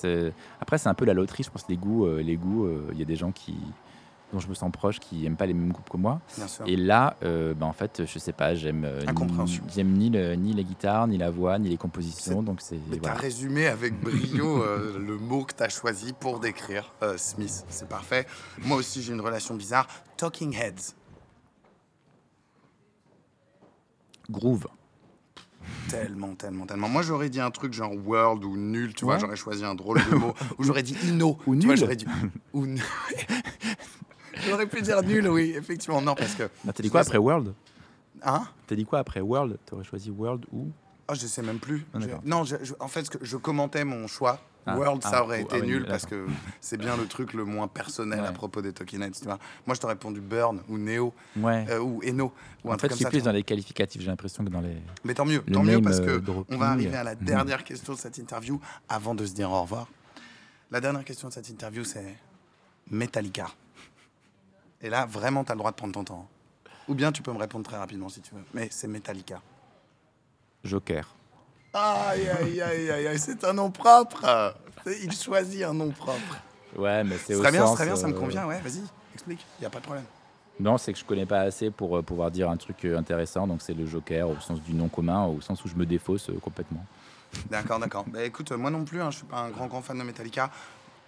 après, 0.60 0.76
c'est 0.78 0.88
un 0.88 0.94
peu 0.94 1.06
la 1.06 1.14
loterie. 1.14 1.42
Je 1.44 1.50
pense 1.50 1.64
les 1.68 1.76
goûts. 1.78 2.04
euh, 2.06 2.20
les 2.22 2.36
goûts. 2.36 2.66
euh, 2.66 2.88
Il 2.92 2.98
y 2.98 3.02
a 3.02 3.06
des 3.06 3.16
gens 3.16 3.32
qui 3.32 3.54
dont 4.32 4.38
je 4.40 4.48
me 4.48 4.54
sens 4.54 4.70
proche 4.72 4.98
qui 4.98 5.26
aiment 5.26 5.36
pas 5.36 5.46
les 5.46 5.54
mêmes 5.54 5.72
groupes 5.72 5.90
que 5.90 5.96
moi. 5.96 6.20
Et 6.66 6.76
là, 6.76 7.16
euh, 7.22 7.52
bah, 7.54 7.66
en 7.66 7.72
fait, 7.72 8.02
je 8.06 8.18
sais 8.18 8.32
pas, 8.32 8.54
j'aime 8.54 8.84
euh, 8.84 9.02
ni, 9.04 9.60
j'aime 9.74 9.92
ni, 9.92 10.10
le- 10.10 10.34
ni 10.34 10.54
les 10.54 10.64
guitares, 10.64 11.06
ni 11.06 11.18
la 11.18 11.30
voix, 11.30 11.58
ni 11.58 11.68
les 11.68 11.76
compositions. 11.76 12.42
Donc 12.42 12.60
c'est 12.60 12.78
voilà. 12.88 13.02
t'as 13.02 13.14
résumé 13.14 13.66
avec 13.66 14.00
brio 14.00 14.62
euh, 14.62 14.98
le 14.98 15.18
mot 15.18 15.44
que 15.44 15.52
t'as 15.54 15.68
choisi 15.68 16.12
pour 16.12 16.40
décrire 16.40 16.92
euh, 17.02 17.16
Smith. 17.18 17.64
C'est 17.68 17.88
parfait. 17.88 18.26
Moi 18.64 18.76
aussi, 18.78 19.02
j'ai 19.02 19.12
une 19.12 19.20
relation 19.20 19.54
bizarre. 19.54 19.86
Talking 20.16 20.54
Heads. 20.54 20.94
groove. 24.30 24.66
Tellement, 25.88 26.34
tellement, 26.34 26.64
tellement. 26.64 26.88
Moi, 26.88 27.02
j'aurais 27.02 27.28
dit 27.28 27.40
un 27.40 27.50
truc 27.50 27.72
genre 27.74 27.92
world 28.06 28.44
ou 28.44 28.56
nul, 28.56 28.94
tu 28.94 29.04
vois. 29.04 29.18
J'aurais 29.18 29.36
choisi 29.36 29.62
un 29.64 29.74
drôle 29.74 30.00
de 30.10 30.14
mot. 30.16 30.32
ou 30.58 30.64
j'aurais 30.64 30.82
dit 30.82 30.96
inno. 31.04 31.36
Ou 31.46 31.54
tu 31.54 31.66
vois, 31.66 31.74
nul. 31.74 31.76
j'aurais 31.76 31.96
dit. 31.96 32.06
Ou 32.54 32.66
nul. 32.66 32.82
j'aurais 34.48 34.66
pu 34.66 34.82
dire 34.82 35.02
nul, 35.02 35.28
oui, 35.28 35.54
effectivement. 35.56 36.00
Non, 36.00 36.14
parce 36.14 36.34
que. 36.34 36.44
Ah, 36.66 36.72
T'as 36.72 36.82
dit 36.82 36.90
quoi 36.90 37.00
après 37.00 37.18
World? 37.18 37.52
Hein? 38.22 38.46
T'as 38.66 38.74
dit 38.76 38.84
quoi 38.84 39.00
après 39.00 39.20
World? 39.20 39.58
T'aurais 39.66 39.84
choisi 39.84 40.10
World 40.10 40.44
ou? 40.52 40.68
Oh, 41.08 41.14
je 41.14 41.26
sais 41.26 41.42
même 41.42 41.58
plus. 41.58 41.84
Ah, 41.94 41.98
non, 42.24 42.44
je- 42.44 42.56
je- 42.62 42.74
en 42.78 42.88
fait, 42.88 43.06
je 43.20 43.36
commentais 43.36 43.84
mon 43.84 44.06
choix. 44.06 44.38
Ah, 44.64 44.76
World, 44.78 45.02
ça 45.02 45.24
aurait 45.24 45.42
été 45.42 45.60
nul 45.60 45.84
parce 45.88 46.06
que 46.06 46.24
c'est 46.60 46.76
bien 46.76 46.96
le 46.96 47.06
truc 47.06 47.32
le 47.32 47.44
moins 47.44 47.66
personnel 47.66 48.24
à 48.24 48.30
propos 48.30 48.62
des 48.62 48.72
Talking 48.72 49.02
Heads. 49.02 49.10
Tu 49.18 49.24
vois. 49.24 49.40
Moi, 49.66 49.74
je 49.74 49.80
t'aurais 49.80 49.94
répondu 49.94 50.20
Burn 50.20 50.60
ou 50.68 50.78
Neo 50.78 51.12
Ouais. 51.36 51.66
euh, 51.68 51.80
ou 51.80 52.00
Eno 52.06 52.32
ou 52.62 52.70
un 52.70 52.74
en 52.74 52.76
truc 52.76 52.92
fait, 52.92 53.02
ça. 53.02 53.10
plus 53.10 53.24
dans 53.24 53.32
les 53.32 53.42
qualificatifs, 53.42 54.00
j'ai 54.00 54.06
l'impression 54.06 54.44
que 54.44 54.50
dans 54.50 54.60
les. 54.60 54.76
Mais 55.02 55.14
tant 55.14 55.24
mieux, 55.24 55.42
le 55.44 55.52
tant 55.52 55.64
mieux 55.64 55.82
parce 55.82 55.98
que 55.98 56.10
euh, 56.10 56.20
dropping. 56.20 56.54
on 56.54 56.58
va 56.60 56.68
arriver 56.70 56.94
à 56.96 57.02
la 57.02 57.16
dernière 57.16 57.64
question 57.64 57.92
de 57.94 57.98
cette 57.98 58.18
interview 58.18 58.60
avant 58.88 59.16
de 59.16 59.26
se 59.26 59.32
dire 59.34 59.50
au 59.50 59.62
revoir. 59.62 59.88
La 60.70 60.80
dernière 60.80 61.04
question 61.04 61.26
de 61.26 61.32
cette 61.32 61.48
interview, 61.48 61.82
c'est 61.82 62.16
Metallica. 62.88 63.48
Et 64.82 64.90
là, 64.90 65.06
vraiment, 65.06 65.44
tu 65.44 65.52
as 65.52 65.54
le 65.54 65.58
droit 65.58 65.70
de 65.70 65.76
prendre 65.76 65.94
ton 65.94 66.04
temps. 66.04 66.28
Ou 66.88 66.94
bien 66.94 67.12
tu 67.12 67.22
peux 67.22 67.32
me 67.32 67.38
répondre 67.38 67.64
très 67.64 67.76
rapidement 67.76 68.08
si 68.08 68.20
tu 68.20 68.34
veux. 68.34 68.42
Mais 68.54 68.68
c'est 68.70 68.88
Metallica. 68.88 69.40
Joker. 70.64 71.14
Aïe, 71.74 72.28
aïe, 72.28 72.60
aïe, 72.60 72.90
aïe, 72.90 73.06
aïe, 73.06 73.18
c'est 73.18 73.44
un 73.44 73.52
nom 73.52 73.70
propre. 73.70 74.54
Il 74.86 75.12
choisit 75.12 75.62
un 75.62 75.72
nom 75.72 75.90
propre. 75.90 76.36
Ouais, 76.76 77.04
mais 77.04 77.16
c'est 77.18 77.34
au 77.34 77.40
Très 77.40 77.52
bien, 77.52 77.66
sens, 77.66 77.76
très 77.76 77.84
bien, 77.84 77.96
ça 77.96 78.08
me 78.08 78.14
euh, 78.14 78.18
convient, 78.18 78.46
ouais, 78.46 78.60
vas-y, 78.60 78.82
explique, 79.14 79.44
il 79.58 79.62
n'y 79.62 79.66
a 79.66 79.70
pas 79.70 79.78
de 79.78 79.84
problème. 79.84 80.04
Non, 80.58 80.78
c'est 80.78 80.92
que 80.92 80.98
je 80.98 81.04
connais 81.04 81.26
pas 81.26 81.40
assez 81.40 81.70
pour 81.70 81.98
euh, 81.98 82.02
pouvoir 82.02 82.30
dire 82.30 82.48
un 82.50 82.56
truc 82.56 82.84
euh, 82.84 82.96
intéressant. 82.96 83.46
Donc 83.46 83.62
c'est 83.62 83.74
le 83.74 83.86
Joker 83.86 84.28
au 84.28 84.38
sens 84.40 84.60
du 84.62 84.74
nom 84.74 84.88
commun, 84.88 85.26
au 85.26 85.40
sens 85.40 85.64
où 85.64 85.68
je 85.68 85.74
me 85.74 85.86
défausse 85.86 86.30
complètement. 86.42 86.84
D'accord, 87.50 87.78
d'accord. 87.78 88.04
Bah 88.06 88.24
écoute, 88.24 88.52
moi 88.52 88.70
non 88.70 88.84
plus, 88.84 89.00
hein, 89.00 89.10
je 89.10 89.18
suis 89.18 89.26
pas 89.26 89.38
un 89.38 89.50
grand, 89.50 89.66
grand 89.66 89.82
fan 89.82 89.98
de 89.98 90.02
Metallica. 90.02 90.50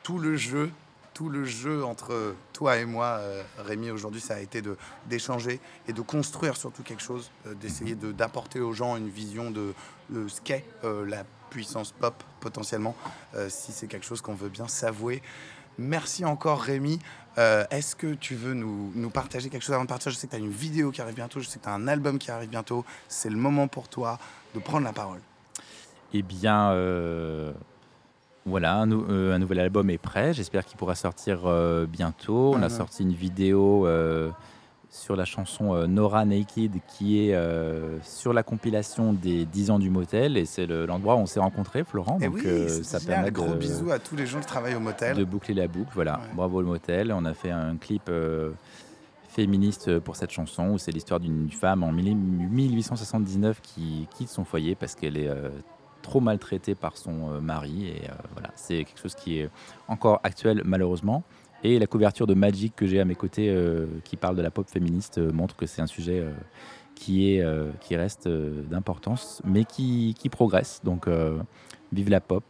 Tout 0.03 0.19
le 0.19 0.37
jeu, 0.37 0.71
tout 1.15 1.29
le 1.29 1.45
jeu 1.45 1.85
entre 1.85 2.35
toi 2.53 2.77
et 2.77 2.85
moi, 2.85 3.19
euh, 3.21 3.43
Rémi, 3.59 3.91
aujourd'hui, 3.91 4.21
ça 4.21 4.35
a 4.35 4.41
été 4.41 4.61
d'échanger 5.07 5.61
et 5.87 5.93
de 5.93 6.01
construire 6.03 6.57
surtout 6.57 6.83
quelque 6.83 7.03
chose, 7.03 7.31
euh, 7.47 7.55
d'essayer 7.55 7.95
de 7.95 8.13
d'apporter 8.13 8.61
aux 8.61 8.73
gens 8.73 8.97
une 8.97 9.09
vision 9.09 9.51
de, 9.51 9.73
ce 10.13 10.41
qu'est 10.41 10.65
euh, 10.83 11.07
la 11.07 11.25
puissance 11.51 11.93
pop 11.93 12.15
potentiellement, 12.41 12.97
si 13.49 13.71
c'est 13.71 13.87
quelque 13.87 14.05
chose 14.05 14.21
qu'on 14.21 14.35
veut 14.35 14.49
bien 14.49 14.67
s'avouer. 14.67 15.23
Merci 15.79 16.25
encore 16.25 16.61
Rémi. 16.61 16.99
Est-ce 17.37 17.95
que 17.95 18.15
tu 18.15 18.35
veux 18.35 18.55
nous, 18.55 19.11
partager 19.11 19.51
quelque 19.51 19.63
chose 19.63 19.75
avant 19.75 19.85
de 19.85 19.89
partir? 19.89 20.11
Je 20.11 20.17
sais 20.17 20.27
que 20.27 20.33
tu 20.33 20.37
as 20.37 20.41
une 20.41 20.51
vidéo 20.51 20.91
qui 20.91 21.01
arrive 21.01 21.15
bientôt, 21.15 21.39
je 21.39 21.47
sais 21.47 21.61
que 21.61 21.65
tu 21.65 21.71
as 21.71 21.75
un 21.75 21.87
album 21.87 22.19
qui 22.19 22.33
arrive 22.33 22.51
bientôt. 22.51 22.85
C'est 23.09 23.31
le 23.31 23.37
moment 23.37 23.69
pour 23.69 23.89
toi 23.89 24.19
de 24.53 24.59
prendre 24.59 24.85
la 24.85 24.93
parole. 24.93 25.21
Eh 26.13 26.23
bien, 26.23 26.73
voilà, 28.47 28.77
un, 28.77 28.87
nou- 28.87 29.07
euh, 29.09 29.35
un 29.35 29.39
nouvel 29.39 29.61
album 29.61 29.89
est 29.91 29.99
prêt. 29.99 30.33
J'espère 30.35 30.65
qu'il 30.65 30.77
pourra 30.77 30.95
sortir 30.95 31.43
euh, 31.47 31.87
bientôt. 31.87 32.53
On 32.55 32.63
a 32.63 32.69
Mhm. 32.69 32.69
sorti 32.71 33.03
une 33.03 33.13
vidéo 33.15 33.87
euh, 33.87 34.31
sur 34.91 35.17
la 35.17 35.25
chanson 35.25 35.87
Nora 35.89 36.25
Naked 36.25 36.73
qui 36.87 37.19
est 37.29 37.37
sur 38.05 38.33
la 38.33 38.43
compilation 38.45 39.13
des 39.13 39.45
10 39.45 39.71
ans 39.73 39.79
du 39.81 39.91
motel. 39.91 40.37
Et 40.37 40.45
c'est 40.45 40.67
le- 40.67 40.87
l'endroit 40.87 41.17
où 41.17 41.19
on 41.19 41.27
s'est 41.27 41.41
rencontrés, 41.41 41.83
Florent. 41.85 42.19
Et 42.21 42.27
Donc 42.27 42.39
Eh 42.45 42.49
oui, 42.49 42.65
c'est 42.69 42.85
ça 42.85 42.99
génial. 42.99 43.17
permet 43.17 43.31
Gros 43.33 43.49
de, 43.55 43.59
bisous 43.59 43.91
à 43.91 43.99
tous 43.99 44.15
les 44.15 44.27
gens 44.27 44.39
qui 44.41 44.47
travaillent 44.47 44.77
au 44.77 44.81
motel. 44.81 45.17
de 45.17 45.25
boucler 45.25 45.55
la 45.55 45.67
boucle. 45.67 45.91
Voilà, 45.95 46.19
Ouais. 46.19 46.35
bravo 46.35 46.61
le 46.61 46.67
motel. 46.69 47.13
On 47.13 47.25
a 47.25 47.35
fait 47.35 47.51
un 47.51 47.77
clip 47.77 48.09
féministe 49.29 49.99
pour 49.99 50.15
cette 50.15 50.31
chanson 50.31 50.69
où 50.71 50.79
c'est 50.79 50.93
l'histoire 50.93 51.19
d'une 51.19 51.51
femme 51.51 51.83
en 51.83 51.91
1879 51.91 53.61
qui 53.63 54.07
quitte 54.17 54.29
son 54.29 54.45
foyer 54.45 54.77
parce 54.77 54.95
qu'elle 54.95 55.17
est 55.17 55.29
trop 56.05 56.21
maltraitée 56.21 56.77
par 56.77 56.97
son 56.97 57.33
euh, 57.33 57.41
mari. 57.41 57.89
Et 57.89 58.05
euh, 58.09 58.15
voilà, 58.35 58.51
c'est 58.55 58.85
quelque 58.85 59.01
chose 59.01 59.17
qui 59.17 59.41
est 59.41 59.51
encore 59.89 60.21
actuel 60.23 60.63
malheureusement. 60.65 61.25
Et 61.65 61.79
la 61.79 61.87
couverture 61.87 62.27
de 62.27 62.35
Magic 62.35 62.77
que 62.77 62.87
j'ai 62.87 63.01
à 63.01 63.07
mes 63.07 63.15
côtés 63.15 63.49
euh, 63.49 63.87
qui 64.05 64.17
parle 64.17 64.37
de 64.37 64.43
la 64.43 64.51
pop 64.51 64.69
féministe 64.69 65.19
montre 65.19 65.57
que 65.57 65.67
c'est 65.67 65.81
un 65.81 65.87
sujet 65.87 66.23
qui, 66.95 67.31
est, 67.31 67.45
qui 67.81 67.97
reste 67.97 68.29
d'importance, 68.29 69.41
mais 69.47 69.65
qui, 69.65 70.15
progresse. 70.31 70.83
Donc, 70.85 71.09
vive 71.91 72.11
la 72.11 72.21
pop, 72.21 72.45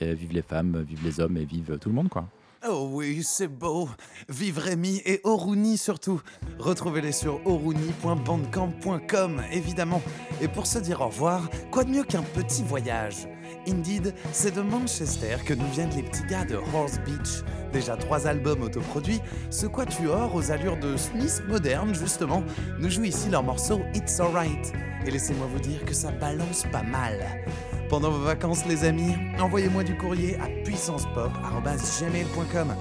vive 0.00 0.32
les 0.32 0.42
femmes, 0.42 0.82
vive 0.82 1.04
les 1.04 1.20
hommes 1.20 1.36
et 1.36 1.44
vive 1.44 1.78
tout 1.78 1.88
le 1.88 1.94
monde, 1.94 2.08
quoi. 2.08 2.26
Oh 2.66 2.88
oui, 2.90 3.22
c'est 3.22 3.46
beau. 3.46 3.90
Vive 4.30 4.58
Rémi 4.58 5.02
et 5.04 5.20
Oruni 5.24 5.76
surtout. 5.76 6.22
Retrouvez-les 6.58 7.12
sur 7.12 7.46
oruni.bandcamp.com, 7.46 9.42
évidemment. 9.52 10.00
Et 10.40 10.48
pour 10.48 10.66
se 10.66 10.78
dire 10.78 11.02
au 11.02 11.08
revoir, 11.08 11.50
quoi 11.70 11.84
de 11.84 11.90
mieux 11.90 12.04
qu'un 12.04 12.22
petit 12.22 12.62
voyage? 12.62 13.28
Indeed, 13.68 14.14
c'est 14.32 14.54
de 14.54 14.62
Manchester 14.62 15.36
que 15.44 15.52
nous 15.52 15.68
viennent 15.72 15.94
les 15.94 16.04
petits 16.04 16.24
gars 16.24 16.46
de 16.46 16.56
Horse 16.72 16.98
Beach. 17.04 17.44
Déjà 17.70 17.98
trois 17.98 18.26
albums 18.26 18.62
autoproduits, 18.62 19.20
ce 19.50 19.66
quatuor 19.66 20.34
aux 20.34 20.50
allures 20.50 20.78
de 20.78 20.96
Smith 20.96 21.42
moderne 21.46 21.94
justement, 21.94 22.42
nous 22.78 22.88
joue 22.88 23.04
ici 23.04 23.28
leur 23.28 23.42
morceau 23.42 23.82
It's 23.94 24.18
Alright. 24.20 24.72
Et 25.06 25.10
laissez-moi 25.10 25.48
vous 25.52 25.60
dire 25.60 25.84
que 25.84 25.92
ça 25.92 26.10
balance 26.12 26.64
pas 26.72 26.82
mal. 26.82 27.44
Pendant 27.88 28.10
vos 28.10 28.24
vacances, 28.24 28.66
les 28.66 28.84
amis, 28.84 29.14
envoyez-moi 29.38 29.84
du 29.84 29.96
courrier 29.96 30.36
à 30.36 30.48
puissancepop.gmail.com. 30.64 32.74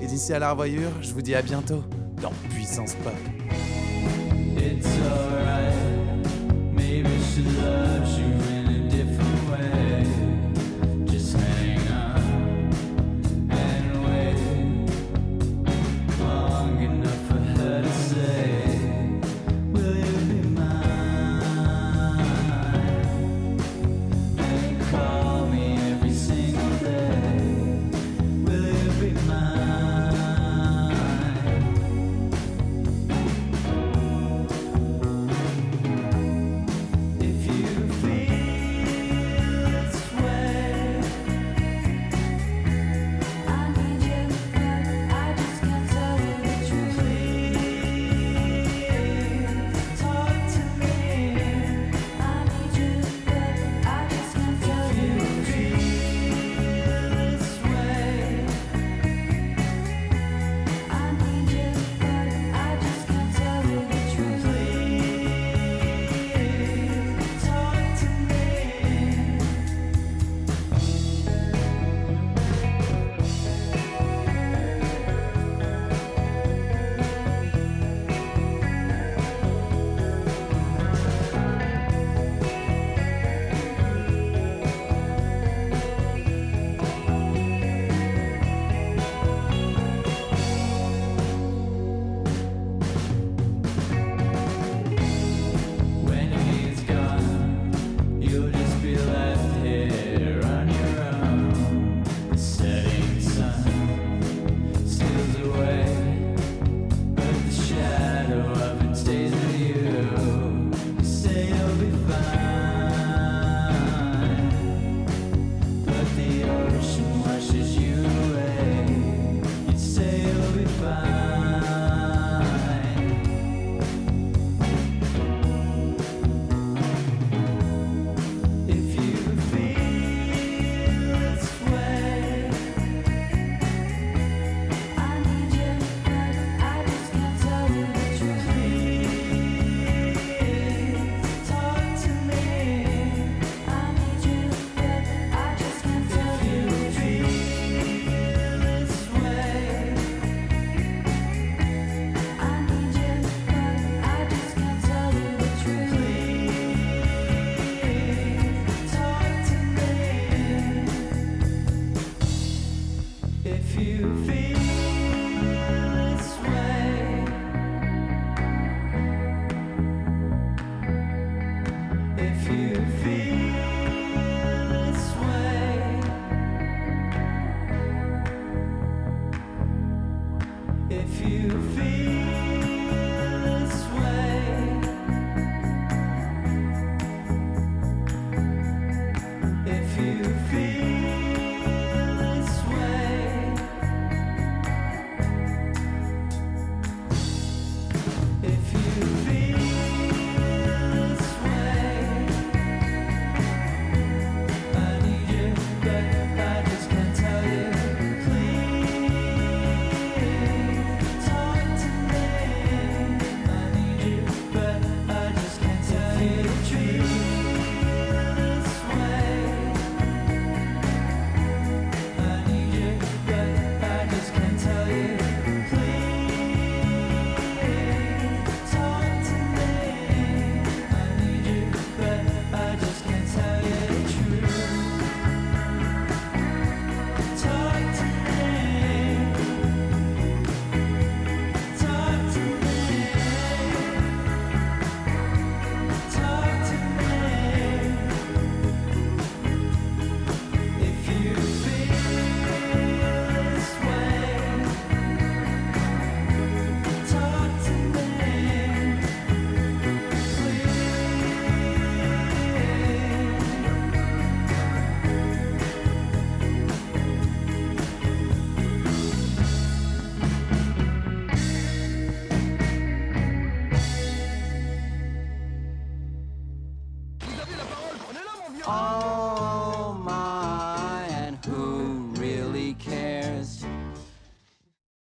Et 0.00 0.06
d'ici 0.06 0.32
à 0.32 0.38
la 0.38 0.52
revoyure, 0.52 0.92
je 1.02 1.12
vous 1.12 1.22
dis 1.22 1.34
à 1.34 1.42
bientôt 1.42 1.82
dans 2.20 2.30
Puissance 2.50 2.94
Pop. 2.96 3.14